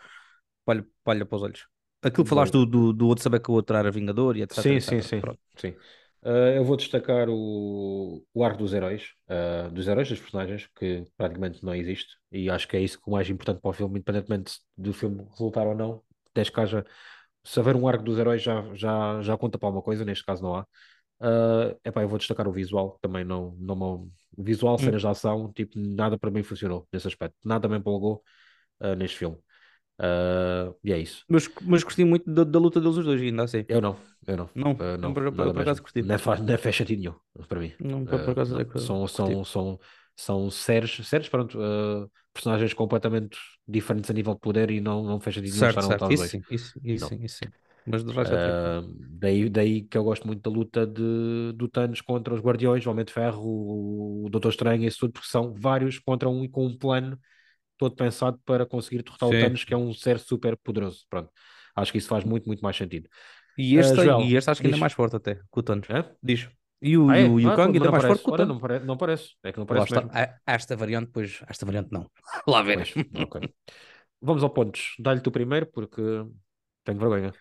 palha, 0.64 0.86
palha 1.04 1.26
para 1.26 1.36
os 1.36 1.44
olhos. 1.44 1.68
Aquilo 2.02 2.24
que 2.24 2.30
falaste 2.30 2.54
do, 2.54 2.66
do, 2.66 2.94
do 2.94 3.08
outro 3.08 3.24
saber 3.24 3.40
que 3.40 3.50
o 3.50 3.54
outro 3.56 3.76
era 3.76 3.92
Vingador 3.92 4.38
e 4.38 4.44
etc. 4.44 4.64
Sim, 4.64 4.76
etc. 4.76 5.02
sim, 5.02 5.02
sim, 5.02 5.20
Pronto. 5.20 5.40
sim. 5.58 5.76
Uh, 6.28 6.58
eu 6.58 6.64
vou 6.66 6.76
destacar 6.76 7.30
o, 7.30 8.22
o 8.34 8.44
arco 8.44 8.58
dos 8.58 8.74
heróis, 8.74 9.14
uh, 9.30 9.72
dos 9.72 9.88
heróis, 9.88 10.10
dos 10.10 10.20
personagens, 10.20 10.68
que 10.76 11.06
praticamente 11.16 11.64
não 11.64 11.74
existe, 11.74 12.18
e 12.30 12.50
acho 12.50 12.68
que 12.68 12.76
é 12.76 12.82
isso 12.82 12.98
que 12.98 13.04
é 13.08 13.10
o 13.10 13.14
mais 13.14 13.30
importante 13.30 13.62
para 13.62 13.70
o 13.70 13.74
filme, 13.74 13.96
independentemente 14.00 14.60
do 14.78 14.92
filme 14.94 15.26
resultar 15.32 15.66
ou 15.66 15.74
não, 15.74 16.04
desde 16.36 16.52
que 16.52 16.60
haja, 16.60 16.86
se 17.46 17.58
houver 17.60 17.78
um 17.78 17.88
arco 17.88 18.04
dos 18.04 18.20
heróis 18.20 18.42
já, 18.44 18.62
já, 18.76 19.22
já 19.22 19.38
conta 19.38 19.58
para 19.58 19.70
alguma 19.70 19.82
coisa, 19.82 20.04
neste 20.04 20.26
caso 20.26 20.44
não 20.44 20.56
há. 20.58 20.68
Uh, 21.22 21.80
epá, 21.86 22.02
eu 22.02 22.10
vou 22.10 22.18
destacar 22.18 22.46
o 22.46 22.52
visual, 22.52 23.00
também 23.02 23.24
não, 23.24 23.56
não 23.58 24.10
visual, 24.38 24.76
Hum. 24.76 24.80
cenas 24.80 25.02
de 25.02 25.08
ação, 25.08 25.54
tipo, 25.54 25.80
nada 25.80 26.18
para 26.20 26.30
mim 26.30 26.44
funcionou 26.44 26.86
nesse 26.92 27.08
aspecto, 27.08 27.38
nada 27.46 27.70
me 27.70 27.78
empolgou 27.78 28.22
uh, 28.82 28.96
neste 28.96 29.18
filme. 29.18 29.38
Uh, 30.00 30.76
e 30.84 30.94
é 30.94 31.00
isso. 31.00 31.26
Mas, 31.28 31.50
mas 31.62 31.84
gostei 31.84 32.06
muito 32.06 32.32
da, 32.32 32.44
da 32.44 32.60
luta 32.60 32.80
deles 32.80 32.98
os 32.98 33.06
dois, 33.06 33.22
ainda 33.22 33.44
assim. 33.44 33.66
Eu 33.68 33.82
não, 33.82 33.98
eu 34.26 34.38
não. 34.38 34.46
Não, 34.56 34.74
Uh, 34.80 34.98
não, 34.98 35.14
por, 35.14 35.32
por, 35.34 35.52
por 35.54 35.62
acaso 35.62 35.82
gostei. 35.82 36.04
Não 36.04 36.16
é, 36.16 36.18
não 36.18 36.54
é 36.54 36.58
faz 36.58 36.96
nenhum 36.98 37.16
para 37.48 37.60
mim. 37.60 37.74
Não, 37.80 38.06
por, 38.06 38.20
por 38.24 38.32
Uh, 38.32 38.32
acaso 38.32 38.54
não. 38.54 38.62
é 38.62 38.66
São, 38.80 39.08
são, 39.08 39.44
são, 39.44 39.80
são 40.16 40.52
séries, 40.52 41.08
séries 41.08 41.30
pronto, 41.30 41.58
uh, 41.60 42.10
personagens 42.34 42.74
completamente 42.74 43.38
diferentes 43.68 44.10
a 44.10 44.14
nível 44.14 44.34
de 44.36 44.40
poder 44.40 44.72
e 44.72 44.80
não, 44.80 45.04
não 45.04 45.20
sentido 45.20 45.54
nenhum 45.56 45.66
Certo, 45.66 45.82
certo. 45.82 46.06
os 46.06 46.14
Isso 46.14 46.28
sim, 46.28 46.46
isso, 46.50 46.80
isso 46.84 47.08
sim, 47.08 47.24
isso 47.24 47.38
sim. 47.40 47.52
Mas 47.86 48.04
de 48.04 48.12
resto. 48.14 48.36
Uh, 48.36 48.94
daí, 48.98 49.50
daí 49.50 49.82
que 49.84 49.98
eu 49.98 50.04
gosto 50.04 50.28
muito 50.28 50.42
da 50.42 50.50
luta 50.50 50.86
de, 50.86 51.54
do 51.54 51.68
Thanos 51.70 52.02
contra 52.02 52.34
os 52.34 52.42
Guardiões, 52.42 52.86
o 52.86 52.92
Homem 52.92 53.06
de 53.06 53.14
Ferro, 53.14 53.42
o, 53.42 54.26
o 54.26 54.30
Doutor 54.30 54.50
Estranho, 54.50 54.84
isso 54.86 55.00
tudo, 55.00 55.14
porque 55.14 55.28
são 55.28 55.54
vários 55.54 55.98
contra 56.00 56.28
um 56.30 56.44
e 56.44 56.50
com 56.50 56.66
um 56.66 56.78
plano 56.78 57.18
todo 57.78 57.96
pensado 57.96 58.40
para 58.46 58.66
conseguir 58.66 59.04
derrotar 59.04 59.30
o. 59.30 59.32
Thanos, 59.32 59.64
que 59.64 59.74
é 59.74 59.78
um 59.78 59.94
ser 59.94 60.20
super 60.20 60.58
poderoso. 60.58 61.06
Pronto. 61.10 61.32
Acho 61.76 61.92
que 61.92 61.98
isso 62.00 62.08
faz 62.08 62.24
muito, 62.24 62.46
muito 62.48 62.62
mais 62.62 62.76
sentido. 62.76 63.08
E 63.58 63.76
Uh, 63.76 63.80
este, 63.80 63.96
Joel, 63.96 64.22
e 64.22 64.36
este 64.36 64.50
acho 64.50 64.62
que 64.62 64.68
ainda 64.68 64.78
é 64.78 64.80
mais 64.80 64.94
forte 64.94 65.16
até, 65.16 65.36
que 65.36 65.42
o 65.60 65.64
Thanos. 65.64 65.88
Hã? 65.90 66.06
Diz. 66.22 66.48
E 66.82 66.98
o, 66.98 67.10
Ah, 67.10 67.18
e 67.18 67.24
é? 67.24 67.26
o, 67.26 67.40
e 67.40 67.46
o 67.46 67.50
Ah, 67.50 67.56
Kang 67.56 67.74
ainda 67.74 67.86
não 67.86 67.92
mais 67.92 68.02
parece. 68.04 68.22
forte 68.22 68.24
que 68.24 68.30
o 68.30 68.34
Thanos. 68.34 68.54
não, 68.54 68.60
pare... 68.60 68.80
não 68.80 68.98
parece. 68.98 69.36
É 69.44 69.52
que 69.52 69.58
não 69.58 69.66
Lá 69.66 69.68
parece 69.70 69.88
está. 69.88 70.02
mesmo. 70.02 70.12
Ah, 70.14 70.40
Esta 70.46 70.76
variante, 70.76 71.12
pois, 71.12 71.42
esta 71.48 71.66
variante 71.66 71.92
não. 71.92 72.10
Lá 72.48 72.62
ver. 72.62 72.76
Pois, 72.76 72.94
ok. 73.14 73.42
Vamos 74.22 74.44
ao 74.44 74.50
pontos. 74.50 74.96
Dá-lhe 75.00 75.22
tu 75.22 75.32
primeiro, 75.32 75.68
porque 75.68 76.02
tenho 76.84 77.00
vergonha. 77.00 77.34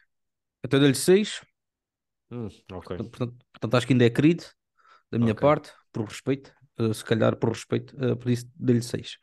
Então 0.65 0.79
eu 0.79 0.83
dei-lhe 0.83 0.95
6. 0.95 1.41
Hum, 2.31 2.49
ok. 2.73 2.97
Portanto, 2.97 3.37
portanto, 3.53 3.75
acho 3.77 3.87
que 3.87 3.93
ainda 3.93 4.05
é 4.07 4.11
querido 4.11 4.45
da 5.11 5.19
minha 5.19 5.33
Ok. 5.33 5.41
parte, 5.41 5.73
por 5.93 6.05
respeito. 6.05 6.53
Uh, 6.79 6.93
se 6.93 7.05
calhar 7.05 7.37
por 7.37 7.51
respeito, 7.51 7.97
uh, 7.97 8.17
por 8.17 8.31
isso 8.31 8.47
dei-lhe 8.57 8.83
6. 8.83 9.17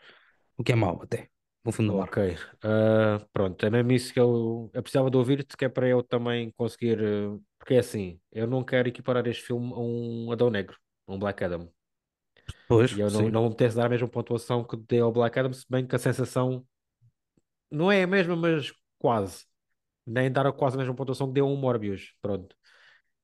O 0.64 0.66
que 0.66 0.74
é 0.76 0.76
mau 0.84 0.96
até. 1.06 1.20
No 1.66 1.72
fundo. 1.78 1.94
Ok. 1.94 2.18
Ah, 2.64 3.20
pronto, 3.34 3.66
é 3.66 3.70
mesmo 3.70 3.92
isso 3.92 4.14
que 4.14 4.20
eu, 4.20 4.70
eu 4.74 4.82
precisava 4.84 5.12
de 5.12 5.18
ouvir-te, 5.18 5.58
que 5.58 5.66
é 5.66 5.70
para 5.70 5.88
eu 5.88 6.02
também 6.04 6.52
conseguir. 6.54 7.00
eh, 7.04 7.40
Porque 7.60 7.74
é 7.76 7.80
assim, 7.80 8.20
eu 8.32 8.48
não 8.48 8.64
quero 8.64 8.88
equiparar 8.88 9.28
este 9.28 9.44
filme 9.44 9.74
a 9.74 9.78
um 9.80 10.32
Adão 10.32 10.50
Negro, 10.50 10.78
a 11.08 11.14
um 11.14 11.20
Black 11.20 11.44
Adam. 11.44 11.70
Pois, 12.68 12.92
E 12.92 13.00
eu 13.00 13.10
não, 13.12 13.28
sim. 13.28 13.30
não 13.30 13.42
me 13.44 13.48
apetece 13.50 13.76
dar 13.76 13.86
a 13.88 13.90
mesma 13.90 14.08
pontuação 14.08 14.64
que 14.64 14.78
dei 14.78 15.00
ao 15.00 15.12
Black 15.12 15.38
Adam, 15.40 15.52
se 15.54 15.66
bem 15.70 15.86
que 15.88 15.96
a 15.96 16.00
sensação 16.00 16.66
não 17.72 17.92
é 17.92 18.04
a 18.04 18.08
mesma, 18.08 18.36
mas 18.36 18.72
quase. 19.00 19.46
Nem 20.08 20.32
dar 20.32 20.48
a 20.48 20.54
quase 20.54 20.76
a 20.78 20.80
mesma 20.80 20.96
pontuação 20.96 21.28
que 21.28 21.34
deu 21.36 21.48
um 21.48 21.58
Morbius. 21.58 22.14
Pronto. 22.22 22.56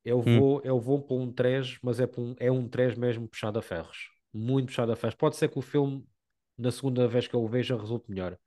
Eu 0.06 0.22
Hum, 0.26 0.44
vou, 0.44 0.62
eu 0.66 0.80
vou 0.80 1.02
para 1.04 1.16
um 1.18 1.32
3, 1.34 1.80
mas 1.84 2.00
é, 2.02 2.08
um, 2.18 2.36
é 2.40 2.52
um 2.52 2.70
3 2.70 2.96
mesmo 2.96 3.28
puxado 3.30 3.60
a 3.60 3.64
ferros. 3.64 4.10
Muito 4.34 4.68
puxado 4.68 4.92
a 4.94 4.98
ferros. 4.98 5.16
Pode 5.16 5.38
ser 5.38 5.50
que 5.50 5.60
o 5.60 5.64
filme, 5.64 6.06
na 6.60 6.72
segunda 6.72 7.08
vez 7.08 7.28
que 7.28 7.36
eu 7.36 7.44
o 7.44 7.48
veja, 7.48 7.78
resulte 7.78 8.10
melhor. 8.10 8.38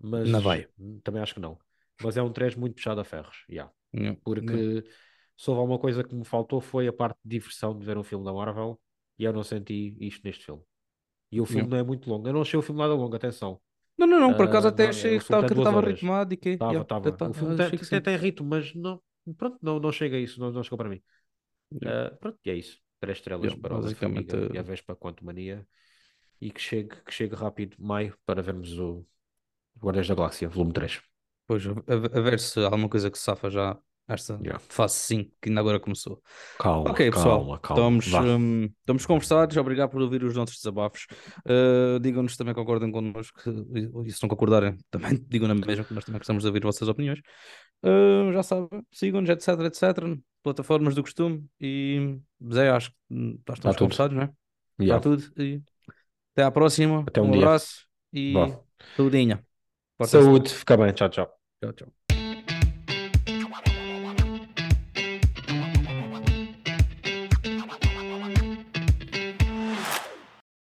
Mas 0.00 0.28
não 0.28 0.40
vai. 0.40 0.68
também 1.02 1.22
acho 1.22 1.34
que 1.34 1.40
não. 1.40 1.58
Mas 2.02 2.16
é 2.16 2.22
um 2.22 2.30
3 2.30 2.54
muito 2.54 2.74
puxado 2.74 3.00
a 3.00 3.04
ferros. 3.04 3.44
Yeah. 3.48 3.72
Não, 3.92 4.02
não. 4.02 4.14
Porque 4.16 4.84
se 5.36 5.50
houve 5.50 5.60
alguma 5.60 5.78
coisa 5.78 6.04
que 6.04 6.14
me 6.14 6.24
faltou 6.24 6.60
foi 6.60 6.86
a 6.86 6.92
parte 6.92 7.18
de 7.24 7.30
diversão 7.30 7.76
de 7.76 7.84
ver 7.84 7.96
um 7.96 8.04
filme 8.04 8.24
da 8.24 8.32
Marvel 8.32 8.78
e 9.18 9.24
eu 9.24 9.32
não 9.32 9.42
senti 9.42 9.96
isto 10.00 10.22
neste 10.24 10.44
filme. 10.44 10.62
E 11.32 11.40
o 11.40 11.46
filme 11.46 11.62
Não, 11.62 11.70
não 11.70 11.76
é 11.78 11.82
muito 11.82 12.08
longo. 12.08 12.28
Eu 12.28 12.32
não 12.32 12.42
achei 12.42 12.58
o 12.58 12.62
filme 12.62 12.80
nada 12.80 12.94
longo, 12.94 13.16
atenção. 13.16 13.60
não, 13.98 14.06
não, 14.06 14.20
não, 14.20 14.34
por 14.34 14.46
acaso 14.46 14.68
Ah, 14.68 14.70
até 14.70 14.84
não, 14.84 14.90
achei 14.90 15.18
que 15.18 15.22
estava 15.22 15.80
ritmado 15.80 16.34
e 16.34 16.36
que. 16.36 16.50
Estava, 16.50 16.72
yeah, 16.72 16.82
estava. 16.82 17.12
tá- 17.12 17.28
O 17.28 17.34
filme 17.34 17.56
tem, 17.56 18.00
tem, 18.00 18.16
ritmo, 18.16 18.46
mas 18.46 18.74
não, 18.74 19.00
pronto, 19.36 19.58
não, 19.62 19.80
não 19.80 19.92
chega 19.92 20.16
a 20.16 20.20
isso, 20.20 20.38
não, 20.38 20.52
não 20.52 20.62
chegou 20.62 20.78
para 20.78 20.88
mim. 20.88 21.02
Yeah, 21.82 22.08
Ah, 22.08 22.16
pronto, 22.20 22.38
e 22.44 22.50
é 22.50 22.54
isso. 22.54 22.78
Três 23.00 23.18
estrelas 23.18 23.44
yeah, 23.44 23.60
para 23.60 23.74
o 23.76 23.82
basicamente. 23.82 24.34
Homem-Formiga 24.34 24.56
e 24.56 24.58
a 24.58 24.62
uh, 24.62 24.64
Vespa 24.64 24.96
Quanto 24.96 25.24
Mania. 25.24 25.66
E 26.40 26.50
que 26.50 26.60
chegue, 26.60 26.94
que 27.04 27.12
chegue 27.12 27.34
rápido, 27.34 27.76
maio, 27.78 28.16
para 28.26 28.42
vermos 28.42 28.78
o 28.78 29.04
Guardiões 29.80 30.08
da 30.08 30.14
Galáxia, 30.14 30.48
volume 30.48 30.72
3. 30.72 31.00
Pois, 31.46 31.64
a, 31.66 31.70
a- 32.18 32.20
ver 32.20 32.38
se 32.40 32.60
há 32.60 32.64
alguma 32.64 32.88
coisa 32.88 33.10
que 33.10 33.18
se 33.18 33.24
safa 33.24 33.48
já 33.50 33.78
esta 34.08 34.34
Yeah. 34.42 34.60
fase 34.68 34.94
5, 34.94 35.32
que 35.42 35.48
ainda 35.48 35.60
agora 35.60 35.80
começou. 35.80 36.22
Calma, 36.58 36.90
Ok, 36.92 37.10
pessoal, 37.10 37.38
calma, 37.40 37.58
calma. 37.60 38.00
estamos, 38.00 38.06
hum, 38.40 38.64
estamos 38.80 39.06
conversados. 39.06 39.56
Obrigado 39.56 39.90
por 39.90 40.00
ouvir 40.00 40.22
os 40.24 40.34
nossos 40.36 40.56
desabafos. 40.56 41.06
Uh, 41.44 41.98
digam-nos 42.00 42.36
também 42.36 42.54
que 42.54 42.60
concordem 42.60 42.90
connosco. 42.92 43.40
E 44.06 44.12
se 44.12 44.22
não 44.22 44.28
concordarem, 44.28 44.76
também 44.90 45.18
digam 45.28 45.48
na 45.48 45.54
mesma, 45.54 45.84
que 45.84 45.92
nós 45.94 46.04
também 46.04 46.18
gostamos 46.20 46.42
de 46.42 46.46
ouvir 46.48 46.58
as 46.60 46.64
vossas 46.66 46.88
opiniões. 46.88 47.20
Uh, 47.82 48.32
já 48.32 48.42
sabem, 48.42 48.82
sigam-nos, 48.92 49.28
etc, 49.30 49.48
etc. 49.66 50.16
Plataformas 50.42 50.94
do 50.94 51.02
costume. 51.02 51.44
E 51.60 52.16
Zé, 52.52 52.70
acho 52.70 52.90
que 52.90 52.96
hum, 53.10 53.36
Está 53.40 53.54
estamos 53.54 53.76
tudo. 53.76 53.78
conversados, 53.86 54.16
não 54.16 54.22
é? 54.22 54.26
Está 54.26 54.34
Yeah. 54.84 55.00
tudo. 55.00 55.22
E 55.42 55.62
até 56.36 56.42
à 56.44 56.50
próxima. 56.50 57.04
Até 57.06 57.20
um 57.22 57.30
Um 57.30 57.30
dia. 57.30 57.48
abraço 57.48 57.86
e 58.12 58.34
Vá. 58.34 58.60
saudinha. 58.96 59.44
Saúde, 60.02 60.48
fica 60.54 60.76
bem. 60.76 60.92
Tchau, 60.94 61.08
tchau. 61.10 61.38
Tchau, 61.60 61.72
tchau. 61.72 62.05